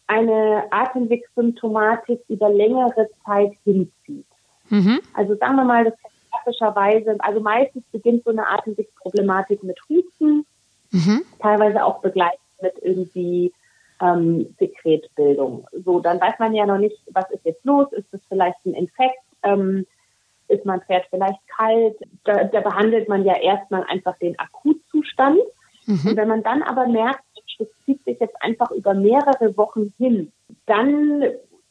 eine 0.06 0.64
Atemwegssymptomatik 0.70 2.20
über 2.28 2.50
längere 2.50 3.08
Zeit 3.24 3.52
hinzieht. 3.64 4.26
Mhm. 4.68 5.00
Also 5.14 5.36
sagen 5.36 5.56
wir 5.56 5.64
mal, 5.64 5.84
das 5.84 5.94
klassischerweise, 6.30 7.16
also 7.20 7.40
meistens 7.40 7.84
beginnt 7.92 8.24
so 8.24 8.30
eine 8.30 8.46
Atemwegsproblematik 8.46 9.62
mit 9.62 9.78
Husten, 9.88 10.46
mhm. 10.90 11.22
teilweise 11.40 11.84
auch 11.84 12.00
begleitet 12.00 12.40
mit 12.60 12.74
irgendwie 12.82 13.52
ähm, 14.00 14.54
Sekretbildung. 14.58 15.66
So, 15.84 16.00
dann 16.00 16.20
weiß 16.20 16.34
man 16.38 16.54
ja 16.54 16.66
noch 16.66 16.78
nicht, 16.78 16.98
was 17.12 17.30
ist 17.30 17.44
jetzt 17.44 17.64
los? 17.64 17.92
Ist 17.92 18.12
es 18.12 18.20
vielleicht 18.28 18.64
ein 18.64 18.74
Infekt? 18.74 19.18
Ähm, 19.42 19.86
ist 20.48 20.64
mein 20.64 20.80
Pferd 20.82 21.06
vielleicht 21.10 21.40
kalt? 21.56 21.96
Da, 22.24 22.44
da 22.44 22.60
behandelt 22.60 23.08
man 23.08 23.24
ja 23.24 23.36
erstmal 23.36 23.84
einfach 23.84 24.18
den 24.18 24.38
Akutzustand. 24.38 25.38
Mhm. 25.86 26.00
Und 26.04 26.16
wenn 26.16 26.28
man 26.28 26.42
dann 26.42 26.62
aber 26.62 26.86
merkt, 26.86 27.24
das 27.58 27.68
zieht 27.84 28.02
sich 28.04 28.18
jetzt 28.18 28.42
einfach 28.42 28.70
über 28.70 28.94
mehrere 28.94 29.56
Wochen 29.56 29.92
hin, 29.98 30.32
dann 30.66 31.22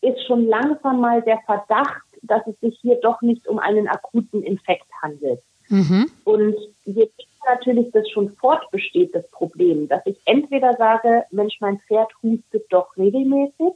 ist 0.02 0.24
schon 0.28 0.48
langsam 0.48 1.02
mal 1.02 1.22
der 1.22 1.40
Verdacht, 1.46 2.04
dass 2.22 2.46
es 2.48 2.60
sich 2.60 2.78
hier 2.82 3.00
doch 3.02 3.22
nicht 3.22 3.48
um 3.48 3.60
einen 3.60 3.88
akuten 3.88 4.44
Infekt 4.44 4.88
handelt. 5.02 5.42
Mhm. 5.70 6.10
Und 6.24 6.56
je 6.86 7.10
natürlich 7.48 7.92
das 7.92 8.10
schon 8.10 8.36
fortbesteht, 8.36 9.14
das 9.16 9.30
Problem, 9.32 9.88
dass 9.88 10.02
ich 10.06 10.18
entweder 10.26 10.74
sage, 10.74 11.26
Mensch, 11.32 11.58
mein 11.60 11.80
Pferd 11.88 12.12
hustet 12.22 12.66
doch 12.70 12.96
regelmäßig, 12.98 13.74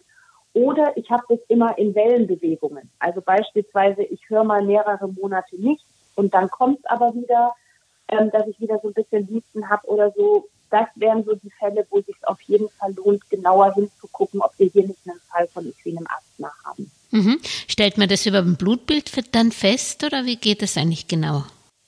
oder 0.53 0.95
ich 0.95 1.09
habe 1.09 1.23
das 1.29 1.39
immer 1.47 1.77
in 1.77 1.95
Wellenbewegungen. 1.95 2.91
Also 2.99 3.21
beispielsweise, 3.21 4.03
ich 4.03 4.29
höre 4.29 4.43
mal 4.43 4.63
mehrere 4.63 5.07
Monate 5.07 5.55
nicht 5.59 5.83
und 6.15 6.33
dann 6.33 6.49
kommt 6.49 6.79
es 6.79 6.85
aber 6.85 7.13
wieder, 7.15 7.53
ähm, 8.09 8.29
dass 8.31 8.47
ich 8.47 8.59
wieder 8.59 8.79
so 8.81 8.89
ein 8.89 8.93
bisschen 8.93 9.27
Husten 9.27 9.69
habe 9.69 9.87
oder 9.87 10.11
so. 10.15 10.47
Das 10.69 10.87
wären 10.95 11.23
so 11.23 11.35
die 11.35 11.51
Fälle, 11.51 11.85
wo 11.89 11.99
es 11.99 12.05
sich 12.05 12.15
auf 12.23 12.41
jeden 12.41 12.69
Fall 12.69 12.93
lohnt, 12.93 13.27
genauer 13.29 13.73
hinzugucken, 13.73 14.41
ob 14.41 14.57
wir 14.57 14.67
hier 14.67 14.87
nicht 14.87 14.99
einen 15.07 15.19
Fall 15.19 15.47
von 15.47 15.67
equinem 15.67 16.05
Asthma 16.07 16.51
haben. 16.65 16.91
Mhm. 17.11 17.39
Stellt 17.67 17.97
man 17.97 18.09
das 18.09 18.25
über 18.25 18.39
ein 18.39 18.55
Blutbild 18.55 19.35
dann 19.35 19.51
fest 19.51 20.03
oder 20.03 20.25
wie 20.25 20.35
geht 20.35 20.61
das 20.61 20.77
eigentlich 20.77 21.07
genau? 21.07 21.43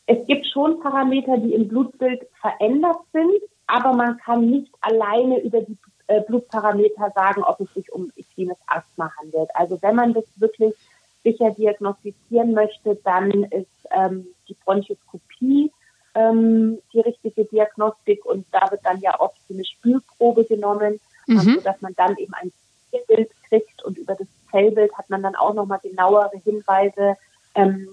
Es 0.07 0.25
gibt 0.27 0.45
schon 0.47 0.79
Parameter, 0.79 1.37
die 1.37 1.53
im 1.53 1.67
Blutbild 1.67 2.27
verändert 2.39 2.99
sind, 3.11 3.41
aber 3.67 3.93
man 3.93 4.17
kann 4.17 4.49
nicht 4.49 4.71
alleine 4.81 5.39
über 5.41 5.61
die 5.61 5.77
äh, 6.07 6.21
Blutparameter 6.21 7.11
sagen, 7.15 7.43
ob 7.43 7.59
es 7.61 7.73
sich 7.73 7.91
um 7.91 8.11
equines 8.15 8.57
Asthma 8.67 9.11
handelt. 9.19 9.49
Also 9.55 9.81
wenn 9.81 9.95
man 9.95 10.13
das 10.13 10.25
wirklich 10.35 10.75
sicher 11.23 11.49
diagnostizieren 11.51 12.53
möchte, 12.53 12.95
dann 13.03 13.31
ist 13.45 13.67
ähm, 13.91 14.27
die 14.47 14.55
Bronchoskopie 14.63 15.71
ähm, 16.15 16.79
die 16.93 17.01
richtige 17.01 17.45
Diagnostik 17.45 18.25
und 18.25 18.45
da 18.51 18.71
wird 18.71 18.81
dann 18.85 18.99
ja 19.01 19.19
oft 19.19 19.37
so 19.47 19.53
eine 19.53 19.65
Spülprobe 19.65 20.45
genommen, 20.45 20.99
mhm. 21.27 21.37
also, 21.37 21.61
dass 21.61 21.81
man 21.81 21.93
dann 21.95 22.17
eben 22.17 22.33
ein 22.33 22.51
Zellbild 22.89 23.31
kriegt 23.49 23.83
und 23.83 23.97
über 23.97 24.15
das 24.15 24.27
Zellbild 24.49 24.93
hat 24.97 25.09
man 25.09 25.21
dann 25.21 25.35
auch 25.35 25.53
nochmal 25.53 25.79
genauere 25.79 26.31
Hinweise, 26.43 27.17
ähm, 27.53 27.87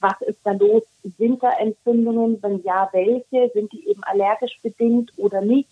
was 0.00 0.20
ist 0.22 0.38
da 0.44 0.52
los? 0.52 0.82
Sind 1.18 1.42
da 1.42 1.50
Entzündungen? 1.58 2.42
Wenn 2.42 2.62
ja, 2.62 2.88
welche? 2.92 3.50
Sind 3.52 3.72
die 3.72 3.88
eben 3.88 4.02
allergisch 4.04 4.58
bedingt 4.62 5.12
oder 5.16 5.40
nicht? 5.40 5.68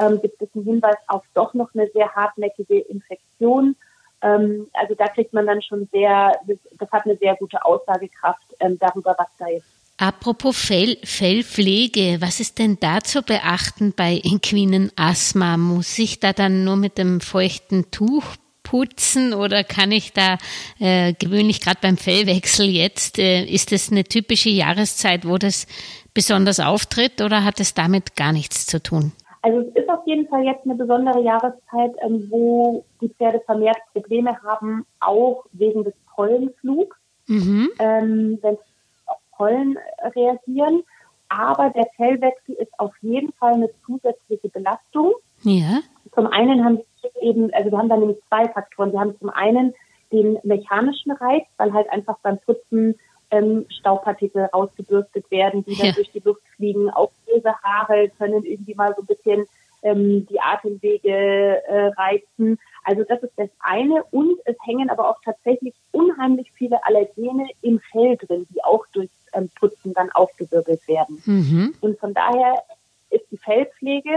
Ähm, 0.00 0.20
gibt 0.20 0.40
es 0.40 0.48
einen 0.54 0.64
Hinweis 0.64 0.96
auf 1.08 1.24
doch 1.34 1.54
noch 1.54 1.74
eine 1.74 1.88
sehr 1.88 2.14
hartnäckige 2.14 2.78
Infektion? 2.78 3.76
Ähm, 4.22 4.68
also 4.72 4.94
da 4.94 5.08
kriegt 5.08 5.32
man 5.32 5.46
dann 5.46 5.62
schon 5.62 5.88
sehr, 5.92 6.32
das, 6.46 6.90
hat 6.90 7.04
eine 7.04 7.16
sehr 7.16 7.36
gute 7.36 7.64
Aussagekraft 7.64 8.42
ähm, 8.60 8.78
darüber, 8.78 9.14
was 9.18 9.28
da 9.38 9.46
ist. 9.48 9.66
Apropos 9.98 10.56
Fell, 10.58 10.96
Fellpflege, 11.04 12.22
was 12.22 12.40
ist 12.40 12.58
denn 12.58 12.78
da 12.80 13.00
zu 13.00 13.22
beachten 13.22 13.92
bei 13.94 14.14
inquinen 14.14 14.90
Asthma? 14.96 15.58
Muss 15.58 15.98
ich 15.98 16.20
da 16.20 16.32
dann 16.32 16.64
nur 16.64 16.76
mit 16.76 16.96
dem 16.96 17.20
feuchten 17.20 17.90
Tuch 17.90 18.24
putzen 18.70 19.34
oder 19.34 19.64
kann 19.64 19.90
ich 19.90 20.12
da 20.12 20.38
äh, 20.78 21.12
gewöhnlich 21.14 21.60
gerade 21.60 21.78
beim 21.82 21.96
Fellwechsel 21.96 22.68
jetzt, 22.68 23.18
äh, 23.18 23.42
ist 23.42 23.72
es 23.72 23.90
eine 23.90 24.04
typische 24.04 24.48
Jahreszeit, 24.48 25.26
wo 25.26 25.38
das 25.38 25.66
besonders 26.14 26.60
auftritt 26.60 27.20
oder 27.20 27.44
hat 27.44 27.58
es 27.58 27.74
damit 27.74 28.14
gar 28.14 28.32
nichts 28.32 28.66
zu 28.66 28.80
tun? 28.80 29.10
Also 29.42 29.58
es 29.60 29.74
ist 29.74 29.88
auf 29.88 30.06
jeden 30.06 30.28
Fall 30.28 30.44
jetzt 30.44 30.64
eine 30.64 30.76
besondere 30.76 31.20
Jahreszeit, 31.20 31.96
ähm, 32.02 32.28
wo 32.30 32.84
die 33.00 33.08
Pferde 33.08 33.40
vermehrt 33.44 33.78
Probleme 33.92 34.40
haben, 34.44 34.86
auch 35.00 35.44
wegen 35.52 35.82
des 35.82 35.94
Pollenflugs, 36.14 36.96
mhm. 37.26 37.70
ähm, 37.80 38.38
wenn 38.40 38.54
sie 38.54 39.06
auf 39.06 39.18
Pollen 39.36 39.76
reagieren. 40.14 40.84
Aber 41.28 41.70
der 41.70 41.86
Fellwechsel 41.96 42.54
ist 42.54 42.72
auf 42.78 42.92
jeden 43.00 43.32
Fall 43.32 43.54
eine 43.54 43.70
zusätzliche 43.84 44.48
Belastung. 44.48 45.14
Ja. 45.42 45.80
Zum 46.14 46.28
einen 46.28 46.64
haben 46.64 46.76
wir 46.76 46.84
eben, 47.20 47.52
also 47.54 47.70
wir 47.70 47.78
haben 47.78 47.88
da 47.88 47.96
nämlich 47.96 48.18
zwei 48.28 48.48
Faktoren. 48.48 48.92
Wir 48.92 49.00
haben 49.00 49.18
zum 49.18 49.30
einen 49.30 49.74
den 50.12 50.38
mechanischen 50.42 51.12
Reiz, 51.12 51.44
weil 51.56 51.72
halt 51.72 51.90
einfach 51.90 52.18
beim 52.22 52.38
Putzen 52.38 52.98
ähm, 53.30 53.66
Staubpartikel 53.68 54.44
rausgebürstet 54.46 55.30
werden, 55.30 55.64
die 55.64 55.76
dann 55.76 55.88
ja. 55.88 55.92
durch 55.92 56.10
die 56.10 56.22
Luft 56.24 56.42
fliegen. 56.56 56.90
Auch 56.90 57.10
böse 57.26 57.54
Haare 57.62 58.10
können 58.18 58.44
irgendwie 58.44 58.74
mal 58.74 58.94
so 58.96 59.02
ein 59.02 59.06
bisschen 59.06 59.46
ähm, 59.82 60.26
die 60.26 60.40
Atemwege 60.40 61.62
äh, 61.66 61.86
reizen. 61.96 62.58
Also 62.84 63.04
das 63.04 63.22
ist 63.22 63.32
das 63.36 63.50
eine. 63.60 64.04
Und 64.10 64.38
es 64.44 64.56
hängen 64.64 64.90
aber 64.90 65.08
auch 65.08 65.20
tatsächlich 65.24 65.74
unheimlich 65.92 66.50
viele 66.52 66.84
Allergene 66.84 67.48
im 67.62 67.80
Fell 67.92 68.16
drin, 68.16 68.46
die 68.50 68.62
auch 68.64 68.86
durch 68.92 69.10
ähm, 69.32 69.48
Putzen 69.58 69.94
dann 69.94 70.10
aufgewirbelt 70.10 70.86
werden. 70.88 71.22
Mhm. 71.24 71.74
Und 71.80 71.98
von 71.98 72.14
daher 72.14 72.62
ist 73.10 73.24
die 73.30 73.38
Fellpflege 73.38 74.10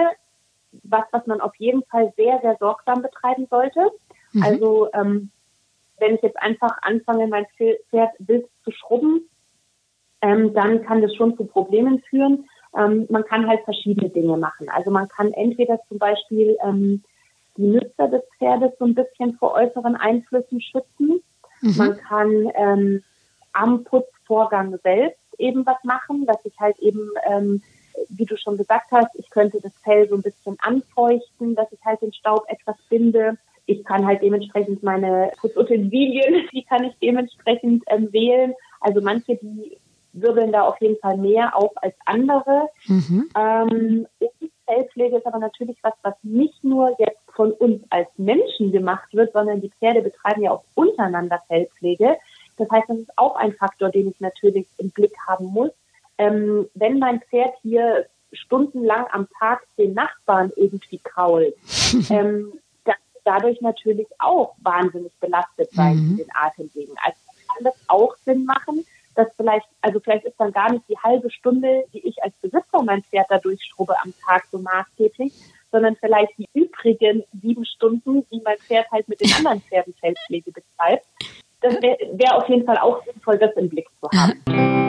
was, 0.83 1.03
was 1.11 1.25
man 1.27 1.41
auf 1.41 1.55
jeden 1.57 1.83
Fall 1.85 2.13
sehr, 2.17 2.39
sehr 2.41 2.57
sorgsam 2.59 3.01
betreiben 3.01 3.47
sollte. 3.49 3.91
Mhm. 4.31 4.43
Also 4.43 4.89
ähm, 4.93 5.29
wenn 5.99 6.15
ich 6.15 6.21
jetzt 6.21 6.41
einfach 6.41 6.77
anfange, 6.81 7.27
mein 7.27 7.45
Pferd 7.57 8.11
wild 8.19 8.47
zu 8.63 8.71
schrubben, 8.71 9.29
ähm, 10.21 10.53
dann 10.53 10.83
kann 10.83 11.01
das 11.01 11.15
schon 11.15 11.37
zu 11.37 11.45
Problemen 11.45 12.01
führen. 12.09 12.45
Ähm, 12.77 13.05
man 13.09 13.23
kann 13.25 13.47
halt 13.47 13.63
verschiedene 13.63 14.09
Dinge 14.09 14.37
machen. 14.37 14.69
Also 14.69 14.89
man 14.89 15.07
kann 15.07 15.31
entweder 15.33 15.79
zum 15.87 15.99
Beispiel 15.99 16.57
ähm, 16.63 17.03
die 17.57 17.67
Nützer 17.67 18.07
des 18.07 18.23
Pferdes 18.37 18.71
so 18.79 18.85
ein 18.85 18.95
bisschen 18.95 19.35
vor 19.35 19.53
äußeren 19.53 19.95
Einflüssen 19.95 20.61
schützen. 20.61 21.21
Mhm. 21.61 21.77
Man 21.77 21.97
kann 21.97 22.51
ähm, 22.55 23.03
am 23.51 23.83
Putzvorgang 23.83 24.77
selbst 24.83 25.19
eben 25.37 25.65
was 25.65 25.83
machen, 25.83 26.25
dass 26.25 26.43
ich 26.45 26.59
halt 26.59 26.77
eben, 26.79 27.09
ähm, 27.29 27.61
wie 28.09 28.25
du 28.25 28.37
schon 28.37 28.57
gesagt 28.57 28.91
hast, 28.91 29.15
ich 29.15 29.29
könnte 29.29 29.59
das 29.61 29.73
Fell 29.83 30.07
so 30.07 30.15
ein 30.15 30.21
bisschen 30.21 30.57
anfeuchten, 30.61 31.55
dass 31.55 31.71
ich 31.71 31.79
halt 31.83 32.01
den 32.01 32.13
Staub 32.13 32.45
etwas 32.47 32.75
binde. 32.89 33.37
Ich 33.65 33.83
kann 33.83 34.05
halt 34.05 34.21
dementsprechend 34.21 34.83
meine 34.83 35.31
Putzutensilien, 35.39 36.47
die 36.53 36.63
kann 36.63 36.83
ich 36.83 36.93
dementsprechend 37.01 37.83
ähm, 37.87 38.11
wählen. 38.11 38.53
Also 38.81 39.01
manche, 39.01 39.35
die 39.37 39.77
wirbeln 40.13 40.51
da 40.51 40.61
auf 40.63 40.79
jeden 40.79 40.97
Fall 40.99 41.17
mehr 41.17 41.55
auf 41.57 41.71
als 41.75 41.95
andere. 42.05 42.69
Mhm. 42.87 43.29
Ähm, 43.35 44.07
Fellpflege 44.65 45.17
ist 45.17 45.25
aber 45.25 45.39
natürlich 45.39 45.77
was, 45.81 45.93
was 46.03 46.13
nicht 46.23 46.63
nur 46.63 46.95
jetzt 46.99 47.19
von 47.33 47.51
uns 47.51 47.81
als 47.89 48.07
Menschen 48.17 48.71
gemacht 48.71 49.13
wird, 49.13 49.33
sondern 49.33 49.61
die 49.61 49.71
Pferde 49.71 50.01
betreiben 50.01 50.43
ja 50.43 50.51
auch 50.51 50.63
untereinander 50.75 51.41
Fellpflege. 51.47 52.17
Das 52.57 52.69
heißt, 52.69 52.89
das 52.89 52.99
ist 52.99 53.17
auch 53.17 53.35
ein 53.35 53.53
Faktor, 53.53 53.89
den 53.89 54.09
ich 54.09 54.19
natürlich 54.19 54.67
im 54.77 54.91
Blick 54.91 55.13
haben 55.27 55.45
muss. 55.45 55.71
Ähm, 56.17 56.67
wenn 56.73 56.99
mein 56.99 57.21
Pferd 57.21 57.53
hier 57.61 58.05
stundenlang 58.31 59.05
am 59.11 59.27
Tag 59.39 59.63
den 59.77 59.93
Nachbarn 59.93 60.51
irgendwie 60.55 60.99
krault, 60.99 61.55
ähm, 62.09 62.53
dann 62.83 62.95
dadurch 63.23 63.61
natürlich 63.61 64.07
auch 64.19 64.55
wahnsinnig 64.61 65.13
belastet 65.19 65.71
sein 65.71 65.95
mhm. 65.95 66.11
in 66.11 66.17
den 66.17 66.29
Atemwegen. 66.33 66.95
Also 67.03 67.17
kann 67.53 67.63
das 67.63 67.75
auch 67.87 68.15
Sinn 68.25 68.45
machen, 68.45 68.85
dass 69.15 69.27
vielleicht, 69.35 69.67
also 69.81 69.99
vielleicht 69.99 70.25
ist 70.25 70.39
dann 70.39 70.51
gar 70.51 70.71
nicht 70.71 70.87
die 70.89 70.97
halbe 70.97 71.29
Stunde, 71.29 71.83
die 71.93 72.05
ich 72.07 72.23
als 72.23 72.33
Besitzer 72.41 72.81
mein 72.83 73.03
Pferd 73.03 73.27
da 73.29 73.37
durchschrubbe 73.37 73.95
am 74.03 74.13
Tag 74.25 74.45
so 74.51 74.57
maßgeblich, 74.57 75.33
sondern 75.71 75.95
vielleicht 75.95 76.37
die 76.37 76.47
übrigen 76.53 77.23
sieben 77.41 77.65
Stunden, 77.65 78.25
die 78.31 78.41
mein 78.43 78.57
Pferd 78.57 78.89
halt 78.91 79.07
mit 79.07 79.21
den 79.21 79.31
anderen 79.37 79.61
Pferden 79.61 79.93
Feldpflege 79.99 80.51
betreibt. 80.51 81.05
Das 81.61 81.81
wäre 81.81 81.97
wär 82.13 82.35
auf 82.35 82.49
jeden 82.49 82.65
Fall 82.65 82.77
auch 82.77 83.03
sinnvoll, 83.05 83.37
das 83.37 83.53
im 83.55 83.69
Blick 83.69 83.87
zu 84.01 84.09
haben. 84.11 84.79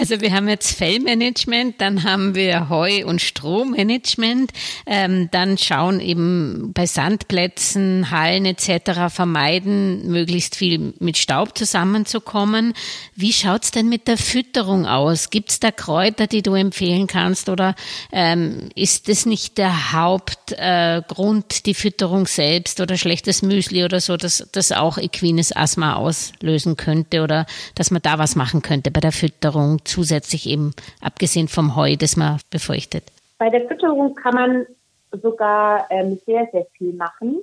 Also 0.00 0.22
wir 0.22 0.32
haben 0.32 0.48
jetzt 0.48 0.78
Fellmanagement, 0.78 1.78
dann 1.78 2.04
haben 2.04 2.34
wir 2.34 2.70
Heu- 2.70 3.04
und 3.04 3.20
Strohmanagement, 3.20 4.50
ähm, 4.86 5.28
dann 5.30 5.58
schauen 5.58 6.00
eben 6.00 6.72
bei 6.72 6.86
Sandplätzen, 6.86 8.10
Hallen 8.10 8.46
etc. 8.46 9.10
vermeiden, 9.10 10.10
möglichst 10.10 10.56
viel 10.56 10.94
mit 11.00 11.18
Staub 11.18 11.58
zusammenzukommen. 11.58 12.72
Wie 13.14 13.34
schaut's 13.34 13.72
denn 13.72 13.90
mit 13.90 14.08
der 14.08 14.16
Fütterung 14.16 14.86
aus? 14.86 15.28
Gibt's 15.28 15.60
da 15.60 15.70
Kräuter, 15.70 16.26
die 16.26 16.40
du 16.40 16.54
empfehlen 16.54 17.06
kannst 17.06 17.50
oder 17.50 17.74
ähm, 18.10 18.70
ist 18.74 19.06
das 19.06 19.26
nicht 19.26 19.58
der 19.58 19.92
Hauptgrund, 19.92 21.58
äh, 21.58 21.62
die 21.66 21.74
Fütterung 21.74 22.26
selbst 22.26 22.80
oder 22.80 22.96
schlechtes 22.96 23.42
Müsli 23.42 23.84
oder 23.84 24.00
so, 24.00 24.16
dass 24.16 24.48
das 24.52 24.72
auch 24.72 24.96
equines 24.96 25.54
Asthma 25.54 25.96
auslösen 25.96 26.78
könnte 26.78 27.20
oder 27.20 27.44
dass 27.74 27.90
man 27.90 28.00
da 28.00 28.18
was 28.18 28.34
machen 28.34 28.62
könnte 28.62 28.90
bei 28.90 29.00
der 29.00 29.12
Fütterung 29.12 29.84
zusätzlich 29.90 30.48
eben, 30.48 30.72
abgesehen 31.00 31.48
vom 31.48 31.76
Heu, 31.76 31.96
das 31.96 32.16
man 32.16 32.40
befeuchtet? 32.50 33.04
Bei 33.38 33.50
der 33.50 33.66
Fütterung 33.68 34.14
kann 34.14 34.34
man 34.34 34.66
sogar 35.22 35.86
ähm, 35.90 36.18
sehr, 36.26 36.48
sehr 36.52 36.66
viel 36.76 36.92
machen. 36.92 37.42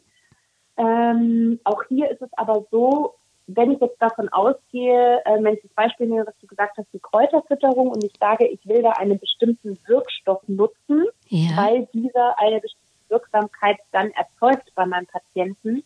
Ähm, 0.78 1.60
auch 1.64 1.84
hier 1.90 2.10
ist 2.10 2.22
es 2.22 2.30
aber 2.38 2.66
so, 2.72 3.16
wenn 3.48 3.72
ich 3.72 3.80
jetzt 3.80 4.02
davon 4.02 4.30
ausgehe, 4.30 5.22
äh, 5.26 5.42
wenn 5.42 5.56
ich 5.56 5.62
das 5.62 5.72
Beispiel 5.72 6.08
nehme, 6.08 6.28
was 6.28 6.38
du 6.40 6.48
gesagt 6.48 6.78
hast, 6.78 6.88
die 6.94 7.00
Kräuterfütterung 7.00 7.90
und 7.90 8.04
ich 8.04 8.14
sage, 8.20 8.46
ich 8.46 8.66
will 8.68 8.82
da 8.82 8.92
einen 8.92 9.20
bestimmten 9.20 9.78
Wirkstoff 9.88 10.42
nutzen, 10.48 11.06
ja. 11.30 11.50
weil 11.56 11.88
dieser 11.94 12.38
eine 12.40 12.60
bestimmte 12.60 12.86
Wirksamkeit 13.10 13.78
dann 13.92 14.12
erzeugt 14.12 14.72
bei 14.76 14.86
meinem 14.86 15.08
Patienten, 15.08 15.84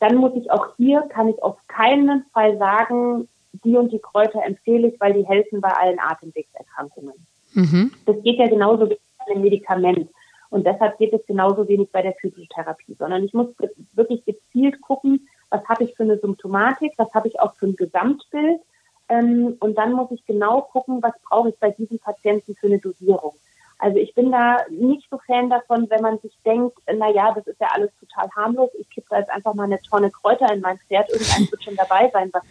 dann 0.00 0.16
muss 0.16 0.32
ich 0.34 0.50
auch 0.50 0.68
hier, 0.76 1.02
kann 1.02 1.28
ich 1.28 1.42
auf 1.42 1.58
keinen 1.68 2.24
Fall 2.32 2.58
sagen, 2.58 3.28
die 3.64 3.76
und 3.76 3.92
die 3.92 3.98
Kräuter 3.98 4.42
empfehle 4.44 4.88
ich, 4.88 5.00
weil 5.00 5.14
die 5.14 5.26
helfen 5.26 5.60
bei 5.60 5.70
allen 5.70 5.98
Atemwegserkrankungen. 5.98 7.14
Mhm. 7.52 7.92
Das 8.04 8.22
geht 8.22 8.38
ja 8.38 8.48
genauso 8.48 8.88
wie 8.88 8.98
bei 9.18 9.32
einem 9.32 9.42
Medikament. 9.42 10.10
Und 10.50 10.66
deshalb 10.66 10.98
geht 10.98 11.12
es 11.12 11.26
genauso 11.26 11.66
wenig 11.68 11.90
bei 11.90 12.02
der 12.02 12.14
Physiotherapie, 12.14 12.94
sondern 12.94 13.24
ich 13.24 13.34
muss 13.34 13.48
wirklich 13.94 14.24
gezielt 14.24 14.80
gucken, 14.80 15.28
was 15.50 15.64
habe 15.66 15.84
ich 15.84 15.94
für 15.94 16.04
eine 16.04 16.18
Symptomatik, 16.18 16.92
was 16.96 17.12
habe 17.14 17.28
ich 17.28 17.40
auch 17.40 17.54
für 17.54 17.66
ein 17.66 17.76
Gesamtbild. 17.76 18.60
Ähm, 19.08 19.56
und 19.60 19.76
dann 19.76 19.92
muss 19.92 20.10
ich 20.10 20.24
genau 20.24 20.62
gucken, 20.62 21.02
was 21.02 21.12
brauche 21.28 21.48
ich 21.48 21.58
bei 21.58 21.70
diesen 21.70 21.98
Patienten 21.98 22.54
für 22.56 22.66
eine 22.66 22.78
Dosierung. 22.78 23.34
Also 23.78 23.98
ich 23.98 24.14
bin 24.14 24.32
da 24.32 24.58
nicht 24.70 25.08
so 25.10 25.18
Fan 25.18 25.50
davon, 25.50 25.88
wenn 25.90 26.00
man 26.00 26.18
sich 26.20 26.36
denkt, 26.44 26.78
na 26.86 27.10
ja, 27.10 27.32
das 27.32 27.46
ist 27.46 27.60
ja 27.60 27.68
alles 27.72 27.90
total 28.00 28.28
harmlos, 28.34 28.70
ich 28.78 28.88
kippe 28.88 29.08
da 29.10 29.18
jetzt 29.18 29.30
einfach 29.30 29.54
mal 29.54 29.64
eine 29.64 29.80
Tonne 29.82 30.10
Kräuter 30.10 30.52
in 30.52 30.60
mein 30.60 30.78
Pferd, 30.78 31.10
irgendein 31.10 31.50
wird 31.50 31.62
schon 31.62 31.76
dabei 31.76 32.10
sein, 32.10 32.30
was 32.32 32.42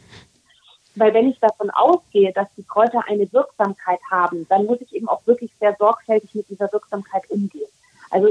weil 0.96 1.14
wenn 1.14 1.30
ich 1.30 1.40
davon 1.40 1.70
ausgehe, 1.70 2.32
dass 2.34 2.48
die 2.58 2.64
Kräuter 2.64 3.04
eine 3.08 3.32
Wirksamkeit 3.32 4.00
haben, 4.10 4.48
dann 4.50 4.66
muss 4.66 4.82
ich 4.82 4.94
eben 4.96 5.08
auch 5.08 5.26
wirklich 5.26 5.52
sehr 5.60 5.76
sorgfältig 5.78 6.34
mit 6.36 6.50
dieser 6.50 6.72
Wirksamkeit 6.72 7.30
umgehen. 7.30 7.68
Also 8.12 8.30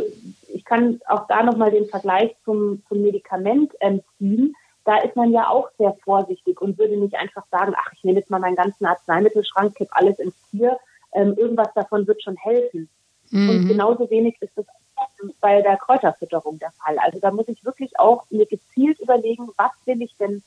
ich 0.49 0.65
kann 0.65 1.01
auch 1.09 1.27
da 1.27 1.43
nochmal 1.43 1.71
den 1.71 1.87
Vergleich 1.87 2.35
zum, 2.45 2.83
zum 2.89 3.03
Medikament 3.03 3.73
ziehen. 4.19 4.55
Da 4.85 4.99
ist 4.99 5.17
man 5.17 5.31
ja 5.33 5.49
auch 5.49 5.71
sehr 5.79 5.95
vorsichtig 6.05 6.61
und 6.61 6.79
würde 6.79 6.97
nicht 6.97 7.17
einfach 7.17 7.45
sagen, 7.51 7.75
ach, 7.77 7.93
ich 7.95 8.05
nehme 8.05 8.19
jetzt 8.19 8.31
mal 8.31 8.39
meinen 8.39 8.57
ganzen 8.57 8.87
Arzneimittelschrank, 8.87 9.75
kipp 9.75 9.89
alles 9.93 10.19
ins 10.19 10.35
Tier, 10.51 10.79
ähm, 11.13 11.35
irgendwas 11.37 11.73
davon 11.75 12.07
wird 12.07 12.23
schon 12.23 12.37
helfen. 12.37 12.89
Mhm. 13.31 13.49
Und 13.49 13.69
genauso 13.69 14.11
wenig 14.11 14.37
ist 14.41 14.57
es 14.57 14.67
bei 15.41 15.63
der 15.63 15.77
Kräuterfütterung 15.77 16.59
der 16.59 16.73
Fall. 16.73 16.99
Also 16.99 17.19
da 17.19 17.31
muss 17.31 17.49
ich 17.49 17.65
wirklich 17.65 17.99
auch 17.99 18.25
mir 18.31 18.47
gezielt 18.47 19.01
überlegen, 19.01 19.49
was 19.57 19.73
will 19.87 20.03
ich 20.03 20.17
denn 20.17 20.43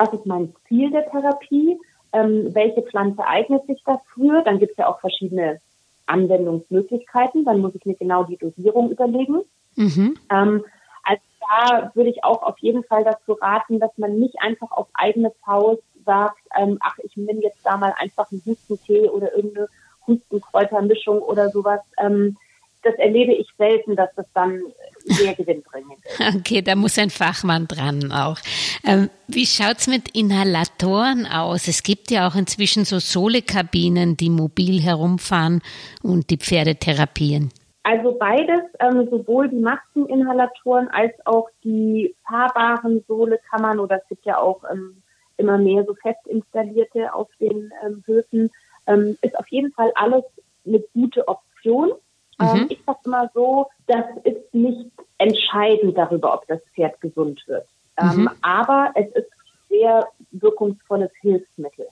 was 0.00 0.12
ist 0.14 0.26
mein 0.26 0.54
Ziel 0.66 0.90
der 0.90 1.08
Therapie, 1.10 1.78
ähm, 2.12 2.54
welche 2.54 2.82
Pflanze 2.82 3.24
eignet 3.24 3.66
sich 3.66 3.82
dafür. 3.84 4.42
Dann 4.42 4.58
gibt 4.58 4.72
es 4.72 4.78
ja 4.78 4.88
auch 4.88 5.00
verschiedene 5.00 5.60
Anwendungsmöglichkeiten. 6.06 7.44
Dann 7.44 7.60
muss 7.60 7.74
ich 7.74 7.84
mir 7.84 7.94
genau 7.94 8.24
die 8.24 8.38
Dosierung 8.38 8.90
überlegen. 8.90 9.42
Mhm. 9.76 10.16
Ähm, 10.30 10.64
also 11.04 11.22
da 11.40 11.90
würde 11.94 12.10
ich 12.10 12.24
auch 12.24 12.42
auf 12.42 12.58
jeden 12.58 12.82
Fall 12.84 13.04
dazu 13.04 13.34
raten, 13.34 13.78
dass 13.78 13.96
man 13.98 14.18
nicht 14.18 14.40
einfach 14.40 14.70
auf 14.72 14.88
eigene 14.94 15.30
Faust 15.44 15.82
sagt, 16.04 16.40
ähm, 16.58 16.78
ach, 16.80 16.96
ich 17.02 17.16
nehme 17.16 17.42
jetzt 17.42 17.64
da 17.64 17.76
mal 17.76 17.94
einfach 17.98 18.30
einen 18.32 18.42
Hustentee 18.44 19.08
oder 19.08 19.34
irgendeine 19.36 19.68
Hustenkräutermischung 20.06 21.20
oder 21.20 21.50
sowas. 21.50 21.80
Ähm, 21.98 22.38
das 22.82 22.94
erlebe 22.96 23.32
ich 23.32 23.48
selten, 23.58 23.96
dass 23.96 24.10
das 24.16 24.26
dann 24.34 24.62
sehr 25.04 25.34
gewinnbringend 25.34 25.98
ist. 26.04 26.20
Okay, 26.36 26.62
da 26.62 26.74
muss 26.74 26.98
ein 26.98 27.10
Fachmann 27.10 27.66
dran 27.66 28.12
auch. 28.12 28.38
Ähm, 28.84 29.10
wie 29.28 29.46
schaut's 29.46 29.86
mit 29.86 30.16
Inhalatoren 30.16 31.26
aus? 31.26 31.68
Es 31.68 31.82
gibt 31.82 32.10
ja 32.10 32.28
auch 32.28 32.34
inzwischen 32.34 32.84
so 32.84 32.98
Solekabinen, 32.98 34.16
die 34.16 34.30
mobil 34.30 34.80
herumfahren 34.80 35.62
und 36.02 36.30
die 36.30 36.38
Pferde 36.38 36.76
therapieren. 36.76 37.50
Also 37.82 38.16
beides, 38.18 38.60
ähm, 38.78 39.08
sowohl 39.10 39.48
die 39.48 39.56
Maskeninhalatoren 39.56 40.88
als 40.88 41.14
auch 41.24 41.48
die 41.64 42.14
fahrbaren 42.28 43.02
Sohlekammern 43.08 43.78
oder 43.78 43.96
es 43.96 44.08
gibt 44.08 44.26
ja 44.26 44.38
auch 44.38 44.62
ähm, 44.70 45.02
immer 45.38 45.56
mehr 45.56 45.84
so 45.84 45.94
fest 45.94 46.20
installierte 46.26 47.12
auf 47.14 47.28
den 47.40 47.72
ähm, 47.84 48.02
Höfen, 48.06 48.50
ähm, 48.86 49.16
ist 49.22 49.38
auf 49.38 49.48
jeden 49.48 49.72
Fall 49.72 49.90
alles 49.94 50.24
eine 50.66 50.80
gute 50.92 51.26
Option. 51.26 51.92
Ähm, 52.40 52.62
mhm. 52.62 52.66
ich 52.68 52.82
sage 52.86 52.98
immer 53.04 53.30
so, 53.34 53.66
das 53.86 54.04
ist 54.24 54.54
nicht 54.54 54.90
entscheidend 55.18 55.96
darüber, 55.96 56.34
ob 56.34 56.46
das 56.46 56.60
Pferd 56.74 57.00
gesund 57.00 57.42
wird. 57.46 57.66
Ähm, 57.96 58.22
mhm. 58.22 58.30
Aber 58.42 58.90
es 58.94 59.06
ist 59.08 59.30
ein 59.30 59.68
sehr 59.68 60.08
wirkungsvolles 60.32 61.10
Hilfsmittel. 61.20 61.86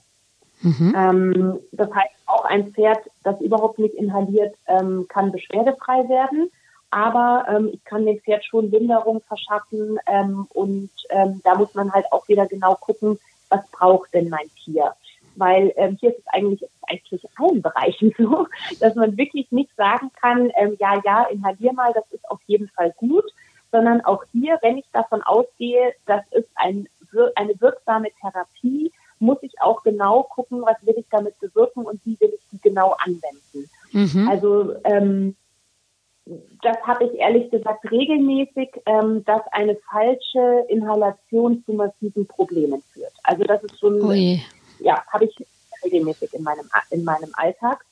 Mhm. 0.61 0.95
Ähm, 0.97 1.59
das 1.71 1.93
heißt, 1.93 2.13
auch 2.25 2.45
ein 2.45 2.73
Pferd, 2.73 2.99
das 3.23 3.39
überhaupt 3.39 3.79
nicht 3.79 3.95
inhaliert, 3.95 4.55
ähm, 4.67 5.05
kann 5.07 5.31
beschwerdefrei 5.31 6.09
werden. 6.09 6.51
Aber 6.91 7.45
ähm, 7.49 7.69
ich 7.71 7.83
kann 7.85 8.05
dem 8.05 8.19
Pferd 8.19 8.43
schon 8.43 8.71
Linderung 8.71 9.21
verschaffen 9.27 9.99
ähm, 10.07 10.47
und 10.53 10.89
da 11.43 11.55
muss 11.55 11.73
man 11.73 11.91
halt 11.91 12.05
auch 12.11 12.27
wieder 12.27 12.45
genau 12.45 12.75
gucken, 12.75 13.17
was 13.49 13.67
braucht 13.71 14.13
denn 14.13 14.29
mein 14.29 14.47
Tier. 14.63 14.93
Weil 15.39 15.73
ähm, 15.77 15.97
hier 15.99 16.11
ist 16.11 16.19
es 16.19 16.27
eigentlich, 16.27 16.69
eigentlich 16.87 17.23
in 17.23 17.29
allen 17.37 17.61
Bereichen 17.61 18.13
so, 18.17 18.47
dass 18.79 18.95
man 18.95 19.17
wirklich 19.17 19.51
nicht 19.51 19.75
sagen 19.75 20.11
kann, 20.21 20.51
ähm, 20.57 20.75
ja, 20.79 21.01
ja, 21.05 21.23
inhalier 21.23 21.73
mal, 21.73 21.91
das 21.93 22.05
ist 22.11 22.29
auf 22.29 22.39
jeden 22.47 22.67
Fall 22.69 22.93
gut, 22.97 23.25
sondern 23.71 24.01
auch 24.01 24.23
hier, 24.31 24.57
wenn 24.61 24.77
ich 24.77 24.85
davon 24.91 25.21
ausgehe, 25.21 25.93
das 26.05 26.23
ist 26.31 26.49
ein, 26.55 26.87
eine 27.35 27.59
wirksame 27.59 28.09
Therapie, 28.21 28.91
muss 29.19 29.37
ich 29.41 29.61
auch 29.61 29.83
genau 29.83 30.23
gucken, 30.23 30.61
was 30.61 30.77
will 30.85 30.95
ich 30.97 31.05
damit 31.11 31.39
bewirken 31.39 31.83
und 31.83 31.99
wie 32.05 32.19
will 32.19 32.33
ich 32.33 32.41
die 32.51 32.61
genau 32.61 32.95
anwenden. 32.99 33.69
Mhm. 33.91 34.29
Also 34.29 34.75
ähm, 34.85 35.35
das 36.61 36.77
habe 36.83 37.05
ich 37.05 37.19
ehrlich 37.19 37.49
gesagt 37.49 37.89
regelmäßig, 37.89 38.69
ähm, 38.85 39.23
dass 39.25 39.41
eine 39.51 39.77
falsche 39.89 40.65
Inhalation 40.67 41.63
zu 41.65 41.73
massiven 41.73 42.27
Problemen 42.27 42.81
führt. 42.93 43.13
Also 43.23 43.43
das 43.43 43.63
ist 43.63 43.79
schon, 43.79 44.01
Ui. 44.01 44.41
Ja, 44.79 45.03
habe 45.07 45.25
ich 45.25 45.35
regelmäßig 45.83 46.33
in 46.33 46.43
meinem 46.43 46.69
in 46.89 47.03
meinem 47.03 47.29
Alltag. 47.33 47.85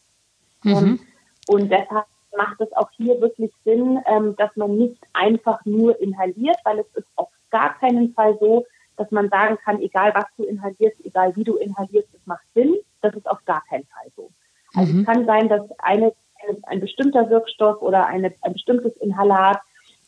Mhm. 0.64 0.72
Ähm, 0.72 1.00
und 1.48 1.70
deshalb 1.70 2.06
macht 2.36 2.60
es 2.62 2.72
auch 2.74 2.90
hier 2.92 3.20
wirklich 3.22 3.52
Sinn, 3.64 4.00
ähm, 4.06 4.36
dass 4.36 4.56
man 4.56 4.78
nicht 4.78 5.02
einfach 5.14 5.64
nur 5.66 6.00
inhaliert, 6.00 6.58
weil 6.64 6.80
es 6.80 6.88
ist 6.96 7.08
auf 7.16 7.30
gar 7.50 7.78
keinen 7.80 8.14
Fall 8.14 8.38
so, 8.40 8.66
dass 8.98 9.10
man 9.12 9.30
sagen 9.30 9.58
kann, 9.64 9.80
egal 9.82 10.14
was 10.14 10.26
du 10.38 10.44
inhalierst, 10.44 11.04
egal 11.06 11.36
wie 11.36 11.44
du 11.44 11.56
inhalierst, 11.56 12.10
es 12.14 12.26
macht 12.26 12.46
Sinn. 12.54 12.76
Das 13.02 13.16
ist 13.16 13.30
auf 13.30 13.44
gar 13.46 13.64
keinen 13.70 13.86
Fall 13.86 14.12
so. 14.16 14.30
Also 14.74 14.94
mhm. 14.94 15.00
es 15.00 15.06
kann 15.06 15.26
sein, 15.26 15.50
dass 15.50 15.62
eine, 15.80 16.14
ein, 16.48 16.64
ein 16.64 16.80
bestimmter 16.80 17.30
Wirkstoff 17.30 17.82
oder 17.82 18.08
eine, 18.08 18.34
ein 18.42 18.54
bestimmtes 18.54 18.96
Inhalat 18.98 19.62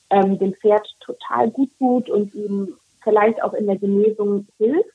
ähm, 0.09 0.39
dem 0.39 0.53
Pferd 0.55 0.87
total 0.99 1.51
gut 1.51 1.69
tut 1.77 2.09
und 2.09 2.33
ihm 2.33 2.75
vielleicht 3.03 3.41
auch 3.43 3.53
in 3.53 3.67
der 3.67 3.77
Genesung 3.77 4.47
hilft. 4.57 4.89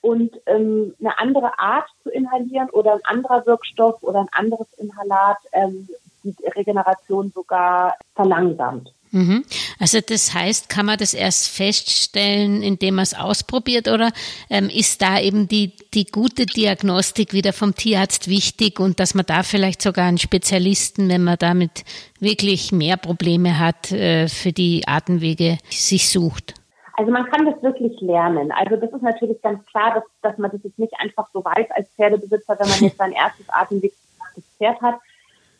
Und 0.00 0.40
ähm, 0.46 0.94
eine 0.98 1.18
andere 1.18 1.58
Art 1.58 1.88
zu 2.02 2.10
inhalieren 2.10 2.70
oder 2.70 2.94
ein 2.94 3.04
anderer 3.04 3.44
Wirkstoff 3.46 4.02
oder 4.02 4.20
ein 4.20 4.30
anderes 4.32 4.66
Inhalat 4.78 5.38
ähm, 5.52 5.88
die 6.22 6.34
Regeneration 6.54 7.32
sogar 7.34 7.94
verlangsamt. 8.14 8.92
Mhm. 9.12 9.44
Also 9.80 10.00
das 10.00 10.34
heißt, 10.34 10.68
kann 10.68 10.86
man 10.86 10.96
das 10.96 11.14
erst 11.14 11.48
feststellen, 11.48 12.62
indem 12.62 12.96
man 12.96 13.02
es 13.02 13.14
ausprobiert 13.14 13.88
oder 13.88 14.12
ähm, 14.48 14.68
ist 14.68 15.02
da 15.02 15.18
eben 15.18 15.48
die, 15.48 15.72
die 15.94 16.04
gute 16.04 16.46
Diagnostik 16.46 17.32
wieder 17.32 17.52
vom 17.52 17.74
Tierarzt 17.74 18.28
wichtig 18.28 18.78
und 18.78 19.00
dass 19.00 19.14
man 19.14 19.26
da 19.26 19.42
vielleicht 19.42 19.82
sogar 19.82 20.06
einen 20.06 20.18
Spezialisten, 20.18 21.08
wenn 21.08 21.24
man 21.24 21.38
damit 21.38 21.84
wirklich 22.20 22.70
mehr 22.70 22.96
Probleme 22.96 23.58
hat, 23.58 23.90
äh, 23.90 24.28
für 24.28 24.52
die 24.52 24.86
Atemwege 24.86 25.58
sich 25.70 26.08
sucht? 26.08 26.54
Also 26.94 27.10
man 27.10 27.26
kann 27.26 27.46
das 27.46 27.62
wirklich 27.62 28.00
lernen. 28.00 28.52
Also 28.52 28.76
das 28.76 28.92
ist 28.92 29.02
natürlich 29.02 29.40
ganz 29.42 29.64
klar, 29.66 29.94
dass, 29.94 30.04
dass 30.22 30.38
man 30.38 30.50
das 30.50 30.62
jetzt 30.64 30.78
nicht 30.78 30.94
einfach 30.98 31.28
so 31.32 31.44
weiß 31.44 31.70
als 31.70 31.88
Pferdebesitzer, 31.90 32.58
wenn 32.58 32.68
man 32.68 32.78
jetzt 32.80 32.98
sein 32.98 33.12
erstes 33.12 33.48
Atemweg 33.48 33.92
Pferd 34.58 34.80
hat, 34.80 35.00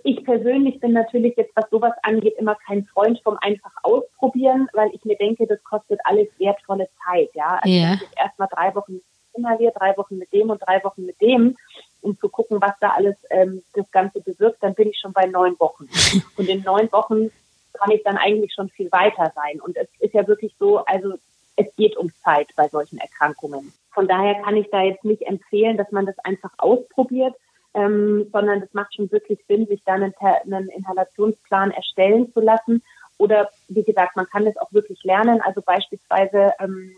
ich 0.03 0.25
persönlich 0.25 0.81
bin 0.81 0.93
natürlich 0.93 1.37
jetzt, 1.37 1.55
was 1.55 1.69
sowas 1.71 1.93
angeht, 2.03 2.35
immer 2.39 2.55
kein 2.55 2.85
Freund 2.87 3.21
vom 3.23 3.37
einfach 3.41 3.73
ausprobieren, 3.83 4.69
weil 4.73 4.91
ich 4.95 5.05
mir 5.05 5.17
denke, 5.17 5.47
das 5.47 5.63
kostet 5.63 6.01
alles 6.05 6.29
wertvolle 6.39 6.89
Zeit, 7.05 7.31
ja. 7.35 7.59
Also 7.63 7.69
ja. 7.77 7.95
ich 7.95 8.19
erstmal 8.19 8.49
drei 8.51 8.75
Wochen 8.75 9.01
inhaliert, 9.35 9.77
drei 9.79 9.97
Wochen 9.97 10.17
mit 10.17 10.33
dem 10.33 10.51
und 10.51 10.61
drei 10.67 10.83
Wochen 10.85 11.05
mit 11.05 11.21
dem, 11.21 11.57
um 12.01 12.19
zu 12.19 12.29
gucken, 12.29 12.61
was 12.61 12.73
da 12.81 12.91
alles 12.91 13.17
ähm, 13.31 13.63
das 13.75 13.91
Ganze 13.91 14.21
bewirkt, 14.21 14.63
dann 14.63 14.75
bin 14.75 14.89
ich 14.89 14.99
schon 14.99 15.13
bei 15.13 15.27
neun 15.27 15.59
Wochen. 15.59 15.89
Und 16.37 16.49
in 16.49 16.63
neun 16.63 16.91
Wochen 16.93 17.31
kann 17.73 17.91
ich 17.91 18.03
dann 18.03 18.17
eigentlich 18.17 18.53
schon 18.55 18.69
viel 18.71 18.91
weiter 18.93 19.33
sein. 19.35 19.61
Und 19.61 19.77
es 19.77 19.89
ist 19.99 20.15
ja 20.15 20.27
wirklich 20.27 20.55
so, 20.59 20.79
also 20.85 21.15
es 21.57 21.75
geht 21.77 21.97
um 21.97 22.11
Zeit 22.23 22.49
bei 22.57 22.69
solchen 22.69 22.99
Erkrankungen. 22.99 23.73
Von 23.93 24.09
daher 24.09 24.41
kann 24.43 24.57
ich 24.57 24.71
da 24.71 24.83
jetzt 24.83 25.05
nicht 25.05 25.23
empfehlen, 25.23 25.77
dass 25.77 25.91
man 25.91 26.07
das 26.07 26.19
einfach 26.21 26.53
ausprobiert, 26.59 27.35
ähm, 27.75 28.29
sondern 28.33 28.63
es 28.63 28.73
macht 28.73 28.95
schon 28.95 29.11
wirklich 29.11 29.41
Sinn, 29.47 29.67
sich 29.67 29.83
dann 29.85 30.03
einen, 30.03 30.15
einen 30.21 30.69
Inhalationsplan 30.69 31.71
erstellen 31.71 32.33
zu 32.33 32.41
lassen. 32.41 32.83
Oder 33.19 33.51
wie 33.69 33.83
gesagt, 33.83 34.17
man 34.17 34.29
kann 34.29 34.45
das 34.45 34.57
auch 34.57 34.73
wirklich 34.73 35.03
lernen. 35.05 35.41
Also 35.43 35.61
beispielsweise 35.61 36.53
ähm, 36.59 36.93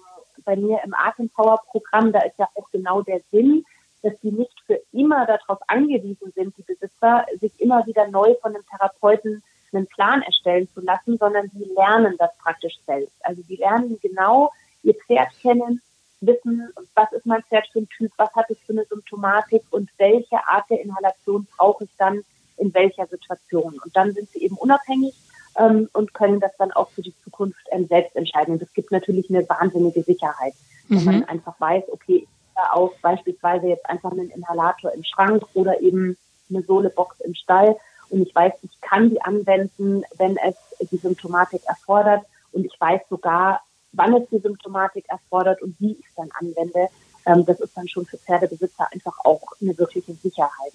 bei 0.45 0.57
mir 0.57 0.81
im 0.85 0.95
Atempower-Programm, 0.95 2.13
da 2.13 2.21
ist 2.21 2.39
ja 2.39 2.49
auch 2.55 2.71
genau 2.71 3.03
der 3.03 3.21
Sinn, 3.31 3.65
dass 4.03 4.19
die 4.21 4.33
nicht 4.33 4.61
für 4.67 4.81
immer 4.93 5.27
darauf 5.27 5.59
angewiesen 5.69 6.33
sind, 6.35 6.57
die 6.57 6.63
Besitzer, 6.63 7.25
sich 7.41 7.61
immer 7.61 7.87
wieder 7.87 8.09
neu 8.09 8.35
von 8.41 8.55
einem 8.55 8.65
Therapeuten 8.67 9.43
einen 9.73 9.87
Plan 9.87 10.23
erstellen 10.23 10.69
zu 10.75 10.81
lassen, 10.81 11.19
sondern 11.19 11.51
die 11.53 11.65
lernen 11.75 12.17
das 12.19 12.31
praktisch 12.39 12.79
selbst. 12.87 13.15
Also 13.23 13.43
die 13.43 13.57
lernen 13.57 13.99
genau 14.01 14.53
ihr 14.83 14.95
Pferd 14.95 15.29
kennen, 15.41 15.81
wissen, 16.21 16.73
was 16.95 17.13
ist 17.13 17.27
mein 17.27 17.43
Pferd 17.45 17.67
für 17.73 17.81
ein 17.81 17.89
Typ, 17.89 18.13
was 18.17 18.33
hat 18.35 18.51
es 18.51 18.59
für 18.67 18.73
eine 18.73 18.85
Symptomatik 18.85 19.63
und 19.71 19.91
welche 19.99 20.37
Art 20.47 20.69
der 20.71 20.81
Inhalation 20.81 21.47
brauche 21.57 21.85
ich 21.85 21.91
dann 21.99 22.23
in 22.57 22.73
welcher 22.75 23.07
Situation. 23.07 23.81
Und 23.85 23.97
dann 23.97 24.13
sind 24.13 24.29
sie 24.31 24.43
eben 24.43 24.57
unabhängig 24.57 25.15
ähm, 25.59 25.89
und 25.93 26.15
können 26.15 26.41
das 26.41 26.53
dann 26.59 26.73
auch 26.73 26.91
für 26.91 27.03
die 27.03 27.15
Zukunft 27.25 27.61
ähm, 27.71 27.87
selbst 27.87 28.15
entscheiden. 28.15 28.55
Und 28.55 28.63
das 28.63 28.73
gibt 28.73 28.93
natürlich 28.93 29.29
eine 29.31 29.49
wahnsinnige 29.49 30.03
Sicherheit, 30.03 30.55
mhm. 30.89 30.97
wenn 30.97 31.05
man 31.05 31.25
einfach 31.25 31.59
weiß, 31.61 31.85
okay, 31.91 32.27
ich 32.27 32.29
auch 32.73 32.93
beispielsweise 33.01 33.67
jetzt 33.67 33.89
einfach 33.89 34.13
einen 34.13 34.31
Inhalator 34.31 34.93
im 34.93 35.05
Schrank 35.05 35.43
oder 35.55 35.81
eben 35.81 36.17
eine 36.51 36.63
Sohlebox 36.63 37.21
im 37.21 37.35
Stall 37.35 37.77
und 38.13 38.23
ich 38.23 38.35
weiß, 38.35 38.53
ich 38.63 38.81
kann 38.81 39.11
die 39.11 39.23
anwenden, 39.23 40.05
wenn 40.19 40.37
es 40.37 40.55
die 40.91 40.99
Symptomatik 40.99 41.63
erfordert 41.67 42.25
und 42.53 42.67
ich 42.67 42.79
weiß 42.79 43.01
sogar, 43.09 43.63
wann 43.93 44.15
es 44.15 44.29
die 44.31 44.39
Symptomatik 44.39 45.07
erfordert 45.09 45.63
und 45.63 45.75
wie 45.81 45.93
ich 45.93 46.07
es 46.07 46.15
dann 46.17 46.31
anwende, 46.39 46.89
ähm, 47.27 47.45
das 47.47 47.61
ist 47.61 47.77
dann 47.77 47.89
schon 47.89 48.05
für 48.05 48.19
Pferdebesitzer 48.19 48.87
einfach 48.93 49.17
auch 49.25 49.43
eine 49.61 49.77
wirkliche 49.79 50.13
Sicherheit. 50.15 50.73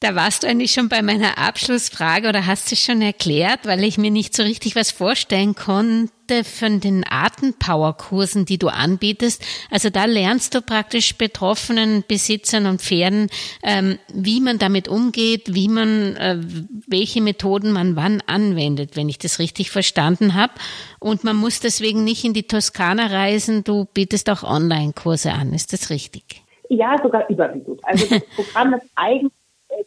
Da 0.00 0.14
warst 0.14 0.42
du 0.42 0.48
eigentlich 0.48 0.72
schon 0.72 0.88
bei 0.88 1.02
meiner 1.02 1.38
Abschlussfrage 1.38 2.28
oder 2.28 2.46
hast 2.46 2.70
du 2.70 2.76
schon 2.76 3.00
erklärt, 3.00 3.60
weil 3.64 3.84
ich 3.84 3.96
mir 3.96 4.10
nicht 4.10 4.36
so 4.36 4.42
richtig 4.42 4.76
was 4.76 4.90
vorstellen 4.90 5.54
konnte 5.54 6.44
von 6.44 6.80
den 6.80 7.04
Atempower-Kursen, 7.08 8.44
die 8.44 8.58
du 8.58 8.68
anbietest. 8.68 9.42
Also 9.70 9.90
da 9.90 10.04
lernst 10.04 10.54
du 10.54 10.60
praktisch 10.60 11.16
betroffenen 11.16 12.04
Besitzern 12.06 12.66
und 12.66 12.82
Pferden, 12.82 13.28
ähm, 13.62 13.98
wie 14.12 14.40
man 14.40 14.58
damit 14.58 14.88
umgeht, 14.88 15.54
wie 15.54 15.68
man, 15.68 16.16
äh, 16.16 16.38
welche 16.86 17.22
Methoden 17.22 17.72
man 17.72 17.96
wann 17.96 18.22
anwendet, 18.26 18.96
wenn 18.96 19.08
ich 19.08 19.18
das 19.18 19.38
richtig 19.38 19.70
verstanden 19.70 20.34
habe. 20.34 20.52
Und 20.98 21.24
man 21.24 21.36
muss 21.36 21.60
deswegen 21.60 22.04
nicht 22.04 22.24
in 22.24 22.34
die 22.34 22.46
Toskana 22.46 23.06
reisen. 23.06 23.64
Du 23.64 23.86
bietest 23.86 24.28
auch 24.28 24.42
Online-Kurse 24.42 25.32
an. 25.32 25.54
Ist 25.54 25.72
das 25.72 25.88
richtig? 25.88 26.42
Ja, 26.68 26.96
sogar 27.02 27.28
überwiegend. 27.30 27.80
Also 27.84 28.06
das 28.06 28.22
Programm 28.36 28.74
ist 28.74 28.86
eigentlich 28.96 29.32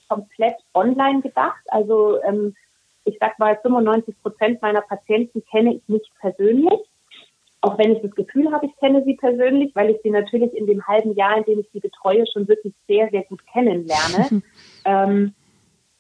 komplett 0.08 0.56
online 0.74 1.22
gedacht. 1.22 1.62
Also 1.68 2.22
ähm, 2.24 2.56
ich 3.08 3.18
sag 3.20 3.40
mal, 3.40 3.58
95 3.62 4.22
Prozent 4.22 4.62
meiner 4.62 4.82
Patienten 4.82 5.44
kenne 5.50 5.76
ich 5.76 5.82
nicht 5.88 6.12
persönlich. 6.20 6.80
Auch 7.62 7.78
wenn 7.78 7.94
ich 7.94 8.02
das 8.02 8.12
Gefühl 8.12 8.52
habe, 8.52 8.68
ich 8.68 8.76
kenne 8.78 9.04
sie 9.04 9.16
persönlich, 9.16 9.74
weil 9.76 9.90
ich 9.90 9.98
sie 10.04 10.12
natürlich 10.12 10.54
in 10.54 10.68
dem 10.68 10.86
halben 10.86 11.16
Jahr, 11.16 11.38
in 11.38 11.44
dem 11.46 11.60
ich 11.60 11.70
sie 11.72 11.80
betreue, 11.80 12.26
schon 12.32 12.48
wirklich 12.48 12.74
sehr, 12.88 13.10
sehr 13.10 13.24
gut 13.24 13.42
kennenlerne. 13.52 14.44
ähm, 14.86 15.34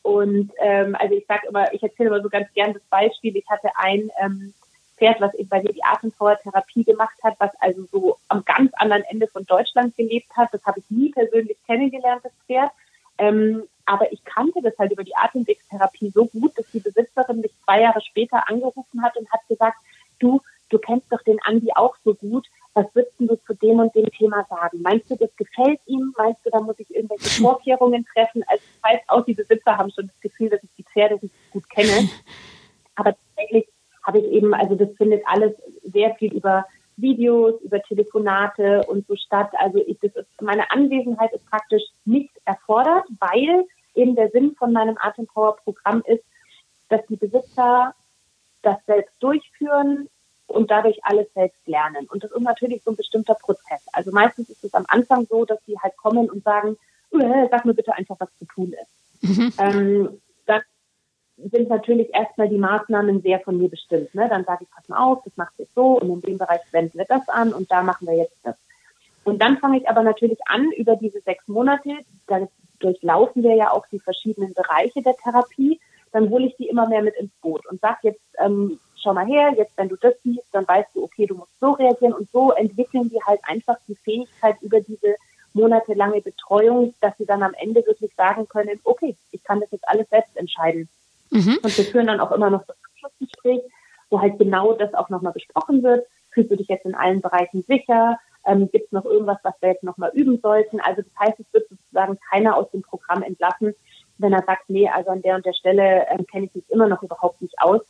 und 0.03 0.51
ähm, 0.59 0.95
also 0.99 1.15
ich 1.15 1.25
sage 1.27 1.47
immer, 1.47 1.73
ich 1.73 1.81
erzähle 1.81 2.09
immer 2.09 2.21
so 2.21 2.29
ganz 2.29 2.47
gern 2.53 2.73
das 2.73 2.83
Beispiel. 2.89 3.35
Ich 3.35 3.49
hatte 3.49 3.69
ein 3.75 4.09
ähm, 4.21 4.53
Pferd, 4.97 5.19
was 5.19 5.33
ich 5.35 5.49
bei 5.49 5.61
mir 5.61 5.73
die 5.73 5.83
Atempower-Therapie 5.83 6.83
gemacht 6.83 7.17
hat, 7.23 7.35
was 7.39 7.51
also 7.59 7.83
so 7.91 8.17
am 8.27 8.43
ganz 8.45 8.71
anderen 8.75 9.03
Ende 9.03 9.27
von 9.27 9.43
Deutschland 9.45 9.95
gelebt 9.95 10.29
hat. 10.35 10.49
Das 10.53 10.63
habe 10.65 10.79
ich 10.79 10.89
nie 10.89 11.11
persönlich 11.11 11.57
kennengelernt, 11.65 12.21
das 12.23 12.31
Pferd. 12.45 12.71
Ähm, 13.17 13.63
aber 13.87 14.11
ich 14.11 14.23
kannte 14.25 14.61
das 14.61 14.77
halt 14.77 14.91
über 14.91 15.03
die 15.03 15.15
Atemwegstherapie 15.15 16.09
so 16.09 16.25
gut, 16.25 16.57
dass 16.57 16.69
die 16.71 16.81
Besitzerin 16.81 17.39
mich 17.39 17.51
zwei 17.63 17.81
Jahre 17.81 18.01
später 18.01 18.47
angerufen 18.47 19.01
hat 19.01 19.15
und 19.17 19.31
hat 19.31 19.39
gesagt, 19.47 19.77
du, 20.19 20.41
du 20.69 20.77
kennst 20.77 21.11
doch 21.11 21.21
den 21.23 21.39
Andi 21.43 21.71
auch 21.73 21.95
so 22.03 22.13
gut. 22.13 22.45
Was 22.73 22.85
würdest 22.93 23.15
du 23.17 23.35
zu 23.35 23.53
dem 23.53 23.79
und 23.79 23.95
dem 23.95 24.11
Thema 24.11 24.45
sagen? 24.49 24.81
Meinst 24.81 25.09
du, 25.09 25.15
das 25.15 25.33
gefällt 25.37 25.79
ihm? 25.87 26.13
Meinst 26.17 26.45
du, 26.45 26.49
da 26.51 26.59
muss 26.59 26.77
ich 26.79 26.93
irgendwelche 26.93 27.29
Vorkehrungen 27.41 28.05
treffen? 28.13 28.43
Also 28.47 28.63
das 28.81 28.91
heißt, 28.91 29.03
auch 29.07 29.25
die 29.25 29.33
Besitzer 29.33 29.77
haben 29.77 29.89
schon 29.89 30.07
das 30.07 30.19
Gefühl, 30.19 30.49
dass 30.49 30.61
ich 30.61 30.69
die 30.77 30.83
Pferde 30.83 31.17
nicht 31.21 31.33
gut 31.51 31.69
kenne. 31.69 32.09
Aber 32.95 33.15
tatsächlich 33.15 33.69
habe 34.03 34.19
ich 34.19 34.25
eben, 34.25 34.53
also 34.53 34.75
das 34.75 34.89
findet 34.97 35.23
alles 35.25 35.53
sehr 35.83 36.13
viel 36.15 36.33
über 36.33 36.65
Videos, 36.97 37.61
über 37.61 37.81
Telefonate 37.81 38.83
und 38.87 39.07
so 39.07 39.15
statt. 39.15 39.51
Also 39.57 39.79
ich, 39.79 39.97
das 40.01 40.15
ist, 40.15 40.41
meine 40.41 40.69
Anwesenheit 40.71 41.31
ist 41.31 41.45
praktisch 41.49 41.83
nicht 42.05 42.31
erfordert, 42.45 43.05
weil 43.19 43.65
eben 43.97 44.15
der 44.15 44.29
Sinn 44.29 44.55
von 44.55 44.71
meinem 44.71 44.97
Atempower-Programm 44.99 46.03
ist, 46.05 46.23
dass 46.89 47.05
die 47.07 47.17
Besitzer 47.17 47.93
das 48.61 48.77
selbst 48.85 49.15
durchführen 49.19 50.09
und 50.47 50.71
dadurch 50.71 50.99
alles 51.03 51.27
selbst 51.33 51.67
lernen. 51.67 52.07
Und 52.09 52.23
das 52.23 52.31
ist 52.31 52.41
natürlich 52.41 52.83
so 52.83 52.91
ein 52.91 52.97
bestimmter 52.97 53.35
Prozess. 53.35 53.85
Also 53.91 54.11
meistens 54.11 54.49
ist 54.49 54.63
es 54.63 54.73
am 54.73 54.85
Anfang 54.87 55.27
so, 55.29 55.45
dass 55.45 55.59
sie 55.65 55.77
halt 55.79 55.95
kommen 55.97 56.29
und 56.29 56.43
sagen, 56.43 56.77
äh, 57.11 57.47
sag 57.49 57.65
mir 57.65 57.73
bitte 57.73 57.93
einfach, 57.93 58.15
was 58.19 58.29
zu 58.37 58.45
tun 58.45 58.73
ist. 58.73 59.37
Mhm. 59.37 59.53
Ähm, 59.59 60.21
dann 60.45 60.61
sind 61.37 61.69
natürlich 61.69 62.13
erstmal 62.13 62.49
die 62.49 62.57
Maßnahmen 62.57 63.21
sehr 63.21 63.39
von 63.41 63.57
mir 63.57 63.69
bestimmt. 63.69 64.13
Ne? 64.15 64.27
Dann 64.29 64.45
sage 64.45 64.63
ich, 64.63 64.69
pass 64.71 64.87
mal 64.87 65.03
auf, 65.03 65.23
das 65.23 65.35
macht 65.35 65.55
sich 65.57 65.67
so 65.75 65.99
und 65.99 66.09
in 66.09 66.21
dem 66.21 66.37
Bereich 66.37 66.61
wenden 66.71 66.97
wir 66.97 67.05
das 67.05 67.27
an 67.29 67.53
und 67.53 67.69
da 67.69 67.83
machen 67.83 68.07
wir 68.07 68.15
jetzt 68.15 68.37
das. 68.43 68.55
Und 69.23 69.41
dann 69.41 69.57
fange 69.57 69.77
ich 69.77 69.89
aber 69.89 70.03
natürlich 70.03 70.39
an, 70.45 70.71
über 70.71 70.95
diese 70.95 71.19
sechs 71.21 71.47
Monate, 71.49 71.97
da 72.27 72.47
durchlaufen 72.79 73.43
wir 73.43 73.55
ja 73.55 73.71
auch 73.71 73.85
die 73.87 73.99
verschiedenen 73.99 74.53
Bereiche 74.53 75.01
der 75.01 75.15
Therapie, 75.15 75.79
dann 76.11 76.29
hole 76.29 76.47
ich 76.47 76.55
die 76.57 76.67
immer 76.67 76.87
mehr 76.87 77.01
mit 77.01 77.15
ins 77.15 77.31
Boot 77.41 77.65
und 77.67 77.81
sage 77.81 77.99
jetzt, 78.03 78.21
ähm, 78.39 78.79
schau 78.95 79.13
mal 79.13 79.25
her, 79.25 79.53
jetzt 79.57 79.77
wenn 79.77 79.89
du 79.89 79.95
das 79.95 80.13
siehst, 80.23 80.47
dann 80.51 80.67
weißt 80.67 80.89
du, 80.95 81.03
okay, 81.03 81.25
du 81.25 81.35
musst 81.35 81.59
so 81.59 81.71
reagieren 81.71 82.13
und 82.13 82.29
so 82.31 82.51
entwickeln 82.51 83.09
die 83.09 83.21
halt 83.23 83.41
einfach 83.43 83.77
die 83.87 83.95
Fähigkeit 83.95 84.55
über 84.61 84.81
diese 84.81 85.15
monatelange 85.53 86.21
Betreuung, 86.21 86.93
dass 87.01 87.17
sie 87.17 87.25
dann 87.25 87.43
am 87.43 87.53
Ende 87.55 87.85
wirklich 87.85 88.13
sagen 88.15 88.47
können, 88.47 88.79
okay, 88.83 89.15
ich 89.31 89.43
kann 89.43 89.59
das 89.59 89.71
jetzt 89.71 89.87
alles 89.87 90.09
selbst 90.09 90.35
entscheiden. 90.37 90.87
Mhm. 91.31 91.59
Und 91.61 91.77
wir 91.77 91.85
führen 91.85 92.07
dann 92.07 92.19
auch 92.19 92.31
immer 92.31 92.49
noch 92.49 92.65
das 92.65 92.77
Abschlussgespräch, 92.91 93.61
wo 94.09 94.21
halt 94.21 94.37
genau 94.37 94.73
das 94.73 94.93
auch 94.93 95.09
nochmal 95.09 95.33
besprochen 95.33 95.83
wird. 95.83 96.05
Fühlst 96.31 96.51
du 96.51 96.55
dich 96.55 96.67
jetzt 96.67 96.85
in 96.85 96.95
allen 96.95 97.21
Bereichen 97.21 97.63
sicher? 97.63 98.19
Ähm, 98.47 98.69
Gibt 98.71 98.87
es 98.87 98.91
noch 98.91 99.05
irgendwas, 99.05 99.37
was 99.43 99.53
wir 99.59 99.69
jetzt 99.69 99.83
nochmal 99.83 100.11
üben 100.13 100.39
sollten? 100.41 100.79
Also 100.79 101.01
das 101.01 101.27
heißt, 101.27 101.39
es 101.39 101.53
wird 101.53 101.69
sozusagen 101.69 102.17
keiner 102.31 102.55
aus 102.55 102.71
dem 102.71 102.81
Programm 102.81 103.21
entlassen, 103.21 103.75
wenn 104.17 104.33
er 104.33 104.43
sagt, 104.43 104.69
nee, 104.69 104.89
also 104.89 105.11
an 105.11 105.21
der 105.21 105.35
und 105.35 105.45
der 105.45 105.53
Stelle 105.53 106.07
ähm, 106.09 106.25
kenne 106.25 106.45
ich 106.45 106.55
mich 106.55 106.69
immer 106.69 106.87
noch 106.87 107.03
überhaupt 107.03 107.41
nicht 107.41 107.59
aus. 107.59 107.81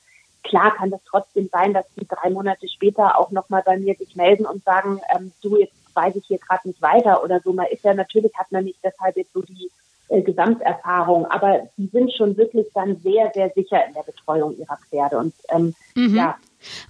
Klar 0.43 0.75
kann 0.75 0.91
das 0.91 1.03
trotzdem 1.03 1.49
sein, 1.51 1.73
dass 1.73 1.85
die 1.95 2.07
drei 2.07 2.29
Monate 2.29 2.67
später 2.69 3.17
auch 3.19 3.31
nochmal 3.31 3.63
bei 3.65 3.77
mir 3.77 3.95
sich 3.95 4.15
melden 4.15 4.45
und 4.45 4.63
sagen, 4.63 4.99
ähm, 5.15 5.31
du, 5.41 5.57
jetzt 5.57 5.75
weiß 5.93 6.15
ich 6.15 6.25
hier 6.27 6.37
gerade 6.37 6.67
nicht 6.67 6.81
weiter 6.81 7.23
oder 7.23 7.39
so. 7.39 7.53
Man 7.53 7.67
ist 7.67 7.83
ja 7.83 7.93
natürlich, 7.93 8.33
hat 8.35 8.51
man 8.51 8.63
nicht 8.63 8.79
deshalb 8.83 9.17
jetzt 9.17 9.33
so 9.33 9.41
die 9.41 9.69
äh, 10.09 10.21
Gesamterfahrung, 10.21 11.25
aber 11.25 11.67
die 11.75 11.87
sind 11.87 12.13
schon 12.13 12.37
wirklich 12.37 12.67
dann 12.73 12.97
sehr, 13.01 13.31
sehr 13.33 13.49
sicher 13.49 13.85
in 13.85 13.93
der 13.93 14.03
Betreuung 14.03 14.57
ihrer 14.57 14.77
Pferde 14.89 15.17
und 15.17 15.33
ähm, 15.49 15.75
mhm. 15.95 16.15
ja. 16.15 16.37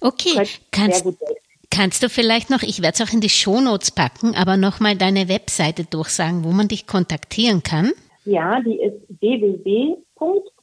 Okay, 0.00 0.48
kannst, 0.70 1.04
kannst 1.78 2.02
du 2.02 2.08
vielleicht 2.08 2.50
noch, 2.50 2.62
ich 2.62 2.82
werde 2.82 3.00
es 3.00 3.08
auch 3.08 3.12
in 3.12 3.20
die 3.20 3.28
Shownotes 3.28 3.92
packen, 3.92 4.34
aber 4.34 4.56
nochmal 4.56 4.96
deine 4.96 5.28
Webseite 5.28 5.84
durchsagen, 5.84 6.42
wo 6.42 6.50
man 6.50 6.66
dich 6.66 6.88
kontaktieren 6.88 7.62
kann? 7.62 7.92
Ja, 8.24 8.60
die 8.60 8.80
ist 8.80 8.96
www 9.20 9.94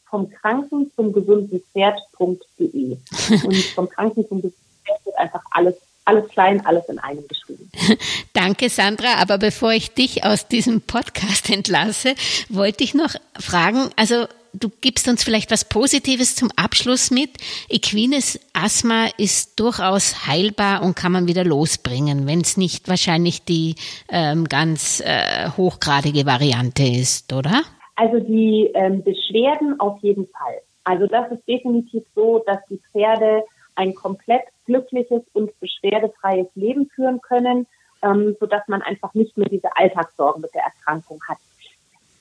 vom 0.09 0.30
Kranken 0.30 0.91
zum 0.93 1.13
gesunden 1.13 1.61
Pferd.de. 1.72 2.97
Und 3.45 3.55
vom 3.76 3.89
Kranken 3.89 4.28
zum 4.28 4.41
gesunden 4.41 4.66
Pferd 4.84 5.05
wird 5.05 5.18
einfach 5.18 5.41
alles 5.51 5.76
alles 6.03 6.30
klein, 6.30 6.63
alles 6.66 6.88
in 6.88 6.99
einem 6.99 7.28
geschrieben. 7.28 7.72
Danke, 8.34 8.70
Sandra. 8.70 9.16
Aber 9.16 9.39
bevor 9.39 9.72
ich 9.72 9.91
dich 9.91 10.24
aus 10.24 10.47
diesem 10.47 10.82
Podcast 10.82 11.49
entlasse, 11.53 12.13
wollte 12.49 12.84
ich 12.84 12.93
noch 12.93 13.16
fragen, 13.39 13.89
also 13.95 14.28
du 14.59 14.69
gibst 14.81 15.07
uns 15.07 15.23
vielleicht 15.23 15.51
was 15.51 15.65
Positives 15.65 16.35
zum 16.35 16.49
Abschluss 16.55 17.11
mit. 17.11 17.31
Equines 17.69 18.39
Asthma 18.53 19.07
ist 19.17 19.59
durchaus 19.59 20.27
heilbar 20.27 20.83
und 20.83 20.95
kann 20.95 21.11
man 21.11 21.27
wieder 21.27 21.43
losbringen, 21.43 22.27
wenn 22.27 22.41
es 22.41 22.57
nicht 22.57 22.87
wahrscheinlich 22.87 23.43
die 23.43 23.75
ähm, 24.09 24.45
ganz 24.45 25.01
äh, 25.01 25.49
hochgradige 25.55 26.25
Variante 26.25 26.83
ist, 26.83 27.33
oder? 27.33 27.61
Also 27.95 28.19
die 28.19 28.71
ähm, 28.73 29.03
Beschwerden 29.03 29.79
auf 29.79 29.99
jeden 30.01 30.27
Fall. 30.27 30.61
Also 30.83 31.07
das 31.07 31.31
ist 31.31 31.47
definitiv 31.47 32.03
so, 32.13 32.43
dass 32.45 32.59
die 32.69 32.79
Pferde 32.91 33.43
ein 33.75 33.93
komplett 33.95 34.43
glückliches 34.65 35.21
und 35.33 35.57
beschwerdefreies 35.59 36.47
Leben 36.55 36.89
führen 36.93 37.21
können, 37.21 37.67
ähm, 38.03 38.35
sodass 38.39 38.67
man 38.67 38.81
einfach 38.81 39.13
nicht 39.13 39.37
mehr 39.37 39.49
diese 39.49 39.75
Alltagssorgen 39.75 40.41
mit 40.41 40.53
der 40.53 40.63
Erkrankung 40.63 41.19
hat. 41.27 41.37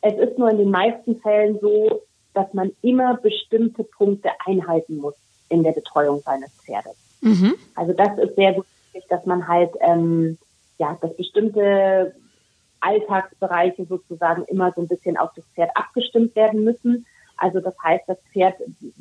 Es 0.02 0.14
ist 0.18 0.38
nur 0.38 0.50
in 0.50 0.58
den 0.58 0.70
meisten 0.70 1.20
Fällen 1.20 1.58
so, 1.60 2.02
dass 2.34 2.52
man 2.52 2.72
immer 2.82 3.16
bestimmte 3.16 3.84
Punkte 3.84 4.30
einhalten 4.44 4.98
muss 4.98 5.14
in 5.48 5.62
der 5.62 5.72
Betreuung 5.72 6.20
seines 6.20 6.50
Pferdes. 6.64 6.96
Mhm. 7.20 7.54
Also 7.74 7.92
das 7.92 8.18
ist 8.18 8.36
sehr 8.36 8.52
gut, 8.52 8.66
dass 9.08 9.24
man 9.24 9.48
halt 9.48 9.70
ähm, 9.80 10.38
ja, 10.78 10.98
dass 11.00 11.16
bestimmte 11.16 12.14
Alltagsbereiche 12.80 13.86
sozusagen 13.86 14.44
immer 14.44 14.72
so 14.72 14.82
ein 14.82 14.88
bisschen 14.88 15.16
auf 15.16 15.30
das 15.34 15.44
Pferd 15.54 15.70
abgestimmt 15.74 16.36
werden 16.36 16.64
müssen. 16.64 17.06
Also 17.36 17.60
das 17.60 17.74
heißt, 17.82 18.04
das 18.06 18.18
Pferd 18.32 18.56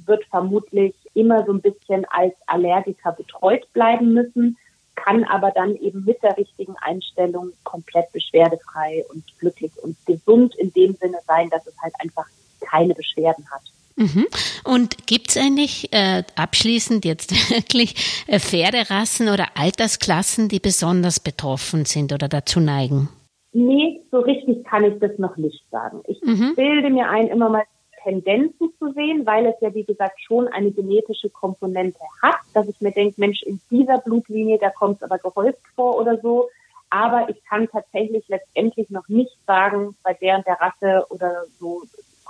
wird 0.05 0.23
vermutlich 0.25 0.95
immer 1.13 1.45
so 1.45 1.51
ein 1.51 1.61
bisschen 1.61 2.05
als 2.05 2.33
Allergiker 2.47 3.11
betreut 3.11 3.71
bleiben 3.73 4.13
müssen, 4.13 4.57
kann 4.95 5.23
aber 5.23 5.51
dann 5.51 5.75
eben 5.75 6.05
mit 6.05 6.21
der 6.23 6.37
richtigen 6.37 6.75
Einstellung 6.77 7.51
komplett 7.63 8.11
beschwerdefrei 8.11 9.03
und 9.09 9.23
glücklich 9.39 9.71
und 9.81 9.97
gesund 10.05 10.55
in 10.55 10.71
dem 10.71 10.95
Sinne 10.95 11.17
sein, 11.27 11.49
dass 11.49 11.65
es 11.67 11.75
halt 11.81 11.93
einfach 11.99 12.27
keine 12.69 12.93
Beschwerden 12.93 13.45
hat. 13.51 13.61
Mhm. 13.95 14.25
Und 14.63 15.05
gibt 15.05 15.29
es 15.29 15.37
eigentlich 15.37 15.93
äh, 15.93 16.23
abschließend 16.35 17.05
jetzt 17.05 17.31
wirklich 17.51 18.23
äh, 18.27 18.39
Pferderassen 18.39 19.29
oder 19.29 19.47
Altersklassen, 19.55 20.49
die 20.49 20.59
besonders 20.59 21.19
betroffen 21.19 21.85
sind 21.85 22.11
oder 22.11 22.27
dazu 22.27 22.59
neigen? 22.59 23.09
Nee, 23.51 24.01
so 24.09 24.19
richtig 24.19 24.63
kann 24.65 24.83
ich 24.83 24.99
das 24.99 25.17
noch 25.19 25.37
nicht 25.37 25.63
sagen. 25.69 26.01
Ich 26.07 26.19
mhm. 26.23 26.55
bilde 26.55 26.89
mir 26.89 27.07
ein, 27.09 27.27
immer 27.27 27.49
mal 27.49 27.63
Tendenzen 28.03 28.71
zu 28.79 28.91
sehen, 28.93 29.25
weil 29.25 29.45
es 29.45 29.55
ja, 29.61 29.73
wie 29.73 29.83
gesagt, 29.83 30.19
schon 30.21 30.47
eine 30.47 30.71
genetische 30.71 31.29
Komponente 31.29 31.99
hat, 32.21 32.35
dass 32.53 32.67
ich 32.67 32.79
mir 32.81 32.91
denke, 32.91 33.15
Mensch, 33.17 33.43
in 33.43 33.61
dieser 33.69 33.99
Blutlinie, 33.99 34.57
da 34.59 34.69
kommt 34.69 34.97
es 34.97 35.03
aber 35.03 35.19
gehäuft 35.19 35.61
vor 35.75 35.99
oder 35.99 36.19
so. 36.19 36.49
Aber 36.89 37.29
ich 37.29 37.43
kann 37.45 37.67
tatsächlich 37.69 38.27
letztendlich 38.27 38.89
noch 38.89 39.07
nicht 39.07 39.35
sagen, 39.47 39.95
bei 40.03 40.13
der 40.13 40.37
und 40.37 40.45
der 40.45 40.59
Rasse 40.59 41.05
oder 41.09 41.43
so 41.59 41.83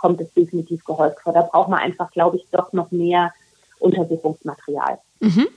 kommt 0.04 0.20
es 0.20 0.34
definitiv 0.34 0.84
gehäuft 0.84 1.22
vor. 1.22 1.32
Da 1.32 1.44
braucht 1.44 1.70
man 1.70 1.80
einfach, 1.80 2.12
glaube 2.12 2.36
ich, 2.36 2.44
doch 2.52 2.74
noch 2.74 2.92
mehr 2.92 3.34
Untersuchungsmaterial. 3.80 5.00
Mhm. 5.22 5.48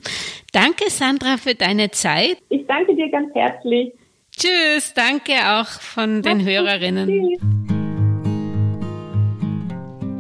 Danke, 0.52 0.88
Sandra, 0.88 1.36
für 1.36 1.56
deine 1.56 1.90
Zeit. 1.90 2.38
Ich 2.48 2.64
danke 2.66 2.94
dir 2.94 3.10
ganz 3.10 3.34
herzlich. 3.34 3.92
Tschüss, 4.30 4.94
danke 4.94 5.32
auch 5.32 5.66
von 5.66 6.22
den 6.22 6.44
Hörerinnen. 6.44 7.65